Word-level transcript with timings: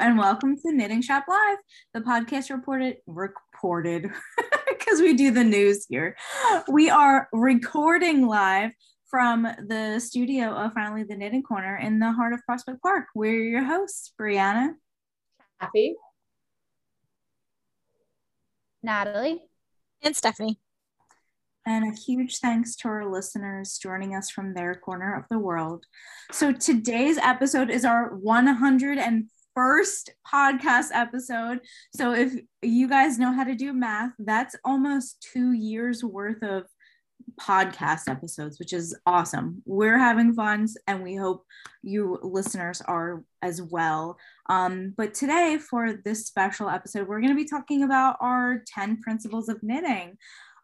and 0.00 0.16
welcome 0.16 0.56
to 0.56 0.72
Knitting 0.72 1.02
Shop 1.02 1.24
Live, 1.28 1.58
the 1.92 2.00
podcast 2.00 2.50
reported 2.50 2.98
reported 3.06 4.10
because 4.68 5.00
we 5.00 5.14
do 5.14 5.32
the 5.32 5.42
news 5.42 5.86
here. 5.88 6.16
We 6.68 6.88
are 6.88 7.28
recording 7.32 8.26
live 8.26 8.70
from 9.10 9.42
the 9.42 9.98
studio 9.98 10.50
of 10.50 10.72
Finally 10.72 11.02
the 11.04 11.16
Knitting 11.16 11.42
Corner 11.42 11.76
in 11.76 11.98
the 11.98 12.12
heart 12.12 12.32
of 12.32 12.44
Prospect 12.46 12.80
Park. 12.80 13.06
We're 13.16 13.42
your 13.42 13.64
hosts, 13.64 14.12
Brianna, 14.20 14.74
Happy, 15.58 15.96
Natalie, 18.82 19.42
and 20.02 20.14
Stephanie. 20.14 20.60
And 21.66 21.92
a 21.92 21.96
huge 21.96 22.38
thanks 22.38 22.76
to 22.76 22.88
our 22.88 23.10
listeners 23.10 23.78
joining 23.82 24.14
us 24.14 24.30
from 24.30 24.54
their 24.54 24.76
corner 24.76 25.14
of 25.14 25.24
the 25.28 25.40
world. 25.40 25.84
So 26.30 26.52
today's 26.52 27.18
episode 27.18 27.68
is 27.68 27.84
our 27.84 28.16
101st 29.58 30.10
podcast 30.26 30.88
episode. 30.92 31.60
So 31.94 32.12
if 32.12 32.34
you 32.62 32.88
guys 32.88 33.18
know 33.18 33.32
how 33.32 33.44
to 33.44 33.54
do 33.54 33.72
math, 33.72 34.12
that's 34.18 34.56
almost 34.64 35.26
two 35.32 35.52
years 35.52 36.04
worth 36.04 36.42
of 36.42 36.64
podcast 37.40 38.08
episodes, 38.08 38.58
which 38.58 38.72
is 38.72 38.96
awesome. 39.06 39.62
We're 39.66 39.98
having 39.98 40.34
fun 40.34 40.66
and 40.86 41.02
we 41.02 41.16
hope 41.16 41.44
you 41.82 42.18
listeners 42.22 42.80
are 42.82 43.24
as 43.42 43.60
well. 43.60 44.16
Um, 44.48 44.94
but 44.96 45.14
today, 45.14 45.58
for 45.58 45.92
this 46.04 46.26
special 46.26 46.68
episode, 46.68 47.08
we're 47.08 47.20
going 47.20 47.32
to 47.32 47.42
be 47.42 47.48
talking 47.48 47.82
about 47.82 48.16
our 48.20 48.62
10 48.66 49.00
principles 49.00 49.48
of 49.48 49.62
knitting. 49.62 50.16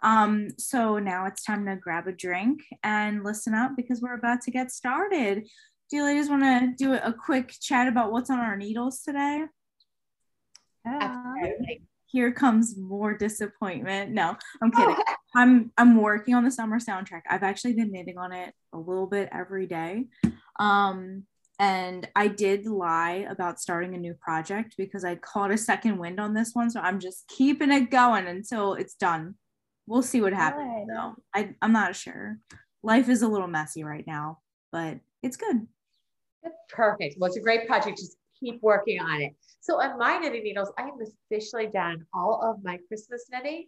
Um, 0.02 0.49
so 0.59 0.99
now 0.99 1.27
it's 1.27 1.45
time 1.45 1.65
to 1.66 1.77
grab 1.77 2.07
a 2.07 2.13
drink 2.13 2.61
and 2.83 3.24
listen 3.24 3.55
up 3.55 3.73
because 3.74 4.01
we're 4.01 4.19
about 4.19 4.43
to 4.43 4.51
get 4.51 4.71
started. 4.71 5.49
Do 5.91 5.97
you 5.97 6.05
ladies 6.05 6.30
want 6.30 6.43
to 6.43 6.73
do 6.77 6.95
a 6.95 7.12
quick 7.12 7.55
chat 7.61 7.88
about 7.88 8.11
what's 8.11 8.30
on 8.30 8.38
our 8.38 8.56
needles 8.56 9.02
today? 9.02 9.45
Absolutely. 10.87 11.82
Here 12.07 12.32
comes 12.32 12.77
more 12.77 13.16
disappointment. 13.16 14.12
No, 14.12 14.37
I'm 14.62 14.71
kidding. 14.71 14.96
I'm 15.37 15.73
I'm 15.77 16.01
working 16.01 16.35
on 16.35 16.45
the 16.45 16.51
summer 16.51 16.79
soundtrack. 16.79 17.23
I've 17.29 17.43
actually 17.43 17.74
been 17.74 17.90
knitting 17.93 18.18
on 18.18 18.32
it 18.32 18.55
a 18.73 18.79
little 18.79 19.07
bit 19.07 19.29
every 19.32 19.66
day. 19.66 20.07
Um, 20.59 21.24
and 21.59 22.09
I 22.16 22.29
did 22.29 22.66
lie 22.66 23.27
about 23.29 23.60
starting 23.60 23.95
a 23.95 23.99
new 23.99 24.15
project 24.15 24.74
because 24.77 25.05
I 25.05 25.16
caught 25.16 25.52
a 25.52 25.59
second 25.59 25.99
wind 25.99 26.18
on 26.18 26.35
this 26.35 26.51
one. 26.52 26.71
So 26.71 26.80
I'm 26.80 26.99
just 26.99 27.29
keeping 27.29 27.71
it 27.71 27.90
going 27.90 28.27
until 28.27 28.74
it's 28.74 28.95
done. 28.95 29.35
We'll 29.87 30.02
see 30.02 30.21
what 30.21 30.32
happens. 30.32 30.87
Good. 30.87 30.95
though. 30.95 31.15
I, 31.35 31.55
I'm 31.62 31.73
not 31.73 31.95
sure. 31.95 32.38
Life 32.82 33.09
is 33.09 33.23
a 33.23 33.29
little 33.29 33.46
messy 33.49 33.85
right 33.85 34.05
now, 34.07 34.38
but 34.73 34.99
it's 35.23 35.37
good. 35.37 35.66
Perfect. 36.75 37.17
Well, 37.19 37.29
it's 37.29 37.37
a 37.37 37.41
great 37.41 37.67
project. 37.67 37.99
Just 37.99 38.17
keep 38.39 38.61
working 38.63 39.01
on 39.01 39.23
it. 39.23 39.33
So 39.61 39.80
on 39.80 39.99
my 39.99 40.19
knitting 40.19 40.43
needles, 40.43 40.71
I 40.77 40.83
have 40.83 40.95
officially 41.30 41.69
done 41.69 42.05
all 42.13 42.41
of 42.43 42.63
my 42.63 42.79
Christmas 42.89 43.27
knitting, 43.30 43.67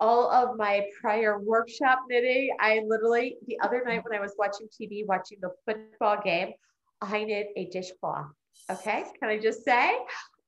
all 0.00 0.30
of 0.30 0.56
my 0.56 0.86
prior 1.00 1.38
workshop 1.38 2.00
knitting. 2.08 2.50
I 2.60 2.82
literally, 2.86 3.36
the 3.46 3.58
other 3.60 3.82
night 3.84 4.04
when 4.04 4.18
I 4.18 4.20
was 4.20 4.34
watching 4.38 4.68
TV, 4.68 5.06
watching 5.06 5.38
the 5.40 5.50
football 5.64 6.18
game, 6.22 6.52
I 7.00 7.24
knit 7.24 7.48
a 7.56 7.66
dishcloth. 7.66 8.26
Okay. 8.70 9.04
Can 9.20 9.30
I 9.30 9.38
just 9.38 9.64
say? 9.64 9.96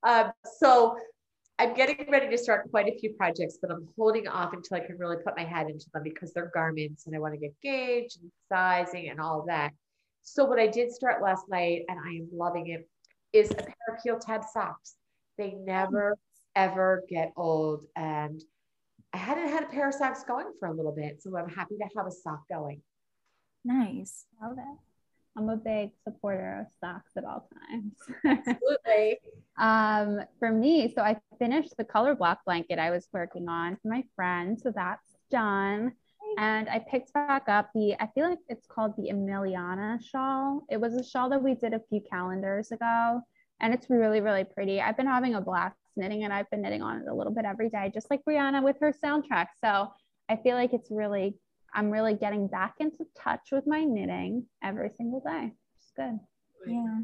Um, 0.02 0.32
so 0.58 0.96
I'm 1.58 1.74
getting 1.74 2.10
ready 2.10 2.28
to 2.28 2.38
start 2.38 2.70
quite 2.70 2.88
a 2.88 2.98
few 2.98 3.12
projects, 3.12 3.58
but 3.60 3.70
I'm 3.70 3.86
holding 3.96 4.26
off 4.26 4.52
until 4.52 4.78
I 4.78 4.80
can 4.80 4.96
really 4.98 5.16
put 5.24 5.36
my 5.36 5.44
head 5.44 5.68
into 5.68 5.86
them 5.92 6.02
because 6.02 6.32
they're 6.32 6.50
garments 6.52 7.06
and 7.06 7.14
I 7.14 7.18
want 7.18 7.34
to 7.34 7.38
get 7.38 7.54
gauge 7.62 8.16
and 8.20 8.30
sizing 8.48 9.10
and 9.10 9.20
all 9.20 9.44
that. 9.46 9.72
So 10.22 10.44
what 10.44 10.58
I 10.58 10.66
did 10.66 10.92
start 10.92 11.22
last 11.22 11.48
night, 11.48 11.82
and 11.88 11.98
I 11.98 12.10
am 12.10 12.28
loving 12.32 12.68
it, 12.68 12.88
is 13.32 13.50
a 13.50 13.54
pair 13.54 13.94
of 13.94 14.02
heel 14.02 14.18
tab 14.18 14.42
socks. 14.44 14.96
They 15.38 15.52
never 15.52 16.16
ever 16.56 17.04
get 17.08 17.32
old, 17.36 17.84
and 17.96 18.42
I 19.12 19.18
hadn't 19.18 19.48
had 19.48 19.64
a 19.64 19.66
pair 19.66 19.88
of 19.88 19.94
socks 19.94 20.24
going 20.24 20.46
for 20.58 20.68
a 20.68 20.72
little 20.72 20.92
bit, 20.92 21.22
so 21.22 21.36
I'm 21.36 21.48
happy 21.48 21.76
to 21.76 21.88
have 21.96 22.06
a 22.06 22.10
sock 22.10 22.42
going. 22.48 22.82
Nice. 23.64 24.26
love 24.42 24.56
it. 24.58 24.78
I'm 25.36 25.48
a 25.48 25.56
big 25.56 25.90
supporter 26.04 26.60
of 26.60 26.66
socks 26.80 27.12
at 27.16 27.24
all 27.24 27.48
times. 27.70 27.94
Absolutely. 28.24 29.18
um, 29.58 30.20
for 30.38 30.50
me, 30.50 30.92
so 30.94 31.02
I 31.02 31.16
finished 31.38 31.74
the 31.76 31.84
color 31.84 32.14
block 32.14 32.44
blanket 32.44 32.78
I 32.78 32.90
was 32.90 33.06
working 33.12 33.48
on 33.48 33.76
for 33.76 33.88
my 33.88 34.04
friend, 34.16 34.60
so 34.60 34.72
that's 34.74 35.16
done. 35.30 35.92
And 36.38 36.68
I 36.68 36.78
picked 36.78 37.12
back 37.12 37.48
up 37.48 37.70
the, 37.74 37.94
I 38.00 38.08
feel 38.14 38.28
like 38.28 38.38
it's 38.48 38.66
called 38.66 38.94
the 38.96 39.10
Emiliana 39.12 40.02
shawl. 40.02 40.62
It 40.70 40.80
was 40.80 40.94
a 40.94 41.04
shawl 41.04 41.28
that 41.30 41.42
we 41.42 41.54
did 41.54 41.74
a 41.74 41.80
few 41.88 42.00
calendars 42.08 42.72
ago, 42.72 43.20
and 43.60 43.74
it's 43.74 43.90
really, 43.90 44.20
really 44.20 44.44
pretty. 44.44 44.80
I've 44.80 44.96
been 44.96 45.06
having 45.06 45.34
a 45.34 45.40
blast 45.40 45.76
knitting, 45.96 46.24
and 46.24 46.32
I've 46.32 46.48
been 46.50 46.62
knitting 46.62 46.82
on 46.82 47.02
it 47.02 47.08
a 47.08 47.14
little 47.14 47.32
bit 47.32 47.44
every 47.44 47.68
day, 47.68 47.90
just 47.92 48.10
like 48.10 48.20
Brianna 48.28 48.62
with 48.62 48.76
her 48.80 48.94
soundtrack. 49.04 49.48
So 49.62 49.88
I 50.28 50.36
feel 50.36 50.54
like 50.54 50.72
it's 50.72 50.90
really, 50.90 51.36
I'm 51.74 51.90
really 51.90 52.14
getting 52.14 52.46
back 52.46 52.74
into 52.78 53.04
touch 53.18 53.48
with 53.52 53.66
my 53.66 53.84
knitting 53.84 54.46
every 54.62 54.90
single 54.90 55.20
day. 55.20 55.52
It's 55.76 55.92
good. 55.96 56.18
Yeah. 56.66 57.00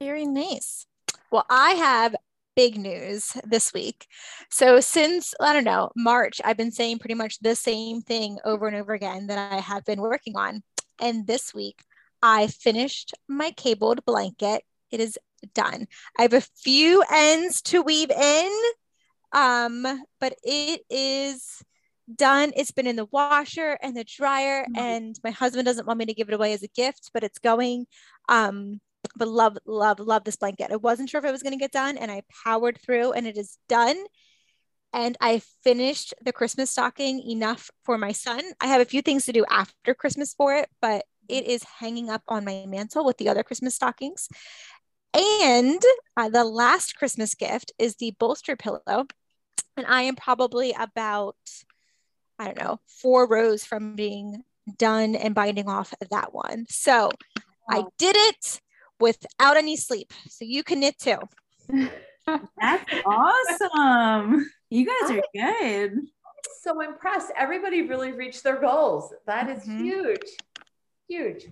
Very 0.00 0.26
nice. 0.26 0.86
Well, 1.30 1.46
I 1.48 1.72
have 1.72 2.16
big 2.56 2.76
news 2.76 3.32
this 3.44 3.72
week. 3.72 4.06
So, 4.50 4.80
since 4.80 5.34
I 5.40 5.52
don't 5.52 5.64
know, 5.64 5.90
March, 5.96 6.40
I've 6.44 6.56
been 6.56 6.72
saying 6.72 6.98
pretty 6.98 7.14
much 7.14 7.38
the 7.40 7.54
same 7.54 8.02
thing 8.02 8.38
over 8.44 8.66
and 8.66 8.76
over 8.76 8.92
again 8.92 9.26
that 9.28 9.52
I 9.52 9.60
have 9.60 9.84
been 9.84 10.00
working 10.00 10.36
on. 10.36 10.62
And 11.00 11.26
this 11.26 11.54
week, 11.54 11.82
I 12.22 12.48
finished 12.48 13.14
my 13.28 13.50
cabled 13.52 14.04
blanket. 14.04 14.64
It 14.90 15.00
is 15.00 15.18
done. 15.54 15.86
I 16.18 16.22
have 16.22 16.34
a 16.34 16.40
few 16.40 17.02
ends 17.10 17.62
to 17.62 17.82
weave 17.82 18.10
in, 18.10 18.50
um, 19.32 19.86
but 20.20 20.34
it 20.42 20.82
is 20.90 21.62
done. 22.14 22.52
It's 22.56 22.72
been 22.72 22.86
in 22.86 22.96
the 22.96 23.06
washer 23.06 23.78
and 23.80 23.96
the 23.96 24.04
dryer, 24.04 24.64
Mhm. 24.64 24.78
and 24.78 25.20
my 25.22 25.30
husband 25.30 25.64
doesn't 25.66 25.86
want 25.86 25.98
me 25.98 26.06
to 26.06 26.14
give 26.14 26.28
it 26.28 26.34
away 26.34 26.52
as 26.52 26.62
a 26.62 26.68
gift, 26.68 27.10
but 27.14 27.22
it's 27.22 27.38
going. 27.38 27.86
Um, 28.28 28.80
but 29.16 29.28
love, 29.28 29.58
love, 29.66 30.00
love 30.00 30.24
this 30.24 30.36
blanket. 30.36 30.72
I 30.72 30.76
wasn't 30.76 31.10
sure 31.10 31.18
if 31.18 31.24
it 31.24 31.32
was 31.32 31.42
going 31.42 31.52
to 31.52 31.58
get 31.58 31.72
done, 31.72 31.96
and 31.96 32.10
I 32.10 32.22
powered 32.44 32.80
through, 32.80 33.12
and 33.12 33.26
it 33.26 33.36
is 33.36 33.58
done. 33.68 33.96
And 34.92 35.16
I 35.20 35.40
finished 35.62 36.14
the 36.24 36.32
Christmas 36.32 36.70
stocking 36.70 37.20
enough 37.20 37.70
for 37.84 37.96
my 37.96 38.12
son. 38.12 38.40
I 38.60 38.66
have 38.66 38.80
a 38.80 38.86
few 38.86 39.02
things 39.02 39.24
to 39.26 39.32
do 39.32 39.44
after 39.48 39.94
Christmas 39.94 40.34
for 40.34 40.54
it, 40.54 40.68
but 40.82 41.04
it 41.28 41.46
is 41.46 41.62
hanging 41.62 42.10
up 42.10 42.22
on 42.26 42.44
my 42.44 42.64
mantle 42.66 43.04
with 43.04 43.16
the 43.18 43.28
other 43.28 43.44
Christmas 43.44 43.76
stockings. 43.76 44.28
And 45.14 45.80
uh, 46.16 46.28
the 46.28 46.44
last 46.44 46.96
Christmas 46.96 47.34
gift 47.34 47.72
is 47.78 47.96
the 47.96 48.14
bolster 48.18 48.56
pillow. 48.56 49.06
And 49.76 49.86
I 49.86 50.02
am 50.02 50.16
probably 50.16 50.74
about, 50.78 51.36
I 52.38 52.46
don't 52.46 52.58
know, 52.58 52.80
four 52.86 53.28
rows 53.28 53.64
from 53.64 53.94
being 53.94 54.42
done 54.76 55.14
and 55.14 55.34
binding 55.34 55.68
off 55.68 55.94
that 56.10 56.34
one. 56.34 56.66
So 56.68 57.10
I 57.68 57.84
did 57.98 58.16
it 58.16 58.60
without 59.00 59.56
any 59.56 59.76
sleep. 59.76 60.12
So 60.28 60.44
you 60.44 60.62
can 60.62 60.80
knit 60.80 60.98
too. 60.98 61.18
That's 62.26 62.84
awesome. 63.06 64.48
You 64.70 64.86
guys 64.86 65.10
are 65.10 65.22
good. 65.34 66.00
So 66.62 66.80
impressed. 66.80 67.32
Everybody 67.36 67.82
really 67.82 68.12
reached 68.12 68.44
their 68.44 68.60
goals. 68.60 69.12
That 69.26 69.48
is 69.48 69.64
Mhm. 69.66 69.80
huge. 69.80 70.30
Huge. 71.08 71.46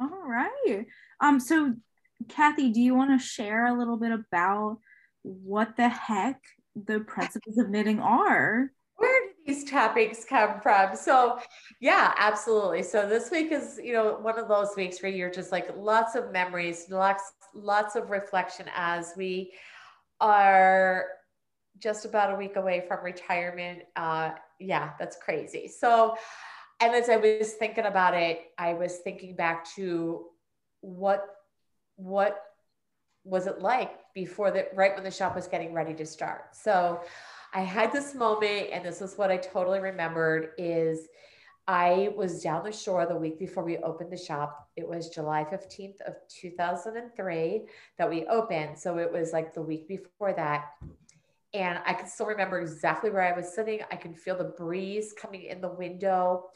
All 0.00 0.22
right. 0.26 0.86
Um, 1.20 1.40
so 1.40 1.74
Kathy, 2.28 2.70
do 2.70 2.80
you 2.80 2.94
want 2.94 3.18
to 3.18 3.24
share 3.24 3.66
a 3.66 3.74
little 3.78 3.96
bit 3.96 4.12
about 4.12 4.78
what 5.22 5.76
the 5.76 5.88
heck 5.88 6.40
the 6.74 7.00
principles 7.00 7.58
of 7.58 7.70
knitting 7.70 8.00
are? 8.00 8.70
where 8.96 9.26
did 9.26 9.33
these 9.46 9.70
topics 9.70 10.24
come 10.24 10.60
from? 10.60 10.96
So, 10.96 11.38
yeah, 11.80 12.14
absolutely. 12.16 12.82
So 12.82 13.08
this 13.08 13.30
week 13.30 13.52
is, 13.52 13.80
you 13.82 13.92
know, 13.92 14.18
one 14.20 14.38
of 14.38 14.48
those 14.48 14.70
weeks 14.76 15.02
where 15.02 15.12
you're 15.12 15.30
just 15.30 15.52
like 15.52 15.68
lots 15.76 16.14
of 16.14 16.32
memories, 16.32 16.86
lots, 16.90 17.32
lots 17.54 17.96
of 17.96 18.10
reflection 18.10 18.66
as 18.74 19.12
we 19.16 19.52
are 20.20 21.06
just 21.78 22.04
about 22.04 22.32
a 22.32 22.36
week 22.36 22.56
away 22.56 22.84
from 22.86 23.04
retirement. 23.04 23.80
Uh, 23.96 24.30
yeah, 24.58 24.92
that's 24.98 25.16
crazy. 25.16 25.68
So, 25.68 26.16
and 26.80 26.94
as 26.94 27.08
I 27.08 27.16
was 27.16 27.52
thinking 27.52 27.86
about 27.86 28.14
it, 28.14 28.40
I 28.58 28.74
was 28.74 28.98
thinking 28.98 29.36
back 29.36 29.66
to 29.76 30.26
what, 30.80 31.24
what 31.96 32.40
was 33.24 33.46
it 33.46 33.60
like 33.60 33.90
before 34.14 34.50
the 34.50 34.66
right 34.74 34.94
when 34.94 35.04
the 35.04 35.10
shop 35.10 35.34
was 35.34 35.48
getting 35.48 35.72
ready 35.72 35.94
to 35.94 36.06
start. 36.06 36.54
So 36.54 37.00
I 37.54 37.60
had 37.60 37.92
this 37.92 38.14
moment, 38.16 38.70
and 38.72 38.84
this 38.84 39.00
is 39.00 39.16
what 39.16 39.30
I 39.30 39.36
totally 39.36 39.78
remembered 39.78 40.50
is 40.58 41.06
I 41.68 42.10
was 42.16 42.42
down 42.42 42.64
the 42.64 42.72
shore 42.72 43.06
the 43.06 43.16
week 43.16 43.38
before 43.38 43.64
we 43.64 43.78
opened 43.78 44.12
the 44.12 44.18
shop. 44.18 44.68
It 44.76 44.86
was 44.86 45.08
July 45.08 45.44
15th 45.44 46.00
of 46.00 46.14
2003 46.28 47.62
that 47.96 48.10
we 48.10 48.26
opened. 48.26 48.76
So 48.76 48.98
it 48.98 49.10
was 49.10 49.32
like 49.32 49.54
the 49.54 49.62
week 49.62 49.86
before 49.86 50.32
that. 50.32 50.72
And 51.54 51.78
I 51.86 51.94
can 51.94 52.08
still 52.08 52.26
remember 52.26 52.60
exactly 52.60 53.10
where 53.10 53.22
I 53.22 53.36
was 53.36 53.54
sitting. 53.54 53.80
I 53.90 53.96
can 53.96 54.14
feel 54.14 54.36
the 54.36 54.44
breeze 54.44 55.14
coming 55.16 55.44
in 55.44 55.60
the 55.60 55.72
window. 55.72 56.46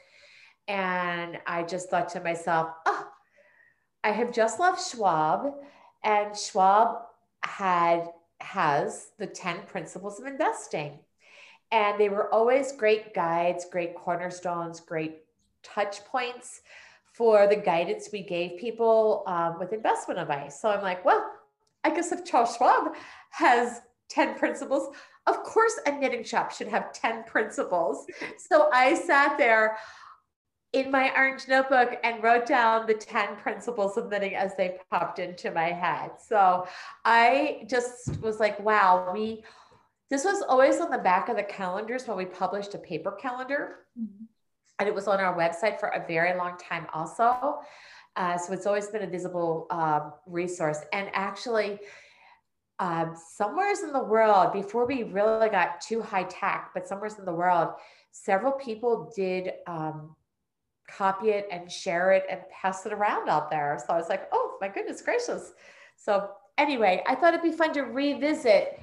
And 0.67 1.39
I 1.47 1.63
just 1.63 1.89
thought 1.89 2.09
to 2.11 2.21
myself, 2.21 2.71
oh, 2.87 3.07
I 4.03 4.11
have 4.11 4.33
just 4.33 4.59
left 4.61 4.91
Schwab, 4.91 5.55
and 6.05 6.37
Schwab 6.37 6.99
had 7.43 8.09
has 8.41 9.11
the 9.19 9.27
10 9.27 9.63
principles 9.67 10.21
of 10.21 10.27
investing. 10.27 10.99
And 11.71 12.01
they 12.01 12.09
were 12.09 12.33
always 12.33 12.73
great 12.73 13.15
guides, 13.15 13.67
great 13.71 13.95
cornerstones, 13.95 14.81
great 14.81 15.19
touch 15.63 16.05
points 16.05 16.63
for 17.13 17.47
the 17.47 17.57
guidance 17.57 18.09
we 18.13 18.23
gave 18.23 18.59
people 18.59 19.25
um, 19.27 19.59
with 19.59 19.73
investment 19.73 20.21
advice. 20.21 20.61
So 20.61 20.71
I'm 20.71 20.83
like, 20.83 21.05
well, 21.05 21.29
I 21.85 21.91
guess 21.91 22.13
if 22.13 22.25
Charles 22.25 22.57
Schwab 22.57 22.95
has 23.31 23.81
10 24.09 24.39
principles, 24.39 24.95
of 25.27 25.43
course 25.43 25.79
a 25.85 25.93
knitting 25.93 26.25
shop 26.25 26.53
should 26.53 26.69
have 26.69 26.93
10 26.93 27.25
principles. 27.25 28.07
So 28.39 28.71
I 28.73 28.95
sat 28.95 29.37
there 29.37 29.77
in 30.73 30.91
my 30.91 31.11
orange 31.17 31.49
notebook 31.49 31.99
and 32.05 32.23
wrote 32.23 32.47
down 32.47 32.87
the 32.87 32.95
10 32.95 33.37
principles 33.37 33.97
of 33.97 34.11
knitting 34.11 34.35
as 34.35 34.55
they 34.57 34.79
popped 34.91 35.19
into 35.19 35.51
my 35.51 35.73
head. 35.73 36.11
So 36.19 36.67
I 37.05 37.65
just 37.69 38.21
was 38.21 38.39
like, 38.39 38.61
wow, 38.61 39.11
we, 39.13 39.45
this 40.11 40.25
was 40.25 40.43
always 40.43 40.81
on 40.81 40.91
the 40.91 40.99
back 40.99 41.29
of 41.31 41.37
the 41.37 41.43
calendars 41.43 42.07
when 42.07 42.19
we 42.19 42.27
published 42.27 42.75
a 42.75 42.79
paper 42.79 43.13
calendar. 43.13 43.77
Mm-hmm. 43.99 44.25
And 44.79 44.89
it 44.89 44.95
was 44.95 45.09
on 45.09 45.21
our 45.21 45.37
website 45.37 45.81
for 45.81 45.89
a 45.89 46.07
very 46.07 46.37
long 46.37 46.57
time 46.59 46.87
also. 46.93 47.61
Uh, 48.15 48.37
so 48.37 48.53
it's 48.53 48.67
always 48.67 48.89
been 48.89 49.03
a 49.03 49.07
visible 49.07 49.67
um, 49.71 50.13
resource. 50.27 50.81
And 50.93 51.09
actually, 51.15 51.79
um, 52.79 53.17
somewheres 53.17 53.81
in 53.81 53.93
the 53.93 54.03
world, 54.03 54.53
before 54.53 54.87
we 54.87 55.03
really 55.03 55.49
got 55.49 55.81
too 55.81 56.01
high 56.01 56.25
tech, 56.25 56.71
but 56.75 56.87
somewheres 56.87 57.19
in 57.19 57.25
the 57.25 57.35
world, 57.35 57.71
several 58.13 58.53
people 58.53 59.13
did 59.17 59.53
um, 59.67 60.15
copy 60.89 61.31
it 61.31 61.47
and 61.51 61.71
share 61.71 62.13
it 62.13 62.25
and 62.31 62.41
pass 62.51 62.87
it 62.87 62.93
around 62.93 63.29
out 63.29 63.51
there. 63.51 63.79
So 63.87 63.93
I 63.93 63.97
was 63.97 64.09
like, 64.09 64.29
oh 64.33 64.57
my 64.61 64.69
goodness 64.69 65.03
gracious. 65.03 65.53
So 65.97 66.31
anyway, 66.57 67.03
I 67.07 67.15
thought 67.15 67.35
it'd 67.35 67.43
be 67.43 67.57
fun 67.57 67.73
to 67.75 67.83
revisit 67.83 68.81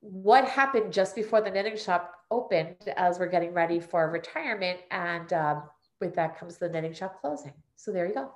what 0.00 0.44
happened 0.46 0.92
just 0.92 1.14
before 1.14 1.40
the 1.40 1.50
knitting 1.50 1.76
shop 1.76 2.12
opened 2.30 2.76
as 2.96 3.18
we're 3.18 3.28
getting 3.28 3.54
ready 3.54 3.78
for 3.78 4.10
retirement. 4.10 4.80
And 4.90 5.32
um, 5.32 5.62
with 6.00 6.14
that 6.16 6.38
comes 6.38 6.58
the 6.58 6.68
knitting 6.68 6.92
shop 6.92 7.20
closing. 7.20 7.52
So 7.76 7.92
there 7.92 8.06
you 8.06 8.14
go. 8.14 8.32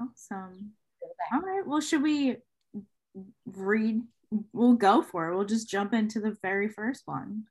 Awesome. 0.00 0.72
All 1.32 1.40
right. 1.40 1.66
Well, 1.66 1.80
should 1.80 2.02
we 2.02 2.36
read? 3.46 4.02
We'll 4.52 4.74
go 4.74 5.02
for 5.02 5.28
it. 5.28 5.36
We'll 5.36 5.44
just 5.44 5.68
jump 5.68 5.92
into 5.92 6.20
the 6.20 6.36
very 6.42 6.68
first 6.68 7.02
one. 7.06 7.44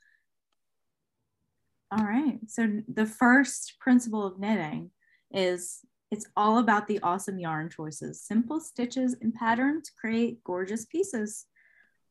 All 1.95 2.05
right. 2.05 2.39
So 2.47 2.81
the 2.91 3.05
first 3.05 3.75
principle 3.79 4.25
of 4.25 4.39
knitting 4.39 4.89
is 5.31 5.81
it's 6.09 6.25
all 6.35 6.57
about 6.57 6.87
the 6.87 6.99
awesome 7.03 7.37
yarn 7.37 7.69
choices. 7.69 8.19
Simple 8.19 8.59
stitches 8.59 9.15
and 9.21 9.31
patterns 9.31 9.91
create 9.91 10.43
gorgeous 10.43 10.85
pieces. 10.85 11.45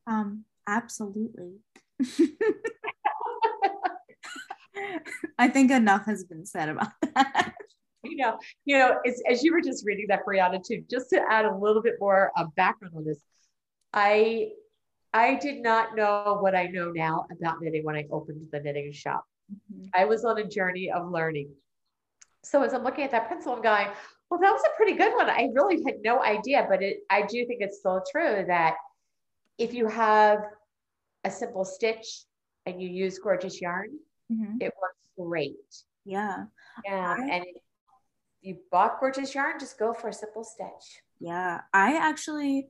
Um, 0.07 0.45
absolutely. 0.69 1.55
I 5.37 5.49
think 5.49 5.69
enough 5.71 6.05
has 6.05 6.23
been 6.23 6.45
said 6.45 6.69
about 6.69 6.91
that. 7.15 7.53
You 8.03 8.15
know, 8.17 8.37
you 8.63 8.77
know, 8.77 8.99
as, 9.27 9.43
you 9.43 9.51
were 9.51 9.61
just 9.61 9.85
reading 9.85 10.05
that, 10.09 10.25
Brianna, 10.25 10.65
too, 10.65 10.85
just 10.89 11.09
to 11.09 11.21
add 11.29 11.43
a 11.43 11.53
little 11.53 11.81
bit 11.81 11.95
more 11.99 12.31
uh, 12.37 12.45
background 12.55 12.93
on 12.95 13.03
this, 13.03 13.19
I 13.91 14.51
I 15.13 15.35
did 15.35 15.61
not 15.61 15.95
know 15.95 16.37
what 16.39 16.55
I 16.55 16.67
know 16.67 16.91
now 16.91 17.25
about 17.31 17.61
knitting 17.61 17.83
when 17.83 17.95
I 17.95 18.05
opened 18.11 18.47
the 18.51 18.59
knitting 18.61 18.91
shop. 18.93 19.25
Mm-hmm. 19.51 19.85
I 19.93 20.05
was 20.05 20.25
on 20.25 20.37
a 20.39 20.47
journey 20.47 20.91
of 20.91 21.09
learning. 21.09 21.49
So 22.43 22.61
as 22.63 22.73
I'm 22.73 22.83
looking 22.83 23.03
at 23.03 23.11
that 23.11 23.27
principle, 23.27 23.53
I'm 23.53 23.61
going, 23.61 23.87
well, 24.29 24.39
that 24.39 24.51
was 24.51 24.61
a 24.65 24.75
pretty 24.75 24.97
good 24.97 25.13
one. 25.15 25.29
I 25.29 25.49
really 25.53 25.81
had 25.85 25.95
no 26.03 26.23
idea, 26.23 26.65
but 26.69 26.81
it, 26.81 26.97
I 27.09 27.21
do 27.21 27.45
think 27.45 27.61
it's 27.61 27.79
still 27.79 28.01
true 28.11 28.45
that 28.47 28.75
if 29.57 29.73
you 29.73 29.87
have 29.87 30.39
a 31.23 31.31
simple 31.31 31.63
stitch 31.63 32.23
and 32.65 32.81
you 32.81 32.89
use 32.89 33.19
gorgeous 33.19 33.61
yarn, 33.61 33.89
mm-hmm. 34.31 34.57
it 34.59 34.73
works 34.81 35.07
great. 35.17 35.55
Yeah. 36.05 36.45
Yeah. 36.83 37.15
I, 37.17 37.21
and 37.21 37.45
if 37.45 37.61
you 38.41 38.57
bought 38.71 38.99
gorgeous 38.99 39.33
yarn, 39.33 39.59
just 39.59 39.79
go 39.79 39.93
for 39.93 40.09
a 40.09 40.13
simple 40.13 40.43
stitch. 40.43 41.01
Yeah. 41.19 41.61
I 41.73 41.95
actually, 41.95 42.67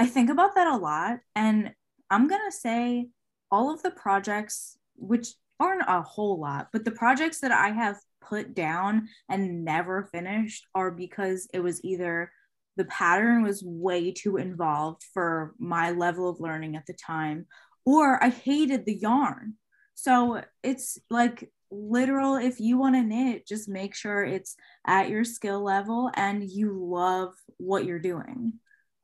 I 0.00 0.06
think 0.06 0.30
about 0.30 0.54
that 0.54 0.66
a 0.66 0.76
lot. 0.76 1.18
And 1.36 1.74
I'm 2.10 2.26
going 2.26 2.40
to 2.44 2.56
say 2.56 3.08
all 3.50 3.72
of 3.72 3.82
the 3.82 3.90
projects, 3.90 4.78
which 4.96 5.34
aren't 5.60 5.84
a 5.88 6.02
whole 6.02 6.40
lot, 6.40 6.68
but 6.72 6.84
the 6.84 6.90
projects 6.90 7.40
that 7.40 7.52
I 7.52 7.68
have 7.68 7.96
put 8.20 8.54
down 8.54 9.08
and 9.28 9.64
never 9.64 10.08
finished 10.12 10.66
are 10.74 10.90
because 10.90 11.48
it 11.52 11.60
was 11.60 11.84
either 11.84 12.30
the 12.76 12.84
pattern 12.86 13.42
was 13.42 13.62
way 13.64 14.12
too 14.12 14.38
involved 14.38 15.02
for 15.12 15.54
my 15.58 15.90
level 15.90 16.28
of 16.28 16.40
learning 16.40 16.76
at 16.76 16.86
the 16.86 16.94
time, 16.94 17.46
or 17.84 18.22
I 18.22 18.30
hated 18.30 18.86
the 18.86 18.94
yarn. 18.94 19.54
So 19.94 20.42
it's 20.62 20.98
like 21.10 21.50
literal 21.70 22.36
if 22.36 22.60
you 22.60 22.78
want 22.78 22.94
to 22.94 23.02
knit, 23.02 23.46
just 23.46 23.68
make 23.68 23.94
sure 23.94 24.24
it's 24.24 24.56
at 24.86 25.10
your 25.10 25.24
skill 25.24 25.62
level 25.62 26.10
and 26.14 26.42
you 26.42 26.72
love 26.72 27.34
what 27.58 27.84
you're 27.84 27.98
doing 27.98 28.54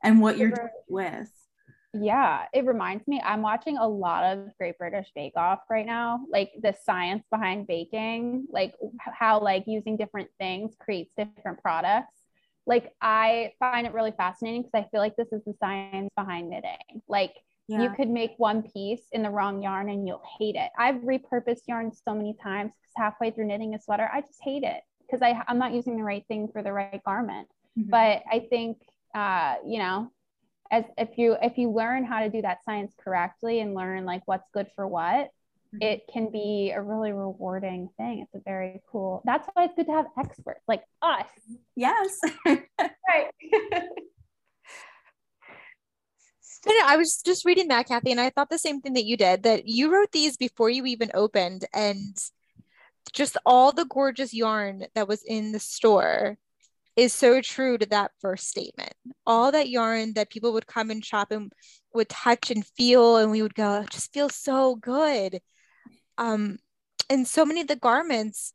and 0.02 0.20
what 0.20 0.38
you're 0.38 0.50
doing 0.50 0.68
with. 0.88 1.30
Yeah, 2.00 2.46
it 2.52 2.64
reminds 2.64 3.06
me. 3.06 3.20
I'm 3.24 3.42
watching 3.42 3.76
a 3.76 3.86
lot 3.86 4.24
of 4.24 4.56
Great 4.58 4.78
British 4.78 5.08
Bake 5.14 5.36
Off 5.36 5.60
right 5.70 5.86
now, 5.86 6.20
like 6.30 6.52
the 6.62 6.74
science 6.84 7.24
behind 7.30 7.66
baking, 7.66 8.46
like 8.50 8.74
how 8.98 9.40
like 9.40 9.64
using 9.66 9.96
different 9.96 10.28
things 10.38 10.74
creates 10.78 11.12
different 11.16 11.60
products. 11.62 12.14
Like 12.66 12.92
I 13.00 13.52
find 13.58 13.86
it 13.86 13.94
really 13.94 14.12
fascinating 14.12 14.62
because 14.62 14.84
I 14.84 14.88
feel 14.90 15.00
like 15.00 15.16
this 15.16 15.32
is 15.32 15.42
the 15.44 15.54
science 15.58 16.10
behind 16.16 16.50
knitting. 16.50 17.02
Like 17.08 17.34
yeah. 17.66 17.82
you 17.82 17.90
could 17.90 18.10
make 18.10 18.32
one 18.36 18.62
piece 18.62 19.04
in 19.12 19.22
the 19.22 19.30
wrong 19.30 19.62
yarn 19.62 19.88
and 19.88 20.06
you'll 20.06 20.22
hate 20.38 20.54
it. 20.54 20.70
I've 20.78 20.96
repurposed 20.96 21.62
yarn 21.66 21.92
so 21.92 22.14
many 22.14 22.36
times 22.42 22.72
because 22.80 22.92
halfway 22.96 23.30
through 23.30 23.46
knitting 23.46 23.74
a 23.74 23.80
sweater, 23.80 24.10
I 24.12 24.20
just 24.20 24.42
hate 24.42 24.64
it 24.64 24.82
because 25.06 25.22
I 25.22 25.42
I'm 25.48 25.58
not 25.58 25.72
using 25.72 25.96
the 25.96 26.04
right 26.04 26.24
thing 26.28 26.48
for 26.52 26.62
the 26.62 26.72
right 26.72 27.02
garment. 27.04 27.48
Mm-hmm. 27.78 27.90
But 27.90 28.22
I 28.30 28.46
think 28.50 28.78
uh, 29.14 29.56
you 29.66 29.78
know, 29.78 30.10
as 30.70 30.84
if 30.96 31.16
you 31.16 31.36
if 31.42 31.58
you 31.58 31.70
learn 31.70 32.04
how 32.04 32.20
to 32.20 32.30
do 32.30 32.42
that 32.42 32.64
science 32.64 32.92
correctly 33.02 33.60
and 33.60 33.74
learn 33.74 34.04
like 34.04 34.22
what's 34.26 34.48
good 34.52 34.66
for 34.74 34.86
what 34.86 35.30
mm-hmm. 35.74 35.82
it 35.82 36.02
can 36.12 36.30
be 36.30 36.72
a 36.74 36.80
really 36.80 37.12
rewarding 37.12 37.88
thing 37.96 38.20
it's 38.20 38.34
a 38.34 38.40
very 38.44 38.80
cool 38.90 39.22
that's 39.24 39.48
why 39.52 39.64
it's 39.64 39.74
good 39.74 39.86
to 39.86 39.92
have 39.92 40.06
experts 40.18 40.62
like 40.68 40.82
us 41.02 41.26
yes 41.76 42.20
right 42.46 43.30
I 46.84 46.96
was 46.96 47.22
just 47.25 47.44
reading 47.44 47.68
that, 47.68 47.87
Kathy, 47.87 48.10
and 48.10 48.20
I 48.20 48.30
thought 48.30 48.50
the 48.50 48.58
same 48.58 48.80
thing 48.80 48.94
that 48.94 49.04
you 49.04 49.16
did. 49.16 49.44
That 49.44 49.68
you 49.68 49.92
wrote 49.92 50.12
these 50.12 50.37
before 50.37 50.70
you 50.70 50.87
even 50.87 51.10
opened, 51.14 51.64
and 51.72 52.16
just 53.12 53.37
all 53.46 53.72
the 53.72 53.84
gorgeous 53.84 54.34
yarn 54.34 54.87
that 54.94 55.08
was 55.08 55.22
in 55.22 55.52
the 55.52 55.60
store 55.60 56.37
is 56.99 57.12
so 57.12 57.40
true 57.40 57.78
to 57.78 57.87
that 57.87 58.11
first 58.21 58.49
statement. 58.49 58.93
All 59.25 59.52
that 59.52 59.69
yarn 59.69 60.14
that 60.14 60.31
people 60.31 60.52
would 60.55 60.67
come 60.67 60.90
and 60.90 61.05
shop 61.05 61.31
and 61.31 61.52
would 61.95 62.09
touch 62.09 62.50
and 62.50 62.67
feel, 62.67 63.19
and 63.19 63.31
we 63.31 63.40
would 63.40 63.55
go, 63.55 63.85
just 63.88 64.12
feels 64.12 64.35
so 64.35 64.75
good. 64.75 65.38
Um, 66.19 66.59
and 67.09 67.25
so 67.25 67.47
many 67.47 67.61
of 67.61 67.69
the 67.69 67.76
garments, 67.76 68.52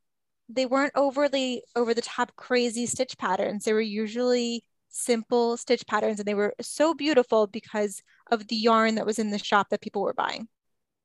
they 0.49 0.65
weren't 0.65 0.91
overly 0.93 1.63
over 1.73 1.93
the 1.93 2.01
top 2.01 2.35
crazy 2.35 2.85
stitch 2.85 3.17
patterns. 3.17 3.63
They 3.63 3.71
were 3.71 3.79
usually 3.79 4.65
simple 4.89 5.55
stitch 5.55 5.87
patterns, 5.87 6.19
and 6.19 6.27
they 6.27 6.33
were 6.33 6.53
so 6.59 6.93
beautiful 6.93 7.47
because 7.47 8.03
of 8.29 8.49
the 8.49 8.57
yarn 8.57 8.95
that 8.95 9.05
was 9.05 9.19
in 9.19 9.29
the 9.29 9.39
shop 9.39 9.69
that 9.69 9.79
people 9.79 10.01
were 10.01 10.13
buying. 10.13 10.49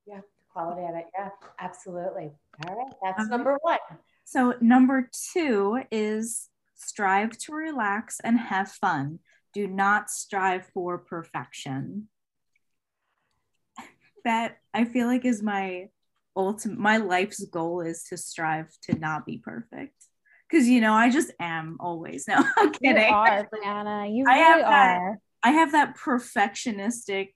Yeah, 0.09 0.23
quality 0.52 0.83
of 0.88 0.97
it. 0.97 1.04
Yeah, 1.16 1.28
absolutely. 1.61 2.33
All 2.66 2.75
right, 2.76 2.92
that's 3.00 3.21
okay. 3.21 3.30
number 3.30 3.57
one. 3.62 3.78
So 4.25 4.54
number 4.61 5.09
two 5.33 5.85
is 5.92 6.49
strive 6.78 7.37
to 7.38 7.52
relax 7.52 8.20
and 8.25 8.38
have 8.38 8.70
fun. 8.70 9.18
Do 9.52 9.66
not 9.66 10.11
strive 10.11 10.66
for 10.73 10.99
perfection. 10.99 12.08
that 14.25 14.58
I 14.73 14.85
feel 14.85 15.06
like 15.06 15.25
is 15.25 15.42
my 15.42 15.88
ultimate, 16.37 16.78
my 16.78 16.97
life's 16.99 17.44
goal 17.44 17.80
is 17.80 18.04
to 18.04 18.16
strive 18.16 18.68
to 18.85 18.99
not 18.99 19.26
be 19.26 19.38
perfect. 19.38 19.94
Cause 20.50 20.66
you 20.66 20.80
know, 20.80 20.94
I 20.94 21.11
just 21.11 21.30
am 21.38 21.76
always. 21.80 22.25
No, 22.28 22.42
I'm 22.56 22.73
kidding. 22.73 23.08
You 23.08 23.14
are, 23.14 23.49
Brianna. 23.52 24.08
You 24.14 24.25
really 24.25 24.40
I 24.40 24.44
have 24.44 24.61
are. 24.61 25.12
That, 25.12 25.18
I 25.42 25.50
have 25.50 25.73
that 25.73 25.97
perfectionistic 25.99 27.28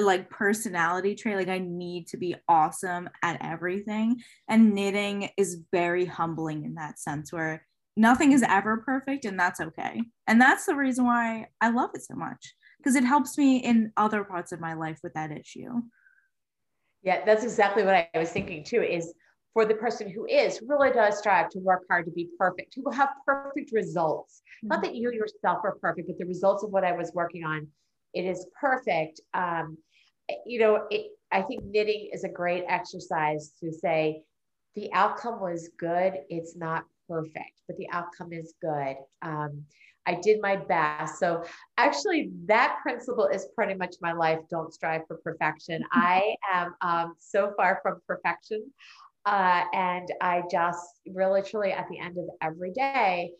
like 0.00 0.30
personality 0.30 1.14
trait 1.16 1.36
like 1.36 1.48
i 1.48 1.58
need 1.58 2.06
to 2.06 2.16
be 2.16 2.36
awesome 2.48 3.08
at 3.22 3.36
everything 3.40 4.20
and 4.48 4.72
knitting 4.72 5.28
is 5.36 5.62
very 5.72 6.04
humbling 6.04 6.64
in 6.64 6.74
that 6.74 6.98
sense 6.98 7.32
where 7.32 7.66
nothing 7.98 8.32
is 8.32 8.42
ever 8.42 8.78
perfect 8.78 9.24
and 9.24 9.38
that's 9.38 9.60
okay 9.60 10.00
and 10.26 10.40
that's 10.40 10.66
the 10.66 10.74
reason 10.74 11.04
why 11.04 11.46
i 11.60 11.70
love 11.70 11.90
it 11.94 12.02
so 12.02 12.14
much 12.14 12.54
because 12.78 12.94
it 12.94 13.04
helps 13.04 13.36
me 13.36 13.58
in 13.58 13.92
other 13.96 14.24
parts 14.24 14.52
of 14.52 14.60
my 14.60 14.74
life 14.74 14.98
with 15.02 15.12
that 15.14 15.30
issue 15.30 15.80
yeah 17.02 17.24
that's 17.24 17.44
exactly 17.44 17.82
what 17.82 17.94
i 17.94 18.08
was 18.18 18.30
thinking 18.30 18.64
too 18.64 18.82
is 18.82 19.12
for 19.52 19.64
the 19.64 19.74
person 19.74 20.08
who 20.08 20.26
is 20.26 20.60
really 20.66 20.90
does 20.90 21.18
strive 21.18 21.48
to 21.48 21.58
work 21.58 21.82
hard 21.90 22.04
to 22.04 22.12
be 22.12 22.28
perfect 22.38 22.74
who 22.74 22.82
will 22.82 22.92
have 22.92 23.10
perfect 23.26 23.70
results 23.72 24.42
mm-hmm. 24.64 24.68
not 24.68 24.82
that 24.82 24.94
you 24.94 25.10
yourself 25.12 25.58
are 25.64 25.76
perfect 25.80 26.08
but 26.08 26.18
the 26.18 26.26
results 26.26 26.62
of 26.62 26.70
what 26.70 26.84
i 26.84 26.92
was 26.92 27.12
working 27.14 27.44
on 27.44 27.66
it 28.14 28.24
is 28.24 28.46
perfect. 28.60 29.20
Um, 29.34 29.78
you 30.46 30.58
know, 30.58 30.86
it, 30.90 31.12
I 31.30 31.42
think 31.42 31.64
knitting 31.64 32.10
is 32.12 32.24
a 32.24 32.28
great 32.28 32.64
exercise 32.68 33.52
to 33.60 33.72
say 33.72 34.22
the 34.74 34.92
outcome 34.92 35.40
was 35.40 35.70
good. 35.78 36.14
It's 36.28 36.56
not 36.56 36.84
perfect, 37.08 37.62
but 37.66 37.76
the 37.76 37.88
outcome 37.90 38.32
is 38.32 38.54
good. 38.60 38.96
Um, 39.22 39.64
I 40.06 40.14
did 40.14 40.40
my 40.40 40.56
best. 40.56 41.18
So 41.18 41.44
actually, 41.76 42.30
that 42.46 42.78
principle 42.82 43.26
is 43.26 43.48
pretty 43.54 43.74
much 43.74 43.96
my 44.00 44.12
life. 44.12 44.38
Don't 44.50 44.72
strive 44.72 45.02
for 45.06 45.18
perfection. 45.18 45.84
I 45.92 46.34
am 46.52 46.74
um, 46.80 47.14
so 47.18 47.52
far 47.56 47.80
from 47.82 48.00
perfection. 48.06 48.70
Uh, 49.26 49.64
and 49.74 50.08
I 50.22 50.42
just 50.50 50.80
really, 51.06 51.42
truly, 51.42 51.72
at 51.72 51.86
the 51.90 51.98
end 51.98 52.16
of 52.16 52.24
every 52.40 52.72
day, 52.72 53.32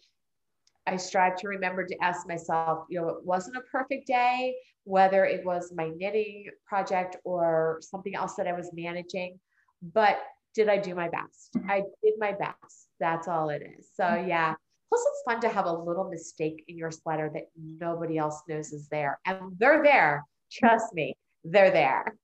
I 0.87 0.97
strive 0.97 1.37
to 1.37 1.49
remember 1.49 1.87
to 1.87 1.97
ask 2.03 2.29
myself, 2.29 2.85
you 2.91 3.01
know, 3.01 3.09
it 3.09 3.25
wasn't 3.25 3.57
a 3.57 3.63
perfect 3.73 4.07
day, 4.07 4.55
whether 4.85 5.25
it 5.25 5.45
was 5.45 5.73
my 5.75 5.91
knitting 5.97 6.47
project 6.67 7.17
or 7.25 7.79
something 7.81 8.15
else 8.15 8.35
that 8.35 8.47
I 8.47 8.53
was 8.53 8.71
managing, 8.75 9.39
but 9.83 10.19
did 10.59 10.69
I 10.69 10.77
do 10.77 10.93
my 10.97 11.09
best? 11.09 11.51
Mm-hmm. 11.57 11.71
I 11.71 11.83
did 12.03 12.15
my 12.19 12.33
best. 12.33 12.89
That's 12.99 13.29
all 13.29 13.49
it 13.49 13.63
is. 13.63 13.91
So, 13.95 14.03
mm-hmm. 14.03 14.29
yeah. 14.29 14.55
Plus, 14.89 15.01
it's 15.01 15.23
fun 15.25 15.41
to 15.43 15.49
have 15.49 15.67
a 15.67 15.73
little 15.73 16.11
mistake 16.11 16.65
in 16.67 16.77
your 16.77 16.91
sweater 16.91 17.31
that 17.33 17.45
nobody 17.57 18.19
else 18.19 18.43
knows 18.49 18.73
is 18.73 18.89
there. 18.89 19.21
And 19.25 19.53
they're 19.59 19.85
there. 19.85 20.25
Trust 20.51 20.93
me, 20.95 21.15
they're 21.45 21.71
there. 21.71 22.17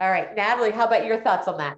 All 0.00 0.10
right, 0.10 0.32
Natalie, 0.36 0.70
how 0.70 0.86
about 0.86 1.04
your 1.04 1.22
thoughts 1.22 1.48
on 1.48 1.58
that? 1.58 1.76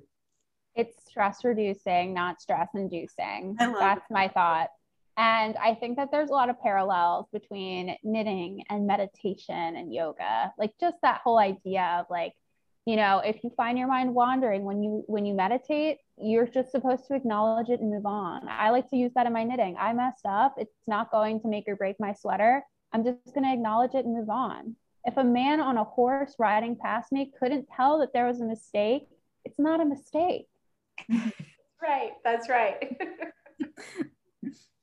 It's 0.74 0.94
stress 1.08 1.42
reducing, 1.42 2.12
not 2.12 2.40
stress 2.40 2.68
inducing. 2.74 3.56
That's 3.58 4.04
my 4.10 4.28
thought. 4.28 4.68
And 5.16 5.56
I 5.56 5.74
think 5.74 5.96
that 5.96 6.10
there's 6.10 6.30
a 6.30 6.34
lot 6.34 6.50
of 6.50 6.60
parallels 6.60 7.26
between 7.32 7.96
knitting 8.02 8.64
and 8.68 8.86
meditation 8.86 9.76
and 9.76 9.94
yoga. 9.94 10.52
Like 10.58 10.72
just 10.80 10.96
that 11.02 11.20
whole 11.22 11.38
idea 11.38 11.98
of 12.00 12.06
like, 12.10 12.34
you 12.86 12.96
know, 12.96 13.22
if 13.24 13.42
you 13.42 13.50
find 13.56 13.78
your 13.78 13.88
mind 13.88 14.14
wandering 14.14 14.64
when 14.64 14.82
you 14.82 15.04
when 15.06 15.24
you 15.24 15.34
meditate, 15.34 15.98
you're 16.18 16.46
just 16.46 16.70
supposed 16.70 17.06
to 17.08 17.14
acknowledge 17.14 17.70
it 17.70 17.80
and 17.80 17.90
move 17.90 18.04
on. 18.04 18.46
I 18.48 18.70
like 18.70 18.90
to 18.90 18.96
use 18.96 19.12
that 19.14 19.26
in 19.26 19.32
my 19.32 19.42
knitting. 19.42 19.76
I 19.78 19.92
messed 19.94 20.26
up. 20.26 20.56
It's 20.58 20.74
not 20.86 21.10
going 21.10 21.40
to 21.40 21.48
make 21.48 21.64
or 21.66 21.76
break 21.76 21.96
my 21.98 22.12
sweater. 22.12 22.62
I'm 22.92 23.02
just 23.02 23.34
going 23.34 23.44
to 23.44 23.52
acknowledge 23.52 23.94
it 23.94 24.04
and 24.04 24.14
move 24.14 24.28
on. 24.28 24.76
If 25.04 25.16
a 25.16 25.24
man 25.24 25.60
on 25.60 25.78
a 25.78 25.84
horse 25.84 26.34
riding 26.38 26.76
past 26.76 27.10
me 27.10 27.32
couldn't 27.38 27.68
tell 27.74 27.98
that 28.00 28.12
there 28.12 28.26
was 28.26 28.40
a 28.40 28.44
mistake, 28.44 29.08
it's 29.44 29.58
not 29.58 29.80
a 29.80 29.84
mistake. 29.84 30.46
right, 31.82 32.12
that's 32.22 32.48
right. 32.48 32.96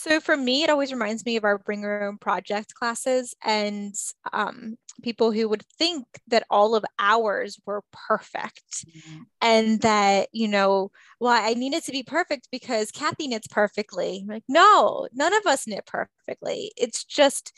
So 0.00 0.18
for 0.18 0.34
me, 0.34 0.62
it 0.62 0.70
always 0.70 0.92
reminds 0.92 1.26
me 1.26 1.36
of 1.36 1.44
our 1.44 1.58
bring 1.58 1.82
your 1.82 2.04
own 2.04 2.16
project 2.16 2.72
classes 2.72 3.34
and 3.44 3.94
um, 4.32 4.78
people 5.02 5.30
who 5.30 5.46
would 5.50 5.62
think 5.78 6.06
that 6.28 6.46
all 6.48 6.74
of 6.74 6.86
ours 6.98 7.60
were 7.66 7.82
perfect 7.92 8.86
mm-hmm. 8.86 9.22
and 9.42 9.78
that, 9.82 10.30
you 10.32 10.48
know, 10.48 10.90
well, 11.20 11.38
I 11.38 11.52
need 11.52 11.74
it 11.74 11.84
to 11.84 11.92
be 11.92 12.02
perfect 12.02 12.48
because 12.50 12.90
Kathy 12.90 13.28
knits 13.28 13.46
perfectly. 13.46 14.24
like, 14.26 14.44
no, 14.48 15.06
none 15.12 15.34
of 15.34 15.44
us 15.44 15.66
knit 15.66 15.84
perfectly. 15.84 16.72
It's 16.78 17.04
just, 17.04 17.52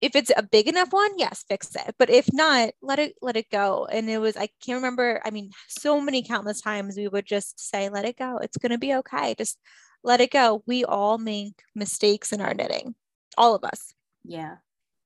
if 0.00 0.16
it's 0.16 0.32
a 0.34 0.42
big 0.42 0.68
enough 0.68 0.94
one, 0.94 1.18
yes, 1.18 1.44
fix 1.46 1.74
it. 1.76 1.94
But 1.98 2.08
if 2.08 2.32
not, 2.32 2.70
let 2.80 2.98
it 2.98 3.16
let 3.20 3.36
it 3.36 3.50
go. 3.50 3.86
And 3.90 4.08
it 4.08 4.18
was 4.18 4.36
I 4.36 4.48
can't 4.64 4.76
remember. 4.76 5.20
I 5.24 5.30
mean, 5.30 5.50
so 5.68 6.00
many 6.00 6.22
countless 6.22 6.60
times 6.60 6.96
we 6.96 7.08
would 7.08 7.24
just 7.26 7.58
say, 7.58 7.88
"Let 7.88 8.04
it 8.04 8.18
go. 8.18 8.36
It's 8.38 8.58
gonna 8.58 8.76
be 8.78 8.94
okay. 8.96 9.34
Just 9.38 9.58
let 10.06 10.20
it 10.20 10.30
go. 10.30 10.62
We 10.66 10.84
all 10.84 11.18
make 11.18 11.62
mistakes 11.74 12.32
in 12.32 12.40
our 12.40 12.54
knitting, 12.54 12.94
all 13.36 13.54
of 13.54 13.64
us. 13.64 13.92
Yeah, 14.24 14.56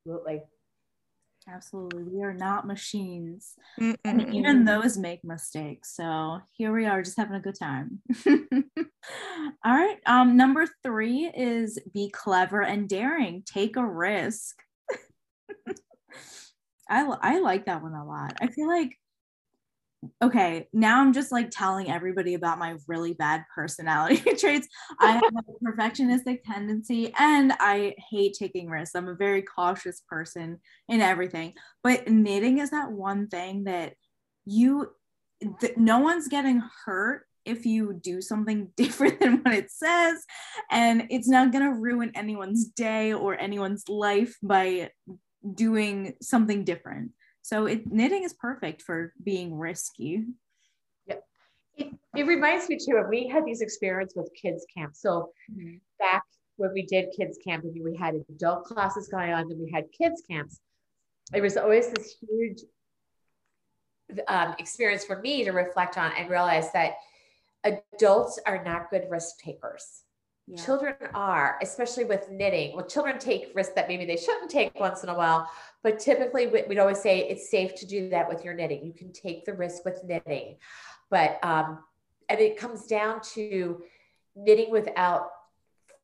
absolutely. 0.06 0.42
Absolutely. 1.48 2.04
We 2.04 2.22
are 2.22 2.34
not 2.34 2.66
machines. 2.66 3.54
Mm-mm. 3.80 3.96
And 4.04 4.32
even 4.34 4.64
those 4.66 4.98
make 4.98 5.24
mistakes. 5.24 5.96
So 5.96 6.40
here 6.52 6.72
we 6.72 6.84
are 6.84 7.02
just 7.02 7.16
having 7.16 7.34
a 7.34 7.40
good 7.40 7.58
time. 7.58 8.02
all 8.26 9.74
right. 9.74 9.96
Um, 10.04 10.36
number 10.36 10.66
three 10.82 11.32
is 11.34 11.78
be 11.92 12.10
clever 12.10 12.62
and 12.62 12.86
daring. 12.86 13.42
Take 13.46 13.76
a 13.76 13.84
risk. 13.84 14.62
I, 16.88 17.04
I 17.22 17.40
like 17.40 17.66
that 17.66 17.82
one 17.82 17.94
a 17.94 18.06
lot. 18.06 18.34
I 18.40 18.48
feel 18.48 18.68
like 18.68 18.98
okay, 20.22 20.68
now 20.72 21.00
I'm 21.00 21.12
just 21.12 21.30
like 21.30 21.50
telling 21.50 21.90
everybody 21.90 22.34
about 22.34 22.58
my 22.58 22.76
really 22.88 23.12
bad 23.12 23.44
personality 23.54 24.16
traits. 24.38 24.66
I 24.98 25.12
have 25.12 25.22
a 25.22 25.64
perfectionistic 25.64 26.42
tendency 26.44 27.12
and 27.18 27.52
I 27.60 27.94
hate 28.10 28.34
taking 28.38 28.68
risks. 28.70 28.94
I'm 28.94 29.08
a 29.08 29.14
very 29.14 29.42
cautious 29.42 30.02
person 30.08 30.58
in 30.88 31.00
everything. 31.00 31.54
But 31.82 32.08
knitting 32.08 32.58
is 32.58 32.70
that 32.70 32.90
one 32.90 33.28
thing 33.28 33.64
that 33.64 33.94
you, 34.46 34.90
th- 35.60 35.76
no 35.76 35.98
one's 35.98 36.28
getting 36.28 36.62
hurt 36.84 37.26
if 37.44 37.66
you 37.66 37.92
do 37.92 38.22
something 38.22 38.70
different 38.76 39.20
than 39.20 39.42
what 39.42 39.54
it 39.54 39.70
says. 39.70 40.24
And 40.70 41.08
it's 41.10 41.28
not 41.28 41.52
going 41.52 41.64
to 41.64 41.78
ruin 41.78 42.12
anyone's 42.14 42.68
day 42.68 43.12
or 43.12 43.38
anyone's 43.38 43.88
life 43.88 44.36
by 44.42 44.90
doing 45.54 46.14
something 46.22 46.64
different. 46.64 47.12
So 47.42 47.66
it, 47.66 47.90
knitting 47.90 48.24
is 48.24 48.32
perfect 48.32 48.82
for 48.82 49.12
being 49.22 49.56
risky. 49.56 50.24
Yeah. 51.06 51.16
It, 51.76 51.94
it 52.14 52.26
reminds 52.26 52.68
me 52.68 52.78
too 52.78 52.96
of 52.96 53.08
we 53.08 53.28
had 53.28 53.44
these 53.44 53.60
experiences 53.60 54.16
with 54.16 54.30
kids 54.40 54.66
camp. 54.76 54.94
So 54.94 55.30
mm-hmm. 55.50 55.76
back 55.98 56.22
when 56.56 56.72
we 56.74 56.82
did 56.82 57.06
kids 57.16 57.38
camp 57.44 57.64
and 57.64 57.74
we 57.82 57.96
had 57.96 58.14
adult 58.28 58.64
classes 58.64 59.08
going 59.08 59.32
on, 59.32 59.48
then 59.48 59.58
we 59.58 59.70
had 59.72 59.84
kids 59.96 60.22
camps. 60.28 60.60
It 61.32 61.40
was 61.40 61.56
always 61.56 61.90
this 61.90 62.16
huge 62.20 62.60
um, 64.28 64.54
experience 64.58 65.04
for 65.04 65.20
me 65.20 65.44
to 65.44 65.52
reflect 65.52 65.96
on 65.96 66.12
and 66.18 66.28
realize 66.28 66.72
that 66.72 66.94
adults 67.64 68.38
are 68.46 68.62
not 68.64 68.90
good 68.90 69.06
risk 69.08 69.38
takers. 69.38 70.02
Yeah. 70.46 70.64
Children 70.64 70.94
are, 71.14 71.58
especially 71.62 72.04
with 72.04 72.28
knitting. 72.30 72.74
Well, 72.74 72.86
children 72.86 73.18
take 73.18 73.52
risks 73.54 73.74
that 73.74 73.86
maybe 73.86 74.04
they 74.04 74.16
shouldn't 74.16 74.50
take 74.50 74.78
once 74.80 75.04
in 75.04 75.08
a 75.08 75.14
while, 75.14 75.48
but 75.84 76.00
typically 76.00 76.48
we'd 76.48 76.78
always 76.78 77.00
say 77.00 77.20
it's 77.20 77.50
safe 77.50 77.74
to 77.76 77.86
do 77.86 78.08
that 78.10 78.28
with 78.28 78.44
your 78.44 78.54
knitting. 78.54 78.84
You 78.84 78.92
can 78.92 79.12
take 79.12 79.44
the 79.44 79.52
risk 79.52 79.84
with 79.84 80.02
knitting, 80.02 80.56
but 81.08 81.38
um, 81.44 81.78
and 82.28 82.40
it 82.40 82.56
comes 82.56 82.86
down 82.86 83.20
to 83.34 83.82
knitting 84.34 84.70
without 84.70 85.30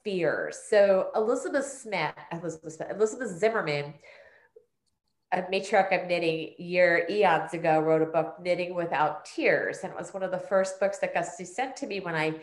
fear. 0.04 0.52
So 0.68 1.10
Elizabeth 1.16 1.66
Smith, 1.66 2.14
Elizabeth 2.30 2.74
Smith, 2.74 2.90
Elizabeth 2.90 3.30
Zimmermann, 3.30 3.94
a 5.32 5.42
matriarch 5.42 6.00
of 6.00 6.08
knitting 6.08 6.54
year 6.58 7.06
eons 7.10 7.52
ago, 7.52 7.80
wrote 7.80 8.02
a 8.02 8.06
book, 8.06 8.36
Knitting 8.40 8.74
Without 8.74 9.24
Tears, 9.24 9.78
and 9.82 9.92
it 9.92 9.98
was 9.98 10.14
one 10.14 10.22
of 10.22 10.30
the 10.30 10.38
first 10.38 10.78
books 10.78 10.98
that 10.98 11.12
Gusty 11.12 11.44
sent 11.44 11.76
to 11.76 11.86
me 11.86 11.98
when 11.98 12.14
I 12.14 12.34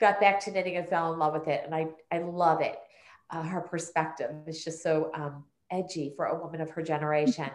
got 0.00 0.20
back 0.20 0.40
to 0.40 0.50
knitting 0.50 0.76
and 0.76 0.88
fell 0.88 1.12
in 1.12 1.18
love 1.18 1.32
with 1.32 1.48
it. 1.48 1.62
And 1.64 1.74
I, 1.74 1.88
I 2.12 2.18
love 2.18 2.60
it. 2.60 2.78
Uh, 3.30 3.42
her 3.42 3.60
perspective 3.60 4.30
is 4.46 4.62
just 4.64 4.82
so 4.82 5.10
um, 5.14 5.44
edgy 5.70 6.12
for 6.16 6.26
a 6.26 6.38
woman 6.38 6.60
of 6.60 6.70
her 6.70 6.82
generation. 6.82 7.50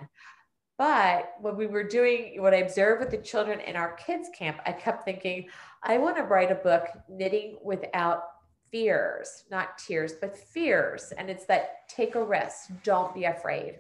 But 0.77 1.33
when 1.41 1.57
we 1.57 1.67
were 1.67 1.83
doing 1.83 2.41
what 2.41 2.53
I 2.53 2.57
observed 2.57 3.01
with 3.01 3.11
the 3.11 3.17
children 3.17 3.59
in 3.59 3.75
our 3.75 3.93
kids' 3.93 4.29
camp, 4.33 4.59
I 4.65 4.71
kept 4.71 5.03
thinking, 5.03 5.49
I 5.83 5.97
want 5.97 6.15
to 6.15 6.23
write 6.23 6.51
a 6.51 6.55
book, 6.55 6.85
Knitting 7.09 7.57
Without 7.61 8.23
Fears, 8.71 9.43
not 9.51 9.77
tears, 9.77 10.13
but 10.13 10.37
fears. 10.37 11.11
And 11.17 11.29
it's 11.29 11.45
that 11.45 11.89
take 11.89 12.15
a 12.15 12.23
risk, 12.23 12.69
don't 12.83 13.13
be 13.13 13.25
afraid. 13.25 13.79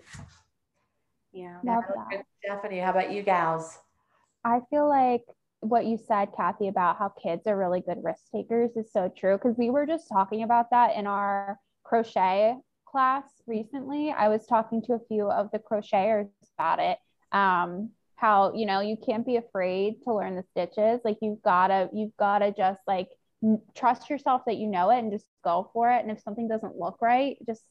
Yeah. 1.31 1.59
Love 1.63 1.83
that. 2.11 2.25
Stephanie, 2.43 2.79
how 2.79 2.91
about 2.91 3.11
you 3.11 3.21
gals? 3.21 3.77
I 4.43 4.59
feel 4.69 4.87
like 4.87 5.23
what 5.61 5.85
you 5.85 5.97
said, 5.97 6.29
Kathy, 6.35 6.67
about 6.67 6.97
how 6.97 7.09
kids 7.09 7.47
are 7.47 7.57
really 7.57 7.81
good 7.81 8.03
risk 8.03 8.23
takers 8.33 8.71
is 8.75 8.91
so 8.91 9.11
true. 9.15 9.37
Because 9.37 9.57
we 9.57 9.69
were 9.69 9.85
just 9.85 10.07
talking 10.07 10.43
about 10.43 10.69
that 10.71 10.95
in 10.95 11.07
our 11.07 11.59
crochet 11.83 12.55
class 12.87 13.23
recently. 13.45 14.11
I 14.11 14.29
was 14.29 14.45
talking 14.45 14.81
to 14.83 14.93
a 14.93 14.99
few 15.07 15.29
of 15.29 15.49
the 15.51 15.59
crocheters 15.59 16.29
about 16.57 16.79
it. 16.79 16.97
Um, 17.31 17.91
how 18.15 18.53
you 18.53 18.65
know 18.65 18.81
you 18.81 18.97
can't 18.97 19.25
be 19.25 19.37
afraid 19.37 20.03
to 20.03 20.13
learn 20.13 20.35
the 20.35 20.43
stitches. 20.51 20.99
Like 21.05 21.17
you've 21.21 21.41
gotta, 21.41 21.89
you've 21.93 22.15
gotta 22.17 22.51
just 22.51 22.81
like 22.87 23.07
trust 23.75 24.09
yourself 24.09 24.41
that 24.45 24.57
you 24.57 24.67
know 24.67 24.89
it 24.89 24.99
and 24.99 25.11
just 25.11 25.27
go 25.43 25.69
for 25.73 25.91
it. 25.91 26.01
And 26.01 26.11
if 26.11 26.21
something 26.21 26.47
doesn't 26.47 26.77
look 26.77 27.01
right, 27.01 27.37
just 27.45 27.63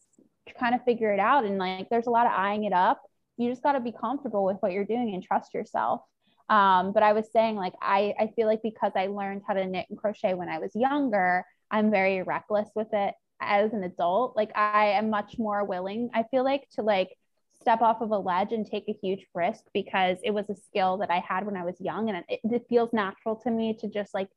kind 0.59 0.75
of 0.75 0.85
figure 0.85 1.13
it 1.13 1.21
out. 1.21 1.45
And 1.45 1.59
like 1.59 1.89
there's 1.91 2.07
a 2.07 2.11
lot 2.11 2.27
of 2.27 2.33
eyeing 2.33 2.65
it 2.65 2.73
up. 2.73 3.03
You 3.37 3.51
just 3.51 3.63
got 3.63 3.73
to 3.73 3.81
be 3.81 3.93
comfortable 3.93 4.45
with 4.45 4.57
what 4.61 4.73
you're 4.73 4.85
doing 4.85 5.15
and 5.15 5.23
trust 5.23 5.55
yourself. 5.55 6.01
Um, 6.49 6.93
but 6.93 7.03
I 7.03 7.13
was 7.13 7.31
saying, 7.33 7.57
like, 7.57 7.75
I, 7.83 8.15
I 8.19 8.31
feel 8.35 8.47
like 8.47 8.63
because 8.63 8.93
I 8.97 9.07
learned 9.09 9.43
how 9.47 9.55
to 9.55 9.67
knit 9.67 9.87
and 9.91 9.99
crochet 9.99 10.35
when 10.35 10.49
I 10.49 10.59
was 10.59 10.75
younger, 10.75 11.45
I'm 11.71 11.91
very 11.91 12.23
reckless 12.23 12.69
with 12.75 12.89
it 12.93 13.15
as 13.41 13.73
an 13.73 13.85
adult. 13.85 14.37
Like, 14.37 14.51
I 14.57 14.93
am 14.93 15.11
much 15.11 15.39
more 15.39 15.65
willing, 15.65 16.11
I 16.15 16.25
feel 16.31 16.45
like, 16.45 16.69
to 16.77 16.83
like 16.83 17.11
step 17.61 17.83
off 17.83 18.01
of 18.01 18.11
a 18.13 18.19
ledge 18.19 18.53
and 18.53 18.65
take 18.65 18.85
a 18.89 18.97
huge 19.03 19.27
risk 19.35 19.61
because 19.75 20.17
it 20.25 20.31
was 20.31 20.49
a 20.49 20.55
skill 20.55 20.97
that 20.99 21.11
I 21.11 21.19
had 21.19 21.45
when 21.45 21.57
I 21.57 21.65
was 21.65 21.81
young. 21.81 22.09
And 22.09 22.25
it, 22.29 22.41
it 22.45 22.67
feels 22.69 22.93
natural 22.93 23.37
to 23.37 23.51
me 23.51 23.77
to 23.81 23.89
just 23.89 24.15
like 24.15 24.29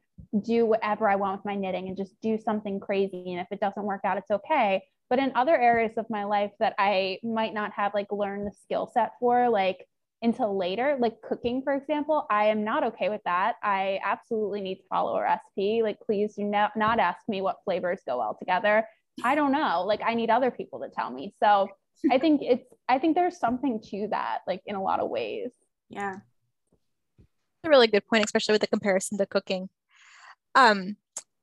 do 0.44 0.66
whatever 0.66 1.10
I 1.10 1.16
want 1.16 1.40
with 1.40 1.46
my 1.46 1.56
knitting 1.56 1.88
and 1.88 1.98
just 1.98 2.20
do 2.22 2.38
something 2.38 2.80
crazy. 2.80 3.32
And 3.32 3.40
if 3.40 3.48
it 3.52 3.60
doesn't 3.60 3.84
work 3.84 4.02
out, 4.04 4.18
it's 4.18 4.32
okay. 4.32 4.84
But 5.10 5.20
in 5.20 5.32
other 5.36 5.58
areas 5.58 5.94
of 5.98 6.10
my 6.10 6.24
life 6.24 6.52
that 6.60 6.74
I 6.78 7.20
might 7.24 7.54
not 7.54 7.74
have 7.74 7.94
like 7.94 8.12
learned 8.12 8.48
the 8.48 8.56
skill 8.64 8.90
set 8.94 9.12
for, 9.20 9.50
like 9.50 9.86
until 10.22 10.56
later, 10.56 10.98
like 11.00 11.22
cooking, 11.22 11.62
for 11.64 11.74
example, 11.74 12.26
I 12.30 12.46
am 12.46 12.64
not 12.64 12.84
okay 12.84 13.10
with 13.10 13.22
that. 13.26 13.56
I 13.64 14.00
absolutely 14.04 14.62
need 14.62 14.76
to 14.76 14.84
follow 14.90 15.18
a 15.18 15.22
recipe. 15.22 15.82
Like, 15.82 16.00
please 16.00 16.36
do 16.36 16.44
not, 16.44 16.78
not 16.78 17.00
ask 17.00 17.20
me 17.28 17.42
what 17.42 17.58
flavors 17.66 18.02
go 18.06 18.20
well 18.20 18.36
together. 18.38 18.86
I 19.24 19.36
don't 19.36 19.52
know. 19.52 19.84
Like, 19.86 20.02
I 20.06 20.14
need 20.14 20.30
other 20.30 20.52
people 20.52 20.80
to 20.82 20.90
tell 20.90 21.10
me. 21.10 21.34
So 21.40 21.70
I 22.12 22.20
think 22.20 22.42
it's, 22.44 22.66
I 22.88 23.00
think 23.00 23.16
there's 23.16 23.40
something 23.40 23.82
to 23.90 24.08
that, 24.12 24.40
like 24.48 24.62
in 24.66 24.76
a 24.76 24.82
lot 24.82 25.00
of 25.00 25.10
ways. 25.10 25.52
Yeah. 25.90 26.18
It's 27.20 27.68
a 27.68 27.70
really 27.70 27.88
good 27.88 28.06
point, 28.06 28.24
especially 28.24 28.54
with 28.54 28.62
the 28.62 28.68
comparison 28.68 29.18
to 29.18 29.26
cooking. 29.26 29.70
Um, 30.54 30.98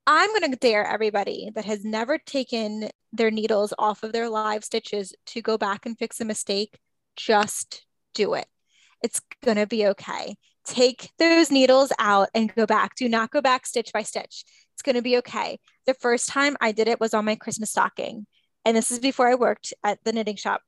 I'm 0.07 0.31
going 0.31 0.51
to 0.51 0.57
dare 0.57 0.87
everybody 0.87 1.51
that 1.55 1.65
has 1.65 1.85
never 1.85 2.17
taken 2.17 2.91
their 3.13 3.31
needles 3.31 3.75
off 3.79 4.03
of 4.03 4.13
their 4.13 4.29
live 4.29 4.65
stitches 4.65 5.15
to 5.27 5.43
go 5.43 5.59
back 5.59 5.85
and 5.85 5.99
fix 5.99 6.21
a 6.21 6.25
mistake. 6.25 6.79
Just 7.17 7.85
do 8.15 8.35
it. 8.35 8.47
It's 9.03 9.21
going 9.45 9.57
to 9.57 9.67
be 9.67 9.87
okay. 9.89 10.37
Take 10.65 11.11
those 11.19 11.51
needles 11.51 11.93
out 11.99 12.29
and 12.35 12.55
go 12.55 12.67
back. 12.67 12.95
Do 12.95 13.09
not 13.09 13.31
go 13.31 13.41
back 13.41 13.67
stitch 13.67 13.93
by 13.93 14.03
stitch. 14.03 14.45
It's 14.75 14.83
going 14.83 14.97
to 14.97 15.03
be 15.03 15.19
okay. 15.19 15.59
The 15.87 15.95
first 15.95 16.29
time 16.29 16.57
I 16.61 16.73
did 16.73 16.89
it 16.89 17.01
was 17.01 17.15
on 17.15 17.25
my 17.25 17.37
Christmas 17.37 17.71
stocking. 17.71 18.27
And 18.65 18.77
this 18.77 18.91
is 18.91 18.99
before 18.99 19.29
I 19.29 19.35
worked 19.35 19.73
at 19.83 19.99
the 20.05 20.13
knitting 20.13 20.37
shop. 20.37 20.61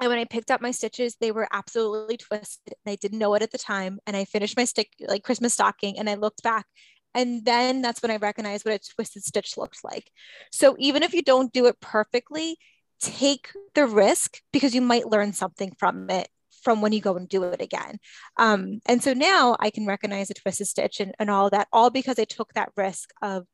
And 0.00 0.10
when 0.10 0.18
I 0.18 0.24
picked 0.24 0.50
up 0.50 0.60
my 0.60 0.70
stitches, 0.70 1.16
they 1.20 1.32
were 1.32 1.48
absolutely 1.50 2.18
twisted. 2.18 2.74
I 2.86 2.96
didn't 2.96 3.18
know 3.18 3.34
it 3.34 3.42
at 3.42 3.50
the 3.50 3.58
time. 3.58 3.98
And 4.06 4.16
I 4.16 4.26
finished 4.26 4.56
my 4.56 4.64
stick 4.64 4.90
like 5.00 5.24
Christmas 5.24 5.54
stocking 5.54 5.98
and 5.98 6.08
I 6.08 6.14
looked 6.14 6.42
back. 6.42 6.66
And 7.14 7.44
then 7.46 7.80
that's 7.80 8.02
when 8.02 8.10
I 8.10 8.16
recognized 8.16 8.66
what 8.66 8.74
a 8.74 8.94
twisted 8.94 9.24
stitch 9.24 9.56
looked 9.56 9.82
like. 9.82 10.10
So 10.52 10.76
even 10.78 11.02
if 11.02 11.14
you 11.14 11.22
don't 11.22 11.52
do 11.52 11.66
it 11.66 11.80
perfectly, 11.80 12.58
take 13.00 13.50
the 13.74 13.86
risk 13.86 14.40
because 14.52 14.74
you 14.74 14.82
might 14.82 15.08
learn 15.08 15.32
something 15.32 15.72
from 15.78 16.10
it 16.10 16.28
from 16.66 16.80
when 16.80 16.92
you 16.92 17.00
go 17.00 17.14
and 17.16 17.28
do 17.28 17.44
it 17.44 17.62
again. 17.62 18.00
Um, 18.36 18.80
and 18.86 19.00
so 19.00 19.12
now 19.12 19.56
I 19.60 19.70
can 19.70 19.86
recognize 19.86 20.30
a 20.30 20.34
twisted 20.34 20.66
stitch 20.66 20.98
and, 20.98 21.14
and 21.20 21.30
all 21.30 21.48
that, 21.50 21.68
all 21.72 21.90
because 21.90 22.18
I 22.18 22.24
took 22.24 22.52
that 22.54 22.72
risk 22.76 23.10
of 23.22 23.46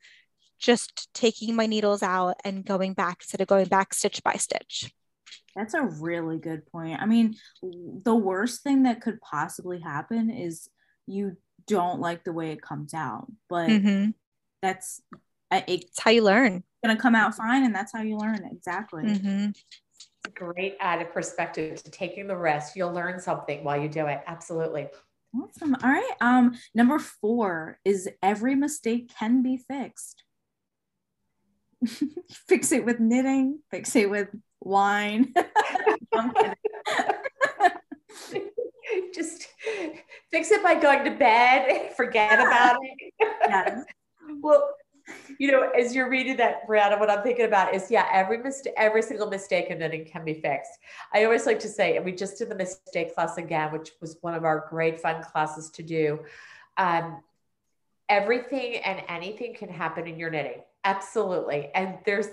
just 0.59 1.13
taking 1.13 1.55
my 1.55 1.67
needles 1.67 2.03
out 2.03 2.37
and 2.43 2.65
going 2.65 2.95
back 2.95 3.19
instead 3.21 3.43
of 3.43 3.49
going 3.49 3.67
back 3.67 3.93
stitch 3.93 4.23
by 4.25 4.37
stitch. 4.37 4.91
That's 5.55 5.75
a 5.75 5.83
really 5.83 6.39
good 6.39 6.65
point. 6.73 7.03
I 7.03 7.05
mean, 7.05 7.35
the 7.63 8.15
worst 8.15 8.63
thing 8.63 8.85
that 8.85 9.03
could 9.03 9.21
possibly 9.21 9.81
happen 9.81 10.31
is 10.31 10.71
you 11.07 11.37
don't 11.67 12.01
like 12.01 12.25
the 12.25 12.33
way 12.33 12.53
it 12.53 12.63
comes 12.63 12.95
out, 12.95 13.27
but 13.51 13.69
Mm-hmm. 13.69 14.13
that's 14.63 15.03
uh, 15.51 15.61
it's 15.69 15.85
It's 15.85 16.01
how 16.01 16.11
you 16.13 16.23
learn. 16.25 16.55
It's 16.57 16.83
gonna 16.89 16.99
come 16.99 17.15
out 17.15 17.35
fine, 17.35 17.65
and 17.65 17.75
that's 17.75 17.93
how 17.93 18.01
you 18.01 18.17
learn. 18.17 18.41
Exactly. 18.51 19.05
Mm-hmm. 19.05 19.51
Great 20.35 20.77
added 20.81 21.13
perspective 21.13 21.83
to 21.83 21.91
taking 21.91 22.27
the 22.27 22.37
risk. 22.37 22.77
You'll 22.77 22.93
learn 22.93 23.21
something 23.21 23.65
while 23.65 23.81
you 23.81 23.89
do 23.89 24.07
it. 24.07 24.21
Absolutely. 24.27 24.89
Awesome. 25.35 25.75
All 25.83 25.91
right. 25.91 26.13
Um, 26.21 26.55
number 26.75 26.99
four 26.99 27.79
is 27.85 28.09
every 28.23 28.55
mistake 28.55 29.11
can 29.19 29.43
be 29.43 29.57
fixed. 29.57 30.25
fix 32.49 32.73
it 32.73 32.85
with 32.85 33.01
knitting. 33.01 33.61
Fix 33.71 33.97
it 33.97 34.11
with 34.11 34.29
wine. 34.61 35.33
Just 39.15 39.47
fix 40.31 40.51
it 40.51 40.63
by 40.63 40.75
going 40.75 41.05
to 41.05 41.13
bed, 41.13 41.93
forget 41.97 42.41
about 42.41 42.77
it. 42.83 43.15
yes. 43.49 43.85
Well, 44.41 44.75
you 45.39 45.51
know, 45.51 45.71
as 45.71 45.95
you're 45.95 46.09
reading 46.09 46.37
that, 46.37 46.69
Brianna, 46.69 46.99
what 46.99 47.11
I'm 47.11 47.23
thinking 47.23 47.45
about 47.45 47.75
is, 47.75 47.91
yeah, 47.91 48.07
every 48.13 48.39
mistake, 48.39 48.75
every 48.77 49.03
single 49.03 49.29
mistake 49.29 49.67
in 49.69 49.79
knitting 49.79 50.05
can 50.05 50.25
be 50.25 50.35
fixed. 50.35 50.73
I 51.13 51.25
always 51.25 51.47
like 51.47 51.61
to 51.61 51.69
say, 51.69 51.97
and 51.97 52.05
we 52.05 52.13
just 52.13 52.39
did 52.39 52.49
the 52.49 52.55
mistake 52.55 53.15
class 53.15 53.37
again, 53.37 53.73
which 53.73 53.93
was 54.01 54.19
one 54.21 54.35
of 54.35 54.45
our 54.45 54.67
great 54.71 55.01
fun 55.01 55.23
classes 55.23 55.71
to 55.71 55.83
do. 55.83 56.21
Um, 56.77 57.23
everything 58.09 58.77
and 58.77 59.03
anything 59.09 59.55
can 59.55 59.69
happen 59.69 60.07
in 60.07 60.19
your 60.19 60.31
knitting, 60.31 60.63
absolutely. 60.85 61.71
And 61.75 61.99
there's 62.05 62.29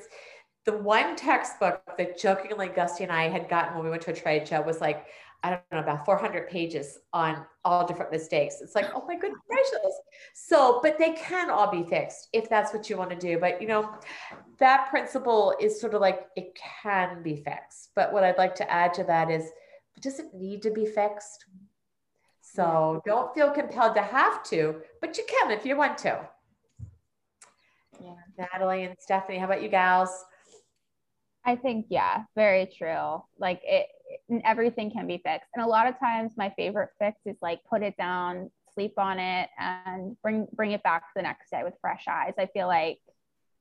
the 0.65 0.77
one 0.77 1.15
textbook 1.15 1.81
that 1.97 2.19
jokingly 2.19 2.67
Gusty 2.67 3.03
and 3.03 3.11
I 3.11 3.29
had 3.29 3.49
gotten 3.49 3.75
when 3.75 3.83
we 3.83 3.89
went 3.89 4.03
to 4.03 4.11
a 4.11 4.15
trade 4.15 4.47
show 4.47 4.61
was 4.61 4.81
like, 4.81 5.05
I 5.41 5.51
don't 5.51 5.61
know, 5.71 5.79
about 5.79 6.05
400 6.05 6.49
pages 6.49 6.99
on 7.13 7.45
all 7.63 7.87
different 7.87 8.11
mistakes. 8.11 8.57
It's 8.61 8.75
like, 8.75 8.91
oh 8.93 9.05
my 9.07 9.15
good 9.15 9.31
gracious. 9.47 9.99
So, 10.33 10.79
but 10.83 10.97
they 10.97 11.13
can 11.13 11.49
all 11.49 11.71
be 11.71 11.83
fixed 11.83 12.27
if 12.33 12.49
that's 12.49 12.73
what 12.73 12.89
you 12.89 12.97
want 12.97 13.09
to 13.11 13.15
do. 13.15 13.39
But, 13.39 13.61
you 13.61 13.67
know, 13.67 13.89
that 14.59 14.89
principle 14.89 15.55
is 15.59 15.79
sort 15.79 15.93
of 15.93 16.01
like 16.01 16.27
it 16.35 16.57
can 16.83 17.23
be 17.23 17.37
fixed. 17.37 17.91
But 17.95 18.11
what 18.11 18.23
I'd 18.23 18.37
like 18.37 18.55
to 18.55 18.69
add 18.69 18.93
to 18.95 19.03
that 19.05 19.29
is 19.31 19.43
it 19.95 20.03
doesn't 20.03 20.33
need 20.33 20.61
to 20.63 20.71
be 20.71 20.85
fixed. 20.85 21.45
So 22.41 23.01
don't 23.05 23.33
feel 23.33 23.51
compelled 23.51 23.95
to 23.95 24.01
have 24.01 24.43
to, 24.45 24.81
but 25.01 25.17
you 25.17 25.23
can 25.27 25.51
if 25.51 25.65
you 25.65 25.77
want 25.77 25.97
to. 25.99 26.27
Yeah. 28.01 28.15
Natalie 28.37 28.83
and 28.83 28.95
Stephanie, 28.99 29.37
how 29.37 29.45
about 29.45 29.61
you 29.61 29.69
gals? 29.69 30.25
I 31.45 31.55
think, 31.55 31.87
yeah, 31.89 32.23
very 32.35 32.65
true. 32.65 33.23
Like 33.37 33.61
it- 33.63 33.87
everything 34.43 34.91
can 34.91 35.07
be 35.07 35.21
fixed. 35.23 35.49
And 35.55 35.63
a 35.63 35.67
lot 35.67 35.87
of 35.87 35.99
times 35.99 36.33
my 36.37 36.51
favorite 36.55 36.89
fix 36.99 37.19
is 37.25 37.37
like 37.41 37.59
put 37.69 37.83
it 37.83 37.95
down, 37.97 38.49
sleep 38.73 38.93
on 38.97 39.19
it 39.19 39.49
and 39.57 40.15
bring, 40.21 40.47
bring 40.53 40.71
it 40.71 40.83
back 40.83 41.03
the 41.15 41.21
next 41.21 41.49
day 41.51 41.61
with 41.63 41.73
fresh 41.81 42.05
eyes. 42.07 42.33
I 42.37 42.47
feel 42.47 42.67
like 42.67 42.99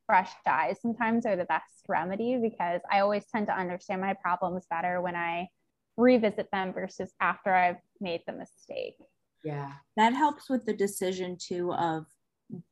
fresh 0.06 0.30
eyes 0.46 0.80
sometimes 0.80 1.26
are 1.26 1.36
the 1.36 1.44
best 1.44 1.84
remedy 1.88 2.38
because 2.38 2.80
I 2.90 3.00
always 3.00 3.26
tend 3.26 3.46
to 3.48 3.58
understand 3.58 4.00
my 4.00 4.14
problems 4.14 4.66
better 4.70 5.00
when 5.00 5.16
I 5.16 5.48
revisit 5.96 6.48
them 6.52 6.72
versus 6.72 7.12
after 7.20 7.52
I've 7.52 7.76
made 8.00 8.22
the 8.26 8.32
mistake. 8.32 8.96
Yeah. 9.44 9.72
That 9.96 10.14
helps 10.14 10.48
with 10.48 10.64
the 10.64 10.72
decision 10.72 11.36
too 11.38 11.72
of 11.72 12.06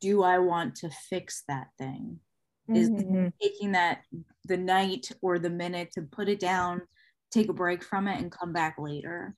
do 0.01 0.23
I 0.23 0.39
want 0.39 0.75
to 0.77 0.89
fix 0.89 1.43
that 1.47 1.67
thing? 1.77 2.19
Is 2.73 2.89
Mhm. 2.89 3.31
taking 3.41 3.71
that 3.73 4.03
the 4.45 4.57
night 4.57 5.11
or 5.21 5.39
the 5.39 5.49
minute 5.49 5.91
to 5.93 6.01
put 6.01 6.27
it 6.27 6.39
down, 6.39 6.81
take 7.31 7.49
a 7.49 7.53
break 7.53 7.83
from 7.83 8.07
it, 8.07 8.19
and 8.19 8.31
come 8.31 8.53
back 8.53 8.75
later. 8.77 9.35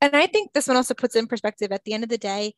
And 0.00 0.14
I 0.14 0.26
think 0.26 0.52
this 0.52 0.68
one 0.68 0.76
also 0.76 0.94
puts 0.94 1.16
in 1.16 1.26
perspective 1.26 1.72
at 1.72 1.84
the 1.84 1.94
end 1.94 2.04
of 2.04 2.10
the 2.10 2.18
day, 2.18 2.54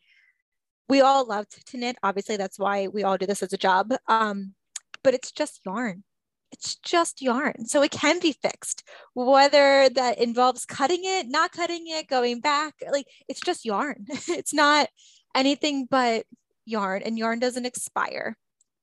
we 0.88 1.00
all 1.00 1.26
love 1.26 1.46
to 1.48 1.76
knit. 1.76 1.96
Obviously, 2.02 2.37
that's 2.37 2.59
why 2.59 2.88
we 2.88 3.02
all 3.02 3.18
do 3.18 3.26
this 3.26 3.42
as 3.42 3.52
a 3.52 3.59
job. 3.59 3.92
Um, 4.09 4.54
but 5.02 5.14
it's 5.14 5.32
just 5.32 5.61
yarn. 5.64 6.04
It's 6.52 6.76
just 6.76 7.20
yarn. 7.20 7.66
So 7.66 7.82
it 7.82 7.90
can 7.90 8.20
be 8.20 8.32
fixed, 8.32 8.85
whether 9.14 9.88
that 9.90 10.18
involves 10.18 10.64
cutting 10.64 11.02
it, 11.02 11.28
not 11.28 11.52
cutting 11.52 11.85
it, 11.88 12.09
going 12.09 12.40
back. 12.40 12.74
Like 12.90 13.06
it's 13.28 13.40
just 13.40 13.64
yarn. 13.64 14.06
it's 14.09 14.54
not 14.54 14.88
anything 15.35 15.87
but 15.90 16.24
yarn, 16.64 17.02
and 17.02 17.18
yarn 17.18 17.38
doesn't 17.38 17.66
expire. 17.66 18.37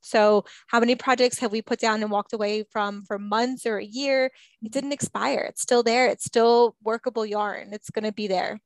So, 0.03 0.45
how 0.67 0.79
many 0.79 0.95
projects 0.95 1.39
have 1.39 1.51
we 1.51 1.61
put 1.61 1.79
down 1.79 2.01
and 2.03 2.11
walked 2.11 2.33
away 2.33 2.65
from 2.71 3.03
for 3.03 3.17
months 3.17 3.65
or 3.65 3.77
a 3.77 3.85
year? 3.85 4.31
It 4.61 4.71
didn't 4.71 4.91
expire. 4.91 5.45
It's 5.49 5.61
still 5.61 5.81
there. 5.81 6.07
It's 6.07 6.25
still 6.25 6.75
workable 6.83 7.25
yarn. 7.25 7.69
It's 7.71 7.89
going 7.89 8.05
to 8.05 8.11
be 8.11 8.27
there. 8.27 8.59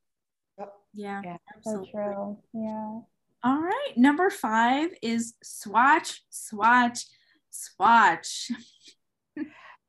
Yeah, 0.92 1.22
Yeah. 1.24 1.36
So 1.62 1.86
true. 1.90 2.38
Yeah. 2.52 3.00
All 3.44 3.60
right. 3.60 3.92
Number 3.96 4.30
five 4.30 4.90
is 5.00 5.34
swatch, 5.42 6.24
swatch, 6.28 7.04
swatch. 7.50 8.50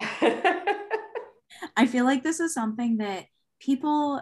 I 1.76 1.88
feel 1.88 2.06
like 2.06 2.24
this 2.24 2.40
is 2.40 2.54
something 2.54 2.98
that 2.98 3.26
people 3.60 4.22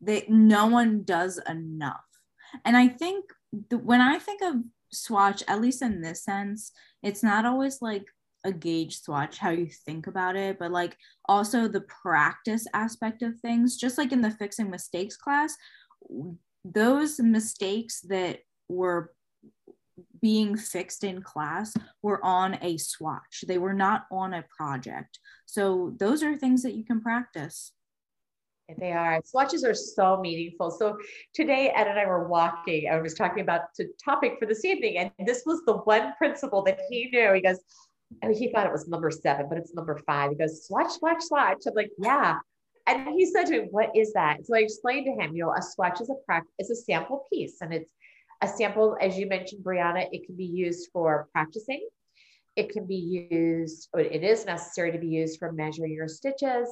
that 0.00 0.28
no 0.28 0.66
one 0.66 1.04
does 1.04 1.40
enough. 1.48 2.00
And 2.64 2.76
I 2.76 2.88
think 2.88 3.26
the, 3.70 3.78
when 3.78 4.00
I 4.00 4.18
think 4.18 4.42
of 4.42 4.56
swatch, 4.92 5.42
at 5.48 5.60
least 5.60 5.82
in 5.82 6.00
this 6.00 6.24
sense, 6.24 6.72
it's 7.02 7.22
not 7.22 7.44
always 7.44 7.80
like 7.82 8.06
a 8.44 8.52
gauge 8.52 9.00
swatch 9.00 9.38
how 9.38 9.50
you 9.50 9.66
think 9.66 10.06
about 10.06 10.36
it, 10.36 10.58
but 10.58 10.70
like 10.70 10.96
also 11.28 11.68
the 11.68 11.82
practice 11.82 12.66
aspect 12.72 13.22
of 13.22 13.38
things, 13.40 13.76
just 13.76 13.98
like 13.98 14.12
in 14.12 14.22
the 14.22 14.30
fixing 14.30 14.70
mistakes 14.70 15.16
class, 15.16 15.56
those 16.64 17.18
mistakes 17.18 18.00
that 18.02 18.40
were 18.68 19.12
being 20.20 20.56
fixed 20.56 21.04
in 21.04 21.22
class 21.22 21.74
were 22.02 22.24
on 22.24 22.58
a 22.62 22.76
swatch. 22.76 23.44
They 23.46 23.58
were 23.58 23.74
not 23.74 24.06
on 24.10 24.34
a 24.34 24.44
project. 24.56 25.18
So 25.46 25.94
those 25.98 26.22
are 26.22 26.36
things 26.36 26.62
that 26.62 26.74
you 26.74 26.84
can 26.84 27.00
practice. 27.00 27.72
They 28.76 28.92
are. 28.92 29.20
Swatches 29.24 29.64
are 29.64 29.74
so 29.74 30.20
meaningful. 30.20 30.70
So 30.70 30.98
today, 31.34 31.72
Ed 31.74 31.86
and 31.86 31.98
I 31.98 32.04
were 32.04 32.28
walking. 32.28 32.88
I 32.90 33.00
was 33.00 33.14
talking 33.14 33.40
about 33.40 33.62
the 33.78 33.88
topic 34.04 34.36
for 34.38 34.44
this 34.44 34.64
evening, 34.64 34.98
and 34.98 35.10
this 35.26 35.44
was 35.46 35.62
the 35.66 35.78
one 35.78 36.12
principle 36.18 36.62
that 36.64 36.80
he 36.90 37.08
knew. 37.10 37.32
He 37.32 37.40
goes, 37.40 37.58
and 38.20 38.34
he 38.34 38.52
thought 38.52 38.66
it 38.66 38.72
was 38.72 38.86
number 38.86 39.10
seven, 39.10 39.46
but 39.48 39.56
it's 39.56 39.74
number 39.74 39.98
five. 40.06 40.30
He 40.30 40.36
goes, 40.36 40.66
swatch, 40.66 40.92
swatch, 40.92 41.22
swatch. 41.22 41.62
I'm 41.66 41.74
like, 41.74 41.90
yeah. 41.98 42.38
And 42.86 43.08
he 43.08 43.24
said 43.24 43.44
to 43.44 43.52
me, 43.52 43.68
what 43.70 43.90
is 43.94 44.12
that? 44.12 44.44
So 44.44 44.54
I 44.54 44.60
explained 44.60 45.06
to 45.06 45.12
him, 45.12 45.34
you 45.34 45.44
know, 45.44 45.52
a 45.52 45.62
swatch 45.62 46.00
is 46.00 46.10
a 46.10 46.14
practice, 46.26 46.52
is 46.58 46.70
a 46.70 46.76
sample 46.76 47.24
piece, 47.32 47.56
and 47.62 47.72
it's 47.72 47.90
a 48.42 48.48
sample, 48.48 48.96
as 49.00 49.18
you 49.18 49.26
mentioned, 49.26 49.64
Brianna. 49.64 50.06
It 50.12 50.26
can 50.26 50.36
be 50.36 50.44
used 50.44 50.90
for 50.92 51.28
practicing. 51.32 51.86
It 52.54 52.70
can 52.70 52.86
be 52.86 53.28
used, 53.30 53.88
it 53.94 54.24
is 54.24 54.44
necessary 54.44 54.90
to 54.92 54.98
be 54.98 55.06
used 55.06 55.38
for 55.38 55.52
measuring 55.52 55.92
your 55.92 56.08
stitches. 56.08 56.68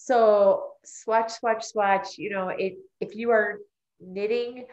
So 0.00 0.74
swatch, 0.84 1.32
swatch, 1.32 1.64
swatch. 1.64 2.18
You 2.18 2.30
know, 2.30 2.50
it, 2.50 2.74
if 3.00 3.16
you 3.16 3.30
are 3.30 3.58
knitting, 4.00 4.66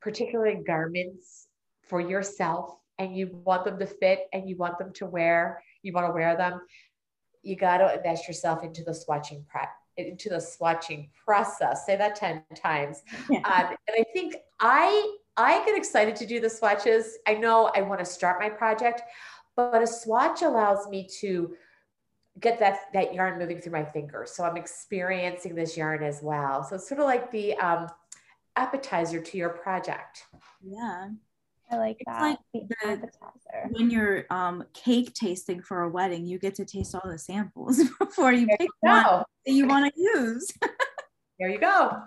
particularly 0.00 0.62
garments 0.66 1.46
for 1.82 2.00
yourself, 2.00 2.74
and 2.98 3.16
you 3.16 3.28
want 3.44 3.64
them 3.64 3.78
to 3.78 3.86
fit 3.86 4.26
and 4.32 4.48
you 4.48 4.56
want 4.56 4.76
them 4.78 4.92
to 4.94 5.06
wear, 5.06 5.62
you 5.82 5.92
want 5.92 6.08
to 6.08 6.12
wear 6.12 6.36
them, 6.36 6.60
you 7.42 7.54
got 7.54 7.78
to 7.78 7.94
invest 7.94 8.26
yourself 8.26 8.64
into 8.64 8.82
the 8.82 8.90
swatching 8.90 9.46
prep 9.46 9.68
into 9.96 10.28
the 10.28 10.36
swatching 10.36 11.08
process. 11.24 11.84
Say 11.84 11.96
that 11.96 12.16
10 12.16 12.42
times. 12.54 13.02
Yeah. 13.28 13.38
Um, 13.38 13.76
and 13.86 13.96
I 13.98 14.04
think 14.12 14.36
I 14.60 15.16
I 15.36 15.64
get 15.64 15.76
excited 15.76 16.16
to 16.16 16.26
do 16.26 16.40
the 16.40 16.50
swatches. 16.50 17.18
I 17.26 17.34
know 17.34 17.70
I 17.74 17.82
want 17.82 18.00
to 18.00 18.04
start 18.04 18.40
my 18.40 18.48
project, 18.48 19.02
but 19.56 19.82
a 19.82 19.86
swatch 19.86 20.42
allows 20.42 20.88
me 20.88 21.08
to 21.20 21.54
get 22.40 22.58
that 22.60 22.92
that 22.92 23.14
yarn 23.14 23.38
moving 23.38 23.60
through 23.60 23.72
my 23.72 23.84
fingers. 23.84 24.32
So 24.32 24.44
I'm 24.44 24.56
experiencing 24.56 25.54
this 25.54 25.76
yarn 25.76 26.02
as 26.02 26.22
well. 26.22 26.64
So 26.64 26.76
it's 26.76 26.88
sort 26.88 27.00
of 27.00 27.06
like 27.06 27.30
the 27.30 27.56
um, 27.56 27.88
appetizer 28.56 29.20
to 29.20 29.38
your 29.38 29.50
project. 29.50 30.24
Yeah. 30.62 31.08
I 31.70 31.76
like 31.76 31.96
it's 32.00 32.06
that. 32.06 32.38
Like 32.54 32.68
the, 32.68 32.86
appetizer. 32.88 33.68
when 33.70 33.90
you're 33.90 34.24
um, 34.30 34.64
cake 34.72 35.12
tasting 35.14 35.60
for 35.60 35.82
a 35.82 35.88
wedding, 35.88 36.26
you 36.26 36.38
get 36.38 36.54
to 36.56 36.64
taste 36.64 36.94
all 36.94 37.10
the 37.10 37.18
samples 37.18 37.82
before 37.98 38.32
you 38.32 38.46
there 38.46 38.56
pick 38.56 38.70
you 38.82 38.88
one 38.88 39.24
that 39.46 39.52
you 39.52 39.66
want 39.66 39.94
to 39.94 40.00
use. 40.00 40.50
there 41.38 41.50
you 41.50 41.58
go. 41.58 42.02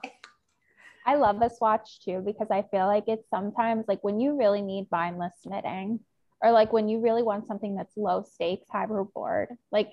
I 1.06 1.16
love 1.16 1.40
the 1.40 1.50
swatch 1.50 2.04
too 2.04 2.22
because 2.26 2.48
I 2.52 2.64
feel 2.64 2.88
like 2.88 3.06
it's 3.08 3.30
sometimes 3.30 3.86
like 3.88 4.04
when 4.04 4.20
you 4.20 4.38
really 4.38 4.62
need 4.62 4.88
mindless 4.92 5.34
knitting 5.46 6.00
or 6.42 6.52
like 6.52 6.74
when 6.74 6.90
you 6.90 7.00
really 7.00 7.24
want 7.24 7.48
something 7.48 7.76
that's 7.76 7.96
low 7.96 8.24
stakes, 8.24 8.68
high 8.72 8.86
reward, 8.86 9.50
like 9.72 9.90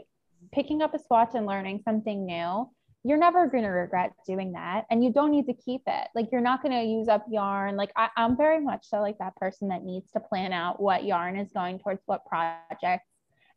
picking 0.53 0.83
up 0.83 0.95
a 0.95 0.99
swatch 0.99 1.31
and 1.35 1.47
learning 1.47 1.81
something 1.85 2.27
new 2.27 2.69
you're 3.05 3.19
never 3.19 3.47
going 3.47 3.63
to 3.63 3.71
regret 3.71 4.13
doing 4.27 4.53
that 4.53 4.85
and 4.91 5.03
you 5.05 5.13
don't 5.13 5.31
need 5.31 5.47
to 5.47 5.55
keep 5.55 5.83
it. 5.87 6.09
Like 6.15 6.29
you're 6.33 6.41
not 6.41 6.63
going 6.63 6.75
to 6.75 6.85
use 6.85 7.09
up 7.09 7.25
yarn. 7.31 7.77
Like 7.77 7.93
I, 7.97 8.09
i'm 8.17 8.37
very 8.37 8.61
much 8.61 8.87
so 8.89 9.01
like 9.01 9.19
that 9.19 9.37
person 9.37 9.69
that 9.69 9.85
needs 9.85 10.11
to 10.13 10.21
plan 10.21 10.53
out 10.53 10.81
what 10.81 11.05
yarn 11.05 11.37
is 11.37 11.51
going 11.53 11.79
towards 11.79 12.03
what 12.07 12.27
projects 12.27 13.07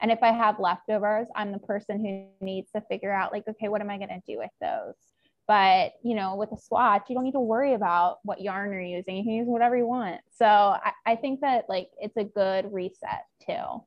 and 0.02 0.12
if 0.12 0.20
i 0.22 0.32
have 0.32 0.60
leftovers 0.60 1.28
i'm 1.36 1.52
the 1.52 1.60
person 1.60 2.00
who 2.04 2.46
needs 2.46 2.72
to 2.72 2.82
figure 2.82 3.12
out 3.12 3.32
like 3.32 3.48
okay 3.48 3.68
what 3.68 3.82
am 3.82 3.90
i 3.90 3.98
going 3.98 4.10
to 4.10 4.22
do 4.28 4.38
with 4.38 4.52
those? 4.62 4.96
But 5.48 5.94
you 6.04 6.16
know 6.16 6.36
with 6.36 6.52
a 6.52 6.58
swatch 6.58 7.04
you 7.10 7.16
don't 7.16 7.24
need 7.24 7.34
to 7.34 7.40
worry 7.40 7.74
about 7.74 8.20
what 8.24 8.42
yarn 8.42 8.72
you're 8.72 8.82
using. 8.82 9.18
You 9.18 9.24
can 9.24 9.34
use 9.34 9.48
whatever 9.48 9.76
you 9.76 9.88
want. 9.88 10.22
So 10.32 10.46
I, 10.46 10.92
I 11.06 11.16
think 11.16 11.42
that 11.42 11.66
like 11.68 11.90
it's 12.00 12.18
a 12.18 12.24
good 12.24 12.72
reset 12.72 13.24
too 13.46 13.84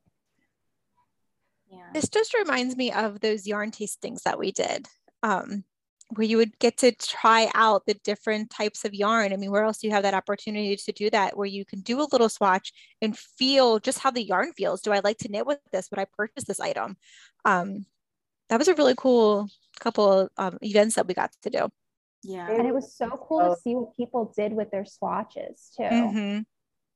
yeah. 1.74 1.90
This 1.92 2.08
just 2.08 2.34
reminds 2.34 2.76
me 2.76 2.92
of 2.92 3.20
those 3.20 3.46
yarn 3.46 3.70
tastings 3.70 4.22
that 4.22 4.38
we 4.38 4.52
did 4.52 4.87
um, 5.22 5.64
where 6.10 6.26
you 6.26 6.37
would 6.37 6.58
get 6.58 6.76
to 6.78 6.92
try 6.92 7.50
out 7.54 7.87
the 7.87 7.94
different 8.04 8.50
types 8.50 8.84
of 8.84 8.94
yarn. 8.94 9.32
I 9.32 9.37
mean, 9.37 9.50
where 9.50 9.64
else 9.64 9.78
do 9.78 9.87
you 9.87 9.92
have 9.92 10.02
that 10.02 10.14
opportunity 10.14 10.76
to 10.76 10.92
do 10.92 11.10
that 11.10 11.37
where 11.37 11.46
you 11.46 11.64
can 11.64 11.80
do 11.80 12.00
a 12.00 12.08
little 12.12 12.28
swatch 12.28 12.72
and 13.00 13.16
feel 13.18 13.78
just 13.78 13.98
how 13.98 14.10
the 14.10 14.22
yarn 14.24 14.52
feels? 14.52 14.82
Do 14.82 14.92
I 14.92 15.00
like 15.02 15.18
to 15.18 15.28
knit 15.28 15.46
with 15.46 15.58
this? 15.72 15.90
Would 15.90 16.00
I 16.00 16.06
purchase 16.16 16.44
this 16.44 16.60
item? 16.60 16.96
Um, 17.44 17.87
that 18.48 18.58
was 18.58 18.68
a 18.68 18.74
really 18.74 18.94
cool 18.96 19.48
couple 19.80 20.28
um, 20.37 20.58
events 20.62 20.94
that 20.96 21.06
we 21.06 21.14
got 21.14 21.32
to 21.42 21.50
do. 21.50 21.68
Yeah. 22.22 22.50
And 22.50 22.66
it 22.66 22.74
was 22.74 22.94
so 22.96 23.08
cool 23.28 23.54
to 23.54 23.60
see 23.60 23.74
what 23.74 23.96
people 23.96 24.32
did 24.37 24.52
with 24.52 24.70
their 24.70 24.84
swatches 24.84 25.70
too. 25.76 26.44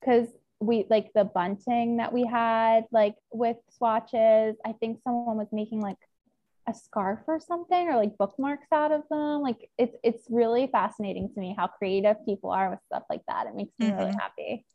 Because 0.00 0.28
mm-hmm. 0.28 0.36
We 0.61 0.87
like 0.90 1.11
the 1.14 1.25
bunting 1.25 1.99
that 1.99 2.12
we 2.12 2.25
had, 2.25 2.85
like 2.90 3.14
with 3.33 3.57
swatches, 3.77 4.57
I 4.64 4.73
think 4.73 5.01
someone 5.05 5.37
was 5.37 5.49
making 5.53 5.81
like 5.81 5.99
a 6.68 6.75
scarf 6.75 7.21
or 7.27 7.40
something 7.40 7.88
or 7.88 7.97
like 7.97 8.18
bookmarks 8.18 8.66
out 8.73 8.92
of 8.92 9.03
them. 9.11 9.40
Like 9.40 9.71
it's 9.79 9.97
it's 10.03 10.25
really 10.29 10.66
fascinating 10.66 11.31
to 11.33 11.40
me 11.40 11.55
how 11.57 11.68
creative 11.68 12.16
people 12.25 12.51
are 12.51 12.71
with 12.71 12.81
stuff 12.87 13.05
like 13.09 13.23
that. 13.29 13.47
It 13.47 13.55
makes 13.55 13.73
me 13.79 13.87
mm-hmm. 13.87 13.99
really 13.99 14.12
happy. 14.12 14.66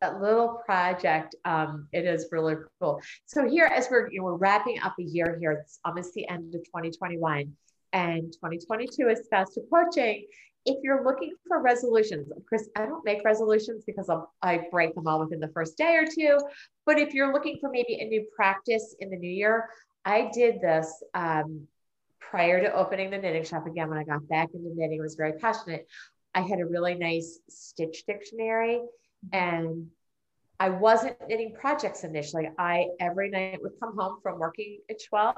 That 0.00 0.20
little 0.20 0.60
project 0.66 1.34
um, 1.44 1.88
it 1.92 2.04
is 2.04 2.28
really 2.30 2.56
cool. 2.80 3.00
So 3.26 3.48
here 3.48 3.66
as 3.66 3.88
we're 3.90 4.10
you 4.10 4.18
know, 4.20 4.24
we're 4.24 4.36
wrapping 4.36 4.80
up 4.80 4.94
a 4.98 5.02
year 5.02 5.38
here 5.40 5.52
it's 5.52 5.80
almost 5.84 6.12
the 6.14 6.28
end 6.28 6.54
of 6.54 6.62
2021 6.64 7.52
and 7.92 8.32
2022 8.32 9.08
is 9.08 9.26
fast 9.30 9.56
approaching 9.58 10.26
if 10.64 10.78
you're 10.82 11.04
looking 11.04 11.34
for 11.48 11.60
resolutions, 11.60 12.30
Chris, 12.46 12.68
I 12.76 12.86
don't 12.86 13.04
make 13.04 13.24
resolutions 13.24 13.84
because 13.86 14.08
I'll, 14.08 14.32
i 14.42 14.66
break 14.70 14.94
them 14.94 15.06
all 15.06 15.20
within 15.20 15.40
the 15.40 15.48
first 15.48 15.76
day 15.76 15.96
or 15.96 16.04
two. 16.04 16.38
But 16.86 16.98
if 16.98 17.14
you're 17.14 17.32
looking 17.32 17.58
for 17.60 17.70
maybe 17.70 17.98
a 18.00 18.04
new 18.04 18.26
practice 18.34 18.94
in 19.00 19.10
the 19.10 19.16
new 19.16 19.30
year, 19.30 19.68
I 20.04 20.30
did 20.32 20.60
this 20.60 21.02
um, 21.14 21.66
prior 22.20 22.60
to 22.60 22.72
opening 22.72 23.10
the 23.10 23.18
knitting 23.18 23.44
shop 23.44 23.66
again. 23.66 23.88
When 23.88 23.98
I 23.98 24.04
got 24.04 24.26
back 24.28 24.48
into 24.54 24.70
knitting, 24.74 25.00
I 25.00 25.02
was 25.02 25.16
very 25.16 25.32
passionate. 25.34 25.86
I 26.34 26.40
had 26.40 26.60
a 26.60 26.66
really 26.66 26.94
nice 26.94 27.40
stitch 27.48 28.04
dictionary 28.06 28.80
and 29.32 29.88
I 30.58 30.70
wasn't 30.70 31.16
knitting 31.28 31.54
projects 31.60 32.04
initially. 32.04 32.48
I 32.58 32.86
every 33.00 33.30
night 33.30 33.60
would 33.62 33.72
come 33.80 33.96
home 33.98 34.18
from 34.22 34.38
working 34.38 34.78
at 34.88 35.02
12 35.08 35.36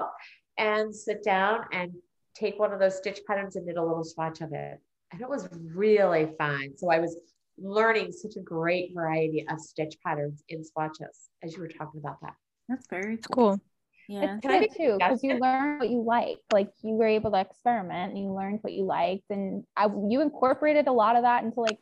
and 0.57 0.95
sit 0.95 1.23
down 1.23 1.65
and 1.71 1.91
take 2.35 2.59
one 2.59 2.71
of 2.71 2.79
those 2.79 2.97
stitch 2.97 3.21
patterns 3.27 3.55
and 3.55 3.65
knit 3.65 3.77
a 3.77 3.83
little 3.83 4.03
swatch 4.03 4.41
of 4.41 4.53
it. 4.53 4.79
And 5.11 5.21
it 5.21 5.29
was 5.29 5.47
really 5.73 6.29
fun. 6.37 6.71
So 6.77 6.89
I 6.89 6.99
was 6.99 7.17
learning 7.57 8.11
such 8.11 8.35
a 8.35 8.41
great 8.41 8.91
variety 8.93 9.45
of 9.49 9.59
stitch 9.59 9.95
patterns 10.05 10.43
in 10.49 10.63
swatches 10.63 11.29
as 11.43 11.53
you 11.53 11.61
were 11.61 11.67
talking 11.67 12.01
about 12.03 12.19
that. 12.21 12.33
That's 12.67 12.87
very 12.87 13.17
cool. 13.31 13.59
Yeah. 14.07 14.35
It's 14.35 14.45
good 14.45 14.69
too 14.77 14.97
because 14.99 15.23
you 15.23 15.39
learn 15.39 15.79
what 15.79 15.89
you 15.89 16.03
like. 16.03 16.37
Like 16.51 16.71
you 16.83 16.93
were 16.93 17.07
able 17.07 17.31
to 17.31 17.39
experiment 17.39 18.13
and 18.13 18.23
you 18.23 18.31
learned 18.31 18.59
what 18.61 18.73
you 18.73 18.85
liked, 18.85 19.25
and 19.29 19.63
I, 19.75 19.87
you 19.87 20.21
incorporated 20.21 20.87
a 20.87 20.91
lot 20.91 21.15
of 21.15 21.23
that 21.23 21.43
into 21.43 21.61
like 21.61 21.79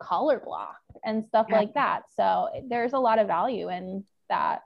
color 0.00 0.40
block 0.44 0.76
and 1.04 1.24
stuff 1.24 1.46
yeah. 1.48 1.56
like 1.56 1.74
that. 1.74 2.02
So 2.16 2.48
eh, 2.54 2.60
there's 2.68 2.92
a 2.92 2.98
lot 2.98 3.18
of 3.18 3.26
value 3.26 3.70
in 3.70 4.04
that. 4.28 4.62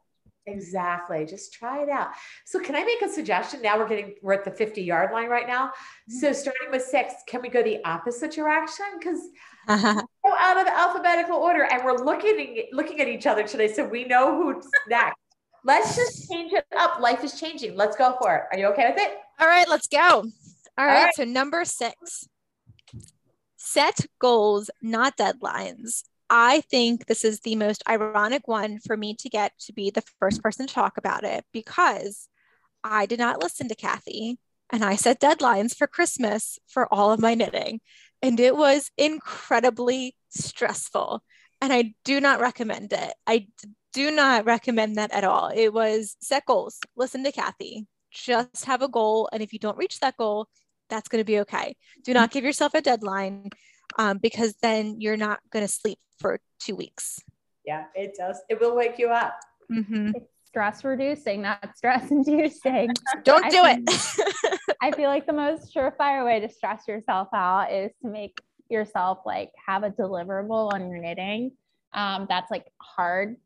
Exactly. 0.48 1.26
Just 1.26 1.52
try 1.52 1.82
it 1.82 1.88
out. 1.88 2.08
So 2.44 2.58
can 2.58 2.74
I 2.74 2.84
make 2.84 3.02
a 3.02 3.08
suggestion? 3.08 3.62
Now 3.62 3.78
we're 3.78 3.88
getting 3.88 4.14
we're 4.22 4.32
at 4.32 4.44
the 4.44 4.50
50 4.50 4.82
yard 4.82 5.12
line 5.12 5.28
right 5.28 5.46
now. 5.46 5.68
Mm-hmm. 5.68 6.18
So 6.18 6.32
starting 6.32 6.70
with 6.70 6.82
six, 6.82 7.14
can 7.26 7.42
we 7.42 7.48
go 7.48 7.62
the 7.62 7.84
opposite 7.84 8.32
direction? 8.32 8.86
Because 8.98 9.20
uh-huh. 9.68 10.02
go 10.26 10.32
out 10.38 10.58
of 10.58 10.66
alphabetical 10.66 11.36
order 11.36 11.64
and 11.64 11.84
we're 11.84 11.98
looking 11.98 12.64
looking 12.72 13.00
at 13.00 13.08
each 13.08 13.26
other 13.26 13.46
today. 13.46 13.72
So 13.72 13.84
we 13.84 14.04
know 14.04 14.36
who's 14.36 14.64
next. 14.88 15.16
Let's 15.64 15.96
just 15.96 16.30
change 16.30 16.52
it 16.52 16.64
up. 16.78 17.00
Life 17.00 17.24
is 17.24 17.38
changing. 17.38 17.76
Let's 17.76 17.96
go 17.96 18.16
for 18.20 18.34
it. 18.36 18.42
Are 18.52 18.58
you 18.58 18.66
okay 18.68 18.88
with 18.88 19.00
it? 19.00 19.18
All 19.38 19.46
right, 19.46 19.68
let's 19.68 19.86
go. 19.86 19.98
All, 19.98 20.24
All 20.78 20.86
right, 20.86 21.04
right. 21.04 21.14
So 21.14 21.24
number 21.24 21.64
six, 21.64 22.28
set 23.56 24.06
goals, 24.18 24.70
not 24.80 25.16
deadlines. 25.16 26.04
I 26.30 26.60
think 26.62 27.06
this 27.06 27.24
is 27.24 27.40
the 27.40 27.56
most 27.56 27.82
ironic 27.88 28.46
one 28.46 28.78
for 28.80 28.96
me 28.96 29.14
to 29.16 29.28
get 29.28 29.52
to 29.60 29.72
be 29.72 29.90
the 29.90 30.02
first 30.18 30.42
person 30.42 30.66
to 30.66 30.74
talk 30.74 30.98
about 30.98 31.24
it 31.24 31.44
because 31.52 32.28
I 32.84 33.06
did 33.06 33.18
not 33.18 33.42
listen 33.42 33.68
to 33.68 33.74
Kathy 33.74 34.38
and 34.70 34.84
I 34.84 34.96
set 34.96 35.20
deadlines 35.20 35.74
for 35.74 35.86
Christmas 35.86 36.58
for 36.66 36.92
all 36.92 37.12
of 37.12 37.20
my 37.20 37.34
knitting. 37.34 37.80
And 38.20 38.38
it 38.38 38.56
was 38.56 38.90
incredibly 38.98 40.14
stressful. 40.28 41.22
And 41.60 41.72
I 41.72 41.94
do 42.04 42.20
not 42.20 42.40
recommend 42.40 42.92
it. 42.92 43.14
I 43.26 43.46
do 43.92 44.10
not 44.10 44.44
recommend 44.44 44.96
that 44.96 45.12
at 45.12 45.24
all. 45.24 45.50
It 45.54 45.72
was 45.72 46.16
set 46.20 46.44
goals, 46.44 46.78
listen 46.94 47.24
to 47.24 47.32
Kathy, 47.32 47.86
just 48.10 48.66
have 48.66 48.82
a 48.82 48.88
goal. 48.88 49.28
And 49.32 49.42
if 49.42 49.52
you 49.52 49.58
don't 49.58 49.78
reach 49.78 50.00
that 50.00 50.16
goal, 50.16 50.48
that's 50.90 51.08
going 51.08 51.20
to 51.20 51.26
be 51.26 51.40
okay. 51.40 51.74
Do 52.04 52.12
not 52.12 52.30
give 52.30 52.44
yourself 52.44 52.74
a 52.74 52.80
deadline 52.82 53.50
um, 53.96 54.18
because 54.18 54.54
then 54.62 55.00
you're 55.00 55.16
not 55.16 55.40
going 55.50 55.66
to 55.66 55.72
sleep 55.72 55.98
for 56.18 56.40
two 56.60 56.76
weeks. 56.76 57.20
Yeah, 57.64 57.84
it 57.94 58.14
does. 58.18 58.40
It 58.48 58.60
will 58.60 58.74
wake 58.74 58.98
you 58.98 59.08
up. 59.08 59.38
Mm-hmm. 59.70 60.12
stress 60.44 60.82
reducing, 60.82 61.42
not 61.42 61.76
stress 61.76 62.10
inducing. 62.10 62.90
Don't 63.22 63.50
do 63.50 63.62
it. 63.64 63.80
I 64.80 64.92
feel 64.92 65.10
like 65.10 65.26
the 65.26 65.32
most 65.32 65.74
surefire 65.74 66.24
way 66.24 66.40
to 66.40 66.48
stress 66.48 66.88
yourself 66.88 67.28
out 67.34 67.72
is 67.72 67.92
to 68.02 68.08
make 68.08 68.40
yourself 68.70 69.18
like 69.26 69.50
have 69.66 69.82
a 69.82 69.90
deliverable 69.90 70.72
on 70.72 70.90
your 70.90 70.98
knitting. 70.98 71.52
Um, 71.92 72.26
that's 72.28 72.50
like 72.50 72.66
hard 72.78 73.36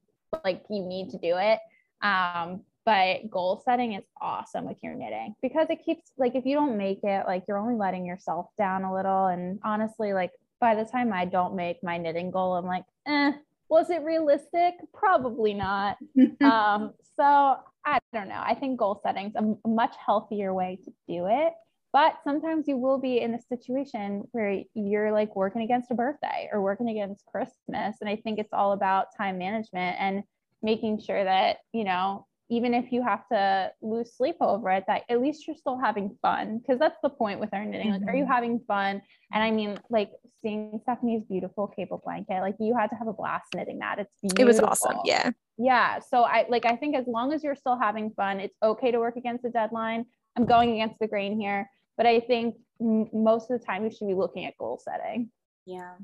like 0.44 0.62
you 0.70 0.82
need 0.82 1.10
to 1.10 1.18
do 1.18 1.36
it. 1.38 1.58
Um, 2.02 2.62
but 2.84 3.30
goal 3.30 3.62
setting 3.64 3.92
is 3.92 4.04
awesome 4.20 4.64
with 4.64 4.78
your 4.82 4.94
knitting 4.94 5.34
because 5.40 5.68
it 5.70 5.84
keeps 5.84 6.10
like 6.18 6.34
if 6.34 6.44
you 6.44 6.56
don't 6.56 6.76
make 6.76 7.00
it, 7.04 7.26
like 7.26 7.44
you're 7.46 7.58
only 7.58 7.76
letting 7.76 8.04
yourself 8.04 8.46
down 8.58 8.84
a 8.84 8.94
little. 8.94 9.26
And 9.26 9.60
honestly, 9.64 10.12
like 10.12 10.32
by 10.60 10.74
the 10.74 10.84
time 10.84 11.12
I 11.12 11.24
don't 11.24 11.54
make 11.54 11.82
my 11.82 11.98
knitting 11.98 12.30
goal, 12.30 12.54
I'm 12.54 12.66
like, 12.66 12.84
eh, 13.06 13.32
was 13.68 13.90
it 13.90 14.02
realistic? 14.02 14.74
Probably 14.92 15.54
not. 15.54 15.96
um, 16.42 16.92
so 17.16 17.56
I 17.84 17.98
don't 18.12 18.28
know. 18.28 18.42
I 18.44 18.54
think 18.54 18.78
goal 18.78 19.00
setting's 19.02 19.34
a 19.36 19.68
much 19.68 19.94
healthier 20.04 20.52
way 20.52 20.78
to 20.84 20.90
do 21.08 21.26
it. 21.28 21.52
But 21.92 22.14
sometimes 22.24 22.68
you 22.68 22.78
will 22.78 22.98
be 22.98 23.20
in 23.20 23.34
a 23.34 23.42
situation 23.42 24.26
where 24.32 24.62
you're 24.74 25.12
like 25.12 25.36
working 25.36 25.60
against 25.60 25.90
a 25.90 25.94
birthday 25.94 26.48
or 26.50 26.62
working 26.62 26.88
against 26.88 27.26
Christmas. 27.26 27.96
And 28.00 28.08
I 28.08 28.16
think 28.16 28.38
it's 28.38 28.52
all 28.52 28.72
about 28.72 29.14
time 29.16 29.36
management 29.36 29.96
and 30.00 30.22
making 30.62 31.00
sure 31.00 31.22
that, 31.22 31.58
you 31.72 31.84
know, 31.84 32.26
even 32.50 32.74
if 32.74 32.92
you 32.92 33.02
have 33.02 33.26
to 33.28 33.70
lose 33.80 34.14
sleep 34.14 34.36
over 34.40 34.70
it, 34.70 34.84
that 34.86 35.02
at 35.08 35.20
least 35.20 35.46
you're 35.46 35.56
still 35.56 35.78
having 35.78 36.16
fun. 36.20 36.60
Cause 36.66 36.78
that's 36.78 36.98
the 37.02 37.08
point 37.08 37.40
with 37.40 37.48
our 37.54 37.64
knitting. 37.64 37.90
Like, 37.90 38.02
are 38.08 38.14
you 38.14 38.24
Mhm. 38.24 38.28
having 38.28 38.60
fun? 38.60 39.00
And 39.32 39.42
I 39.42 39.50
mean, 39.50 39.78
like 39.88 40.10
seeing 40.42 40.78
Stephanie's 40.82 41.24
beautiful 41.24 41.66
cable 41.68 42.02
blanket, 42.04 42.40
like 42.40 42.56
you 42.60 42.76
had 42.76 42.90
to 42.90 42.96
have 42.96 43.08
a 43.08 43.12
blast 43.12 43.54
knitting 43.54 43.78
that. 43.78 43.98
It's 43.98 44.12
beautiful. 44.20 44.42
It 44.42 44.46
was 44.46 44.60
awesome. 44.60 44.98
Yeah. 45.04 45.30
Yeah. 45.56 45.98
So 46.00 46.22
I 46.24 46.46
like, 46.48 46.66
I 46.66 46.76
think 46.76 46.94
as 46.96 47.06
long 47.06 47.32
as 47.32 47.42
you're 47.42 47.56
still 47.56 47.78
having 47.78 48.10
fun, 48.10 48.40
it's 48.40 48.56
okay 48.62 48.90
to 48.90 48.98
work 48.98 49.16
against 49.16 49.42
the 49.44 49.50
deadline. 49.50 50.04
I'm 50.36 50.44
going 50.46 50.72
against 50.72 50.98
the 50.98 51.06
grain 51.08 51.38
here, 51.40 51.70
but 51.96 52.06
I 52.06 52.20
think 52.20 52.56
m- 52.80 53.08
most 53.12 53.50
of 53.50 53.58
the 53.60 53.64
time 53.64 53.84
you 53.84 53.90
should 53.90 54.08
be 54.08 54.14
looking 54.14 54.44
at 54.46 54.56
goal 54.58 54.78
setting. 54.78 55.30
Yeah. 55.64 55.94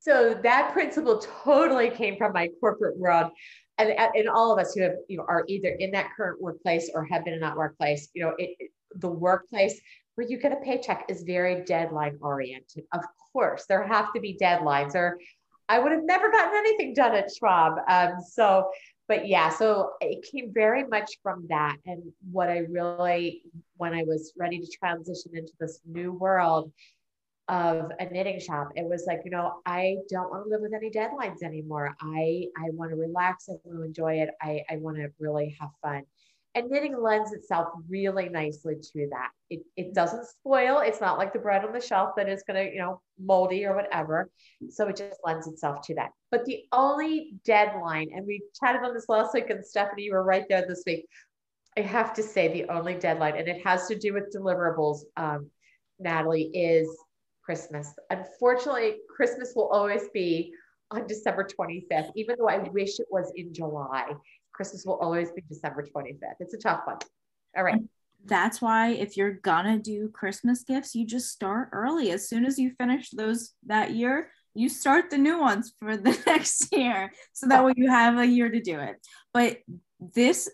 So 0.00 0.34
that 0.34 0.72
principle 0.72 1.18
totally 1.18 1.90
came 1.90 2.16
from 2.16 2.32
my 2.32 2.48
corporate 2.60 2.96
world. 2.98 3.32
And, 3.78 3.90
and 3.90 4.28
all 4.28 4.52
of 4.52 4.58
us 4.58 4.74
who 4.74 4.82
have, 4.82 4.94
you 5.08 5.18
know, 5.18 5.24
are 5.28 5.44
either 5.48 5.68
in 5.68 5.90
that 5.92 6.10
current 6.16 6.40
workplace 6.40 6.90
or 6.94 7.04
have 7.04 7.24
been 7.24 7.34
in 7.34 7.40
that 7.40 7.56
workplace, 7.56 8.08
you 8.14 8.22
know, 8.22 8.34
it, 8.38 8.56
it- 8.58 8.70
the 8.98 9.10
workplace 9.10 9.78
where 10.14 10.26
you 10.26 10.38
get 10.40 10.52
a 10.52 10.56
paycheck 10.56 11.04
is 11.10 11.22
very 11.24 11.62
deadline 11.64 12.16
oriented. 12.22 12.84
Of 12.94 13.02
course, 13.30 13.66
there 13.68 13.86
have 13.86 14.10
to 14.14 14.20
be 14.20 14.38
deadlines 14.40 14.94
or 14.94 15.18
I 15.68 15.78
would 15.78 15.92
have 15.92 16.04
never 16.04 16.30
gotten 16.30 16.56
anything 16.56 16.94
done 16.94 17.14
at 17.14 17.30
Schwab. 17.34 17.74
Um, 17.88 18.14
so, 18.26 18.70
but 19.08 19.28
yeah, 19.28 19.50
so 19.50 19.90
it 20.00 20.24
came 20.30 20.52
very 20.54 20.84
much 20.84 21.18
from 21.22 21.46
that. 21.48 21.76
And 21.84 22.02
what 22.30 22.48
I 22.48 22.58
really, 22.58 23.42
when 23.76 23.92
I 23.92 24.04
was 24.04 24.32
ready 24.38 24.60
to 24.60 24.66
transition 24.78 25.32
into 25.34 25.52
this 25.60 25.80
new 25.84 26.12
world, 26.12 26.72
of 27.48 27.90
a 28.00 28.06
knitting 28.10 28.40
shop. 28.40 28.70
It 28.74 28.84
was 28.84 29.04
like 29.06 29.20
you 29.24 29.30
know 29.30 29.60
i 29.66 29.96
don't 30.10 30.30
want 30.30 30.44
to 30.44 30.50
live 30.50 30.62
with 30.62 30.74
any 30.74 30.90
deadlines 30.90 31.42
anymore. 31.42 31.94
I 32.00 32.46
i 32.56 32.70
want 32.70 32.90
to 32.90 32.96
relax 32.96 33.48
i 33.48 33.52
want 33.64 33.78
to 33.78 33.84
enjoy 33.84 34.14
it. 34.20 34.30
I 34.42 34.62
i 34.70 34.76
want 34.76 34.96
to 34.96 35.08
really 35.18 35.56
have 35.60 35.70
fun. 35.82 36.02
And 36.56 36.70
knitting 36.70 36.98
lends 36.98 37.32
itself 37.32 37.68
really 37.86 38.30
nicely 38.30 38.76
to 38.76 39.08
that. 39.10 39.28
It, 39.50 39.60
it 39.76 39.92
doesn't 39.92 40.24
spoil. 40.24 40.78
It's 40.78 41.02
not 41.02 41.18
like 41.18 41.34
the 41.34 41.38
bread 41.38 41.66
on 41.66 41.74
the 41.74 41.80
shelf 41.82 42.14
that 42.16 42.30
is 42.30 42.42
going 42.46 42.66
to 42.66 42.72
you 42.72 42.80
know 42.80 43.00
moldy 43.20 43.64
or 43.64 43.76
whatever. 43.76 44.30
So 44.70 44.88
it 44.88 44.96
just 44.96 45.20
lends 45.24 45.46
itself 45.46 45.82
to 45.86 45.94
that. 45.96 46.10
But 46.30 46.46
the 46.46 46.64
only 46.72 47.34
deadline 47.44 48.08
and 48.12 48.26
we 48.26 48.42
chatted 48.58 48.82
on 48.82 48.94
this 48.94 49.08
last 49.08 49.34
week 49.34 49.50
and 49.50 49.64
stephanie 49.64 50.04
you 50.04 50.14
were 50.14 50.24
right 50.24 50.44
there 50.48 50.64
this 50.66 50.82
week. 50.86 51.06
I 51.78 51.82
have 51.82 52.14
to 52.14 52.22
say 52.22 52.48
the 52.48 52.64
only 52.72 52.94
deadline 52.94 53.36
and 53.36 53.46
it 53.46 53.64
has 53.64 53.86
to 53.88 53.98
do 53.98 54.14
with 54.14 54.34
deliverables 54.34 55.00
um, 55.18 55.50
natalie 55.98 56.50
is 56.54 56.88
Christmas. 57.46 57.94
Unfortunately, 58.10 58.96
Christmas 59.08 59.52
will 59.54 59.68
always 59.68 60.08
be 60.12 60.52
on 60.90 61.06
December 61.06 61.46
25th, 61.46 62.10
even 62.16 62.34
though 62.38 62.48
I 62.48 62.58
wish 62.58 62.98
it 62.98 63.06
was 63.10 63.32
in 63.36 63.54
July. 63.54 64.12
Christmas 64.52 64.84
will 64.84 64.98
always 64.98 65.30
be 65.30 65.42
December 65.48 65.86
25th. 65.96 66.34
It's 66.40 66.54
a 66.54 66.58
tough 66.58 66.80
one. 66.84 66.98
All 67.56 67.62
right. 67.62 67.80
That's 68.24 68.60
why 68.60 68.88
if 68.88 69.16
you're 69.16 69.34
gonna 69.34 69.78
do 69.78 70.08
Christmas 70.08 70.64
gifts, 70.64 70.96
you 70.96 71.06
just 71.06 71.30
start 71.30 71.68
early. 71.72 72.10
As 72.10 72.28
soon 72.28 72.44
as 72.44 72.58
you 72.58 72.72
finish 72.72 73.10
those 73.10 73.52
that 73.66 73.92
year, 73.92 74.30
you 74.54 74.68
start 74.68 75.10
the 75.10 75.18
new 75.18 75.38
ones 75.38 75.72
for 75.78 75.96
the 75.96 76.18
next 76.26 76.74
year. 76.74 77.12
So 77.32 77.46
that 77.46 77.64
way 77.64 77.74
you 77.76 77.88
have 77.88 78.18
a 78.18 78.26
year 78.26 78.48
to 78.48 78.60
do 78.60 78.80
it. 78.80 78.96
But 79.32 79.58
this 80.00 80.50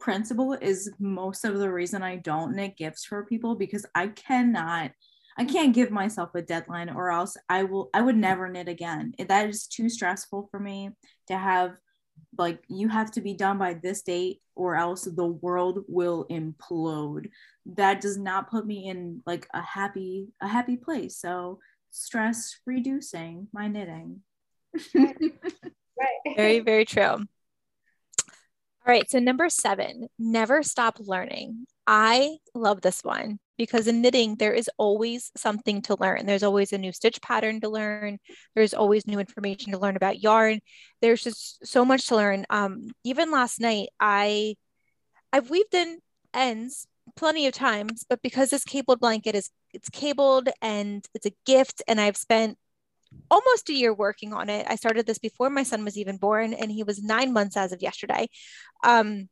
principle 0.00 0.54
is 0.54 0.90
most 0.98 1.44
of 1.44 1.58
the 1.58 1.70
reason 1.70 2.02
I 2.02 2.16
don't 2.16 2.56
knit 2.56 2.76
gifts 2.76 3.04
for 3.04 3.24
people 3.24 3.54
because 3.54 3.86
I 3.94 4.08
cannot 4.08 4.90
I 5.36 5.44
can't 5.44 5.74
give 5.74 5.90
myself 5.90 6.34
a 6.34 6.42
deadline 6.42 6.90
or 6.90 7.10
else 7.10 7.36
I 7.48 7.64
will 7.64 7.90
I 7.94 8.02
would 8.02 8.16
never 8.16 8.48
knit 8.48 8.68
again. 8.68 9.14
That 9.18 9.48
is 9.48 9.66
too 9.66 9.88
stressful 9.88 10.48
for 10.50 10.60
me 10.60 10.90
to 11.28 11.36
have 11.36 11.76
like 12.38 12.62
you 12.68 12.88
have 12.88 13.10
to 13.12 13.20
be 13.20 13.34
done 13.34 13.58
by 13.58 13.74
this 13.74 14.02
date 14.02 14.40
or 14.54 14.76
else 14.76 15.04
the 15.04 15.26
world 15.26 15.84
will 15.88 16.26
implode. 16.30 17.28
That 17.66 18.00
does 18.00 18.18
not 18.18 18.50
put 18.50 18.66
me 18.66 18.88
in 18.88 19.22
like 19.26 19.46
a 19.54 19.62
happy 19.62 20.28
a 20.40 20.48
happy 20.48 20.76
place. 20.76 21.16
So 21.16 21.60
stress 21.90 22.58
reducing 22.66 23.48
my 23.52 23.68
knitting. 23.68 24.20
Right. 24.94 25.16
Very, 26.36 26.60
very 26.60 26.84
true. 26.84 27.02
All 27.04 27.26
right. 28.86 29.08
So, 29.08 29.20
number 29.20 29.48
seven, 29.48 30.08
never 30.18 30.62
stop 30.62 30.96
learning. 30.98 31.66
I 31.86 32.38
love 32.54 32.80
this 32.80 33.04
one 33.04 33.38
because 33.62 33.86
in 33.86 34.02
knitting, 34.02 34.34
there 34.34 34.52
is 34.52 34.68
always 34.76 35.30
something 35.36 35.82
to 35.82 35.96
learn. 36.00 36.26
There's 36.26 36.42
always 36.42 36.72
a 36.72 36.78
new 36.78 36.90
stitch 36.90 37.22
pattern 37.22 37.60
to 37.60 37.68
learn. 37.68 38.18
There's 38.56 38.74
always 38.74 39.06
new 39.06 39.20
information 39.20 39.70
to 39.70 39.78
learn 39.78 39.94
about 39.94 40.20
yarn. 40.20 40.58
There's 41.00 41.22
just 41.22 41.64
so 41.64 41.84
much 41.84 42.08
to 42.08 42.16
learn. 42.16 42.44
Um, 42.50 42.88
even 43.04 43.30
last 43.30 43.60
night, 43.60 43.90
I 44.00 44.56
I've 45.32 45.48
weaved 45.48 45.74
in 45.74 46.00
ends 46.34 46.88
plenty 47.14 47.46
of 47.46 47.54
times, 47.54 48.04
but 48.08 48.20
because 48.20 48.50
this 48.50 48.64
cabled 48.64 48.98
blanket 48.98 49.36
is 49.36 49.50
it's 49.72 49.88
cabled 49.88 50.48
and 50.60 51.06
it's 51.14 51.26
a 51.26 51.36
gift, 51.46 51.82
and 51.86 52.00
I've 52.00 52.16
spent 52.16 52.58
almost 53.30 53.68
a 53.68 53.74
year 53.74 53.94
working 53.94 54.32
on 54.32 54.48
it. 54.48 54.66
I 54.68 54.74
started 54.74 55.06
this 55.06 55.18
before 55.18 55.50
my 55.50 55.62
son 55.62 55.84
was 55.84 55.96
even 55.96 56.16
born, 56.16 56.52
and 56.52 56.72
he 56.72 56.82
was 56.82 57.00
nine 57.00 57.32
months 57.32 57.56
as 57.56 57.70
of 57.70 57.80
yesterday. 57.80 58.28
Um, 58.82 59.28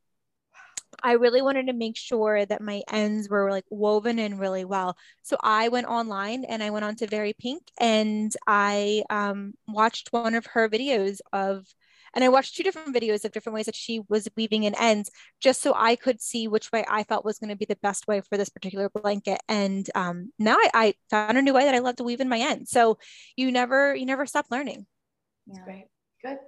I 1.02 1.12
really 1.12 1.42
wanted 1.42 1.66
to 1.66 1.72
make 1.72 1.96
sure 1.96 2.44
that 2.44 2.60
my 2.60 2.82
ends 2.90 3.28
were 3.28 3.50
like 3.50 3.64
woven 3.70 4.18
in 4.18 4.38
really 4.38 4.64
well. 4.64 4.96
So 5.22 5.36
I 5.42 5.68
went 5.68 5.86
online 5.86 6.44
and 6.44 6.62
I 6.62 6.70
went 6.70 6.84
on 6.84 6.96
to 6.96 7.06
Very 7.06 7.32
Pink 7.32 7.62
and 7.78 8.32
I 8.46 9.04
um, 9.10 9.54
watched 9.68 10.12
one 10.12 10.34
of 10.34 10.46
her 10.46 10.68
videos 10.68 11.20
of, 11.32 11.66
and 12.14 12.24
I 12.24 12.28
watched 12.28 12.56
two 12.56 12.62
different 12.62 12.94
videos 12.94 13.24
of 13.24 13.32
different 13.32 13.54
ways 13.54 13.66
that 13.66 13.76
she 13.76 14.00
was 14.08 14.28
weaving 14.36 14.64
in 14.64 14.74
ends 14.74 15.10
just 15.40 15.62
so 15.62 15.72
I 15.74 15.96
could 15.96 16.20
see 16.20 16.48
which 16.48 16.72
way 16.72 16.84
I 16.88 17.04
felt 17.04 17.24
was 17.24 17.38
going 17.38 17.50
to 17.50 17.56
be 17.56 17.66
the 17.66 17.78
best 17.82 18.08
way 18.08 18.20
for 18.20 18.36
this 18.36 18.48
particular 18.48 18.90
blanket. 18.90 19.40
And 19.48 19.88
um, 19.94 20.32
now 20.38 20.56
I, 20.56 20.70
I 20.74 20.94
found 21.08 21.38
a 21.38 21.42
new 21.42 21.54
way 21.54 21.64
that 21.64 21.74
I 21.74 21.78
love 21.78 21.96
to 21.96 22.04
weave 22.04 22.20
in 22.20 22.28
my 22.28 22.38
ends. 22.38 22.70
So 22.70 22.98
you 23.36 23.52
never, 23.52 23.94
you 23.94 24.06
never 24.06 24.26
stop 24.26 24.46
learning. 24.50 24.86
Yeah. 25.46 25.64
Great. 25.64 25.84
Good. 26.22 26.38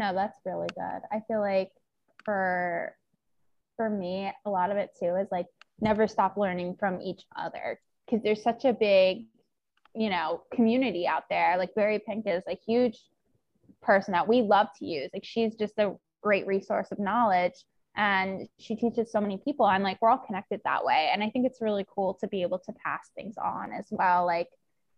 No, 0.00 0.14
that's 0.14 0.40
really 0.46 0.68
good. 0.74 1.02
I 1.12 1.20
feel 1.28 1.40
like 1.40 1.72
for 2.24 2.96
for 3.76 3.90
me, 3.90 4.32
a 4.46 4.50
lot 4.50 4.70
of 4.70 4.78
it 4.78 4.96
too 4.98 5.14
is 5.16 5.28
like 5.30 5.46
never 5.78 6.08
stop 6.08 6.38
learning 6.38 6.76
from 6.80 7.02
each 7.02 7.26
other 7.36 7.78
because 8.06 8.22
there's 8.22 8.42
such 8.42 8.64
a 8.64 8.72
big, 8.72 9.26
you 9.94 10.08
know, 10.08 10.42
community 10.54 11.06
out 11.06 11.24
there. 11.28 11.58
Like 11.58 11.74
Very 11.74 11.98
Pink 11.98 12.24
is 12.26 12.42
a 12.48 12.58
huge 12.66 12.98
person 13.82 14.12
that 14.12 14.26
we 14.26 14.40
love 14.40 14.68
to 14.78 14.86
use. 14.86 15.10
Like 15.12 15.24
she's 15.24 15.54
just 15.54 15.78
a 15.78 15.94
great 16.22 16.46
resource 16.46 16.88
of 16.92 16.98
knowledge 16.98 17.66
and 17.94 18.48
she 18.58 18.76
teaches 18.76 19.12
so 19.12 19.20
many 19.20 19.36
people 19.44 19.68
and 19.68 19.84
like 19.84 20.00
we're 20.00 20.08
all 20.08 20.24
connected 20.26 20.62
that 20.64 20.82
way. 20.82 21.10
And 21.12 21.22
I 21.22 21.28
think 21.28 21.44
it's 21.44 21.60
really 21.60 21.84
cool 21.94 22.14
to 22.22 22.26
be 22.28 22.40
able 22.40 22.58
to 22.60 22.72
pass 22.72 23.10
things 23.14 23.34
on 23.36 23.70
as 23.70 23.84
well. 23.90 24.24
Like 24.24 24.48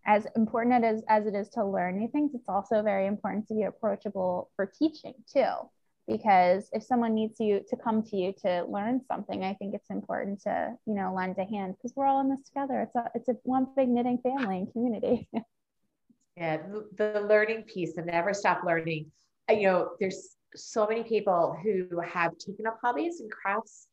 as 0.05 0.27
important 0.37 0.85
is 0.85 1.03
as 1.09 1.27
it 1.27 1.35
is 1.35 1.49
to 1.51 1.65
learn 1.65 1.99
new 1.99 2.09
things, 2.09 2.33
it's 2.35 2.49
also 2.49 2.83
very 2.83 3.07
important 3.07 3.47
to 3.49 3.55
be 3.55 3.63
approachable 3.63 4.51
for 4.57 4.67
teaching 4.67 5.15
too. 5.33 5.53
Because 6.09 6.69
if 6.73 6.83
someone 6.83 7.15
needs 7.15 7.39
you 7.39 7.65
to 7.69 7.77
come 7.77 8.03
to 8.03 8.17
you 8.17 8.35
to 8.43 8.65
learn 8.65 9.01
something, 9.07 9.45
I 9.45 9.55
think 9.55 9.75
it's 9.75 9.91
important 9.91 10.43
to, 10.43 10.75
you 10.85 10.95
know, 10.95 11.15
lend 11.15 11.37
a 11.39 11.45
hand 11.45 11.77
because 11.77 11.95
we're 11.95 12.07
all 12.07 12.21
in 12.21 12.29
this 12.29 12.43
together. 12.43 12.81
It's 12.81 12.97
a 12.97 13.11
it's 13.15 13.29
a 13.29 13.37
one 13.45 13.69
big 13.77 13.89
knitting 13.89 14.19
family 14.19 14.59
and 14.59 14.73
community. 14.73 15.29
Yeah, 16.35 16.63
the 16.97 17.21
learning 17.29 17.65
piece, 17.65 17.95
the 17.95 18.01
never 18.01 18.33
stop 18.33 18.65
learning. 18.65 19.11
You 19.51 19.63
know, 19.65 19.91
there's 20.01 20.37
so 20.55 20.87
many 20.87 21.03
people 21.03 21.55
who 21.63 22.01
have 22.01 22.39
taken 22.39 22.67
up 22.67 22.79
hobbies 22.83 23.21
and 23.21 23.31
crafts 23.31 23.87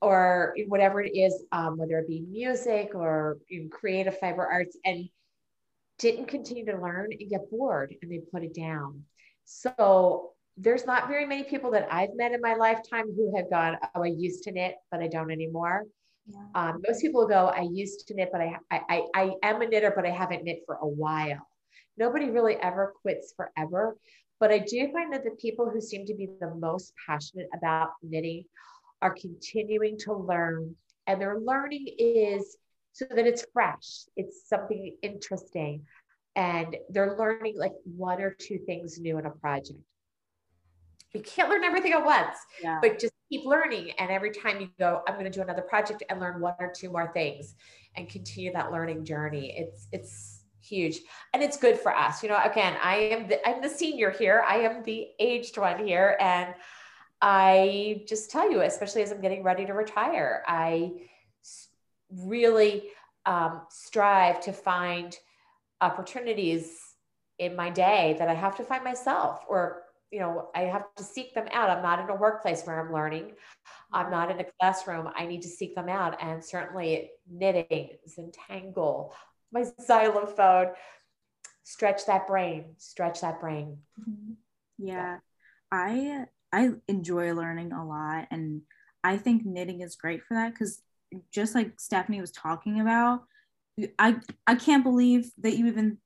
or 0.00 0.54
whatever 0.68 1.02
it 1.02 1.16
is, 1.16 1.44
um, 1.50 1.76
whether 1.76 1.98
it 1.98 2.06
be 2.06 2.20
music 2.30 2.92
or 2.94 3.38
creative 3.72 4.16
fiber 4.18 4.46
arts, 4.46 4.76
and 4.84 5.08
didn't 5.98 6.26
continue 6.26 6.64
to 6.66 6.80
learn 6.80 7.12
and 7.12 7.30
get 7.30 7.50
bored 7.50 7.94
and 8.02 8.10
they 8.10 8.18
put 8.32 8.44
it 8.44 8.54
down. 8.54 9.02
So 9.44 10.32
there's 10.56 10.86
not 10.86 11.08
very 11.08 11.26
many 11.26 11.44
people 11.44 11.70
that 11.72 11.88
I've 11.90 12.14
met 12.14 12.32
in 12.32 12.40
my 12.40 12.54
lifetime 12.54 13.06
who 13.16 13.36
have 13.36 13.50
gone, 13.50 13.76
oh, 13.94 14.02
I 14.02 14.08
used 14.08 14.42
to 14.44 14.52
knit, 14.52 14.74
but 14.90 15.00
I 15.00 15.08
don't 15.08 15.30
anymore. 15.30 15.84
Yeah. 16.26 16.44
Um, 16.54 16.82
most 16.86 17.00
people 17.00 17.26
go, 17.26 17.46
I 17.46 17.62
used 17.62 18.06
to 18.08 18.14
knit, 18.14 18.28
but 18.30 18.40
I, 18.40 18.56
I, 18.70 18.80
I, 18.88 19.02
I 19.14 19.32
am 19.42 19.62
a 19.62 19.66
knitter, 19.66 19.92
but 19.94 20.04
I 20.04 20.10
haven't 20.10 20.44
knit 20.44 20.60
for 20.66 20.74
a 20.76 20.86
while. 20.86 21.46
Nobody 21.96 22.30
really 22.30 22.56
ever 22.56 22.92
quits 23.02 23.34
forever. 23.36 23.96
But 24.40 24.52
I 24.52 24.58
do 24.58 24.92
find 24.92 25.12
that 25.12 25.24
the 25.24 25.36
people 25.40 25.68
who 25.68 25.80
seem 25.80 26.06
to 26.06 26.14
be 26.14 26.28
the 26.40 26.54
most 26.54 26.92
passionate 27.08 27.48
about 27.56 27.90
knitting 28.02 28.44
are 29.02 29.14
continuing 29.14 29.98
to 30.00 30.14
learn. 30.14 30.76
And 31.06 31.20
their 31.20 31.40
learning 31.40 31.86
is 31.98 32.56
so 32.98 33.06
that 33.14 33.26
it's 33.26 33.46
fresh, 33.52 34.06
it's 34.16 34.48
something 34.48 34.96
interesting. 35.02 35.84
And 36.34 36.76
they're 36.90 37.16
learning 37.16 37.56
like 37.56 37.72
one 37.84 38.20
or 38.20 38.30
two 38.30 38.58
things 38.58 38.98
new 38.98 39.18
in 39.18 39.26
a 39.26 39.30
project. 39.30 39.78
You 41.14 41.20
can't 41.20 41.48
learn 41.48 41.64
everything 41.64 41.92
at 41.92 42.04
once 42.04 42.36
Yeah. 42.62 42.78
but 42.82 42.98
just 42.98 43.12
keep 43.30 43.44
learning. 43.44 43.92
And 43.98 44.10
every 44.10 44.30
time 44.30 44.60
you 44.60 44.68
go, 44.78 45.02
I'm 45.06 45.14
going 45.14 45.24
to 45.24 45.30
do 45.30 45.42
another 45.42 45.62
project 45.62 46.02
and 46.10 46.18
learn 46.20 46.40
one 46.40 46.54
or 46.58 46.72
two 46.74 46.90
more 46.90 47.10
things 47.12 47.54
and 47.96 48.08
continue 48.08 48.52
that 48.52 48.72
learning 48.72 49.04
journey. 49.04 49.54
It's, 49.56 49.86
it's 49.92 50.44
huge 50.60 50.98
and 51.32 51.42
it's 51.42 51.56
good 51.56 51.78
for 51.78 51.96
us 51.96 52.22
you 52.22 52.28
know 52.28 52.38
again 52.44 52.76
i 52.82 52.96
am 52.96 53.26
the 53.26 53.48
i'm 53.48 53.62
the 53.62 53.68
senior 53.68 54.10
here 54.10 54.44
i 54.46 54.56
am 54.56 54.82
the 54.82 55.06
aged 55.18 55.56
one 55.56 55.78
here 55.86 56.14
and 56.20 56.52
i 57.22 58.02
just 58.06 58.30
tell 58.30 58.50
you 58.50 58.60
especially 58.60 59.00
as 59.02 59.10
i'm 59.10 59.20
getting 59.22 59.42
ready 59.42 59.64
to 59.64 59.72
retire 59.72 60.42
i 60.46 60.90
really 62.10 62.84
um, 63.26 63.62
strive 63.70 64.40
to 64.40 64.52
find 64.52 65.16
opportunities 65.80 66.72
in 67.38 67.54
my 67.54 67.70
day 67.70 68.16
that 68.18 68.28
i 68.28 68.34
have 68.34 68.56
to 68.56 68.64
find 68.64 68.82
myself 68.82 69.44
or 69.48 69.82
you 70.10 70.18
know 70.18 70.48
i 70.54 70.60
have 70.62 70.84
to 70.96 71.04
seek 71.04 71.34
them 71.34 71.46
out. 71.52 71.70
I'm 71.70 71.82
not 71.82 72.00
in 72.00 72.08
a 72.08 72.14
workplace 72.14 72.62
where 72.64 72.80
i'm 72.80 72.92
learning. 72.92 73.32
I'm 73.92 74.10
not 74.10 74.30
in 74.30 74.40
a 74.40 74.46
classroom. 74.60 75.08
I 75.14 75.26
need 75.26 75.42
to 75.42 75.48
seek 75.48 75.74
them 75.74 75.88
out. 75.88 76.22
And 76.22 76.44
certainly 76.44 77.10
knitting 77.30 77.90
zentangle 78.08 79.12
my 79.52 79.64
xylophone. 79.80 80.68
Stretch 81.64 82.06
that 82.06 82.26
brain 82.26 82.64
stretch 82.78 83.20
that 83.20 83.40
brain. 83.40 83.78
Mm-hmm. 84.00 84.32
yeah. 84.78 85.18
I 85.70 86.24
i 86.52 86.70
enjoy 86.88 87.34
learning 87.34 87.72
a 87.72 87.86
lot. 87.86 88.28
And 88.30 88.62
i 89.04 89.16
think 89.16 89.44
knitting 89.44 89.82
is 89.82 89.96
great 89.96 90.22
for 90.24 90.34
that 90.34 90.52
because 90.52 90.82
just 91.30 91.54
like 91.54 91.78
stephanie 91.78 92.20
was 92.20 92.32
talking 92.32 92.80
about 92.80 93.22
i 93.98 94.16
i 94.46 94.54
can't 94.54 94.84
believe 94.84 95.30
that 95.38 95.56
you 95.56 95.66
even 95.66 95.98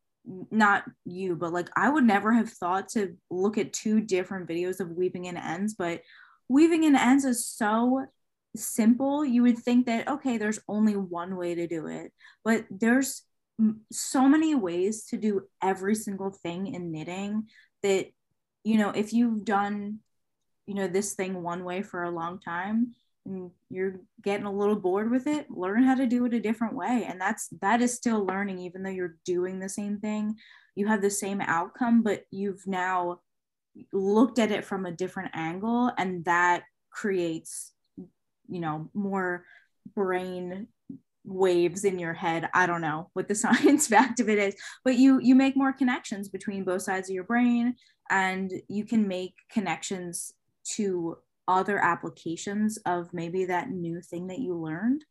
not 0.50 0.84
you 1.04 1.34
but 1.34 1.52
like 1.52 1.68
i 1.76 1.88
would 1.88 2.04
never 2.04 2.32
have 2.32 2.48
thought 2.48 2.88
to 2.88 3.16
look 3.30 3.58
at 3.58 3.72
two 3.72 4.00
different 4.00 4.48
videos 4.48 4.78
of 4.78 4.90
weaving 4.90 5.24
in 5.24 5.36
ends 5.36 5.74
but 5.74 6.00
weaving 6.48 6.84
in 6.84 6.94
ends 6.94 7.24
is 7.24 7.46
so 7.46 8.04
simple. 8.54 9.24
You 9.24 9.42
would 9.44 9.58
think 9.58 9.86
that 9.86 10.08
okay 10.08 10.38
there's 10.38 10.60
only 10.68 10.96
one 10.96 11.36
way 11.36 11.54
to 11.54 11.66
do 11.66 11.86
it 11.86 12.12
but 12.44 12.64
there's 12.70 13.22
so 13.90 14.28
many 14.28 14.54
ways 14.54 15.06
to 15.06 15.16
do 15.16 15.42
every 15.62 15.94
single 15.94 16.30
thing 16.30 16.66
in 16.66 16.90
knitting 16.92 17.48
that 17.82 18.08
you 18.64 18.76
know 18.78 18.90
if 18.90 19.12
you've 19.12 19.44
done 19.44 20.00
you 20.66 20.74
know 20.74 20.86
this 20.86 21.14
thing 21.14 21.42
one 21.42 21.64
way 21.64 21.82
for 21.82 22.02
a 22.02 22.10
long 22.10 22.38
time 22.40 22.94
and 23.24 23.50
you're 23.70 24.00
getting 24.22 24.46
a 24.46 24.52
little 24.52 24.76
bored 24.76 25.10
with 25.10 25.26
it 25.26 25.50
learn 25.50 25.84
how 25.84 25.94
to 25.94 26.06
do 26.06 26.24
it 26.24 26.34
a 26.34 26.40
different 26.40 26.74
way. 26.74 27.06
And 27.08 27.20
that's 27.20 27.48
that 27.60 27.80
is 27.80 27.94
still 27.94 28.24
learning 28.24 28.58
even 28.58 28.82
though 28.82 28.90
you're 28.90 29.16
doing 29.24 29.58
the 29.58 29.68
same 29.68 29.98
thing. 29.98 30.36
You 30.74 30.86
have 30.88 31.02
the 31.02 31.10
same 31.10 31.40
outcome 31.40 32.02
but 32.02 32.24
you've 32.30 32.66
now 32.66 33.20
looked 33.92 34.38
at 34.38 34.50
it 34.50 34.64
from 34.64 34.86
a 34.86 34.92
different 34.92 35.30
angle 35.34 35.90
and 35.96 36.24
that 36.24 36.64
creates 36.90 37.72
you 38.48 38.60
know 38.60 38.90
more 38.92 39.44
brain 39.94 40.68
waves 41.24 41.84
in 41.84 41.98
your 41.98 42.14
head. 42.14 42.50
I 42.52 42.66
don't 42.66 42.80
know 42.80 43.10
what 43.12 43.28
the 43.28 43.34
science 43.46 43.86
fact 43.86 44.20
of 44.20 44.28
it 44.28 44.38
is 44.38 44.54
but 44.84 44.96
you 44.96 45.20
you 45.20 45.34
make 45.34 45.56
more 45.56 45.72
connections 45.72 46.28
between 46.28 46.64
both 46.64 46.82
sides 46.82 47.08
of 47.08 47.14
your 47.14 47.24
brain 47.24 47.76
and 48.10 48.52
you 48.68 48.84
can 48.84 49.06
make 49.06 49.34
connections 49.50 50.34
to 50.64 51.16
other 51.48 51.78
applications 51.78 52.78
of 52.86 53.12
maybe 53.12 53.46
that 53.46 53.70
new 53.70 54.00
thing 54.00 54.28
that 54.28 54.38
you 54.38 54.54
learned 54.54 55.04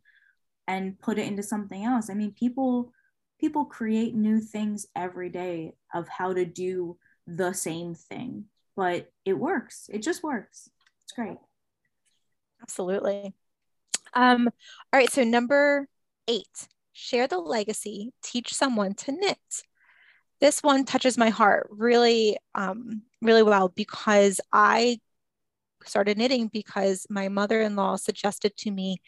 and 0.68 1.00
put 1.00 1.18
it 1.18 1.28
into 1.28 1.44
something 1.44 1.84
else. 1.84 2.10
I 2.10 2.14
mean 2.14 2.34
people 2.34 2.94
people 3.40 3.66
create 3.66 4.16
new 4.16 4.40
things 4.40 4.86
every 4.96 5.30
day 5.30 5.74
of 5.94 6.08
how 6.08 6.32
to 6.34 6.46
do 6.46 6.98
the 7.28 7.54
same 7.54 7.96
thing 7.96 8.46
but 8.76 9.12
it 9.26 9.34
works. 9.34 9.90
It 9.92 10.02
just 10.02 10.24
works. 10.24 10.70
It's 11.04 11.12
great. 11.12 11.38
Absolutely. 12.62 13.34
Um 14.14 14.50
all 14.94 15.00
right 15.00 15.12
so 15.12 15.24
number 15.24 15.88
eight 16.28 16.68
share 16.94 17.28
the 17.28 17.40
legacy 17.40 18.14
teach 18.24 18.54
someone 18.54 18.94
to 18.96 19.12
knit. 19.12 19.64
This 20.40 20.64
one 20.64 20.86
touches 20.86 21.18
my 21.18 21.30
heart 21.30 21.68
really 21.72 22.38
um 22.56 23.04
really 23.22 23.44
well 23.44 23.70
because 23.70 24.42
i 24.52 25.00
started 25.86 26.18
knitting 26.18 26.48
because 26.48 27.06
my 27.10 27.30
mother-in-law 27.30 27.98
suggested 27.98 28.56
to 28.58 28.72
me 28.72 29.02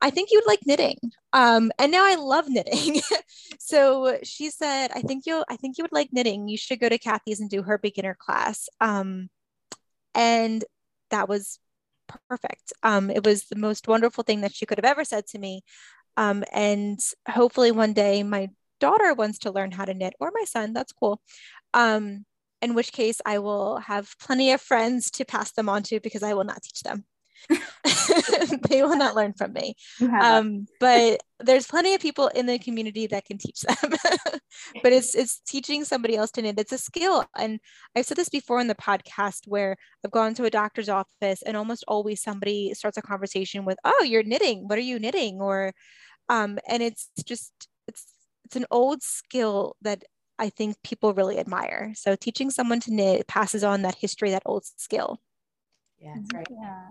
I 0.00 0.10
think 0.10 0.30
you'd 0.30 0.46
like 0.46 0.60
knitting. 0.66 0.98
Um, 1.32 1.70
and 1.78 1.90
now 1.90 2.04
I 2.04 2.16
love 2.16 2.48
knitting. 2.48 3.00
so 3.58 4.18
she 4.22 4.50
said, 4.50 4.90
I 4.94 5.00
think 5.00 5.24
you'll, 5.26 5.44
I 5.48 5.56
think 5.56 5.78
you 5.78 5.84
would 5.84 5.92
like 5.92 6.10
knitting. 6.12 6.48
You 6.48 6.56
should 6.56 6.80
go 6.80 6.88
to 6.88 6.98
Kathy's 6.98 7.40
and 7.40 7.50
do 7.50 7.62
her 7.62 7.78
beginner 7.78 8.16
class. 8.18 8.68
Um, 8.80 9.28
and 10.14 10.64
that 11.10 11.28
was 11.28 11.58
perfect. 12.28 12.72
Um, 12.82 13.10
it 13.10 13.24
was 13.24 13.44
the 13.44 13.56
most 13.56 13.88
wonderful 13.88 14.24
thing 14.24 14.42
that 14.42 14.54
she 14.54 14.66
could 14.66 14.78
have 14.78 14.84
ever 14.84 15.04
said 15.04 15.26
to 15.28 15.38
me. 15.38 15.62
Um, 16.16 16.44
and 16.52 16.98
hopefully 17.28 17.72
one 17.72 17.92
day 17.92 18.22
my 18.22 18.48
daughter 18.80 19.14
wants 19.14 19.40
to 19.40 19.50
learn 19.50 19.70
how 19.70 19.84
to 19.84 19.94
knit 19.94 20.14
or 20.20 20.30
my 20.34 20.44
son, 20.44 20.72
that's 20.72 20.92
cool. 20.92 21.20
In 22.62 22.74
which 22.74 22.92
case 22.92 23.20
I 23.26 23.38
will 23.38 23.78
have 23.78 24.14
plenty 24.20 24.52
of 24.52 24.60
friends 24.60 25.10
to 25.12 25.24
pass 25.24 25.52
them 25.52 25.68
on 25.68 25.82
to 25.84 26.00
because 26.00 26.22
I 26.22 26.34
will 26.34 26.44
not 26.44 26.62
teach 26.62 26.82
them. 26.82 27.04
they 28.68 28.82
will 28.82 28.96
not 28.96 29.14
learn 29.14 29.32
from 29.32 29.52
me. 29.52 29.74
Um, 30.16 30.66
but 30.80 31.20
there's 31.40 31.66
plenty 31.66 31.94
of 31.94 32.00
people 32.00 32.28
in 32.28 32.46
the 32.46 32.58
community 32.58 33.06
that 33.08 33.24
can 33.26 33.38
teach 33.38 33.60
them. 33.60 33.76
but 34.82 34.92
it's 34.92 35.14
it's 35.14 35.40
teaching 35.46 35.84
somebody 35.84 36.16
else 36.16 36.30
to 36.32 36.42
knit. 36.42 36.58
It's 36.58 36.72
a 36.72 36.78
skill. 36.78 37.26
And 37.36 37.60
I've 37.94 38.06
said 38.06 38.16
this 38.16 38.28
before 38.28 38.60
in 38.60 38.66
the 38.66 38.74
podcast 38.74 39.46
where 39.46 39.76
I've 40.04 40.10
gone 40.10 40.34
to 40.34 40.44
a 40.44 40.50
doctor's 40.50 40.88
office 40.88 41.42
and 41.42 41.56
almost 41.56 41.84
always 41.86 42.22
somebody 42.22 42.72
starts 42.74 42.96
a 42.96 43.02
conversation 43.02 43.64
with, 43.64 43.78
"Oh, 43.84 44.02
you're 44.02 44.22
knitting. 44.22 44.68
What 44.68 44.78
are 44.78 44.82
you 44.82 44.98
knitting?" 44.98 45.40
Or, 45.40 45.72
um, 46.28 46.58
and 46.68 46.82
it's 46.82 47.10
just 47.24 47.52
it's 47.86 48.06
it's 48.44 48.56
an 48.56 48.66
old 48.70 49.02
skill 49.02 49.76
that 49.82 50.04
I 50.38 50.50
think 50.50 50.82
people 50.82 51.14
really 51.14 51.38
admire. 51.38 51.92
So 51.94 52.14
teaching 52.14 52.50
someone 52.50 52.80
to 52.80 52.92
knit 52.92 53.26
passes 53.26 53.64
on 53.64 53.82
that 53.82 53.96
history, 53.96 54.30
that 54.30 54.42
old 54.44 54.64
skill. 54.64 55.20
Yeah, 55.98 56.14
that's 56.16 56.34
right. 56.34 56.48
Yeah. 56.50 56.86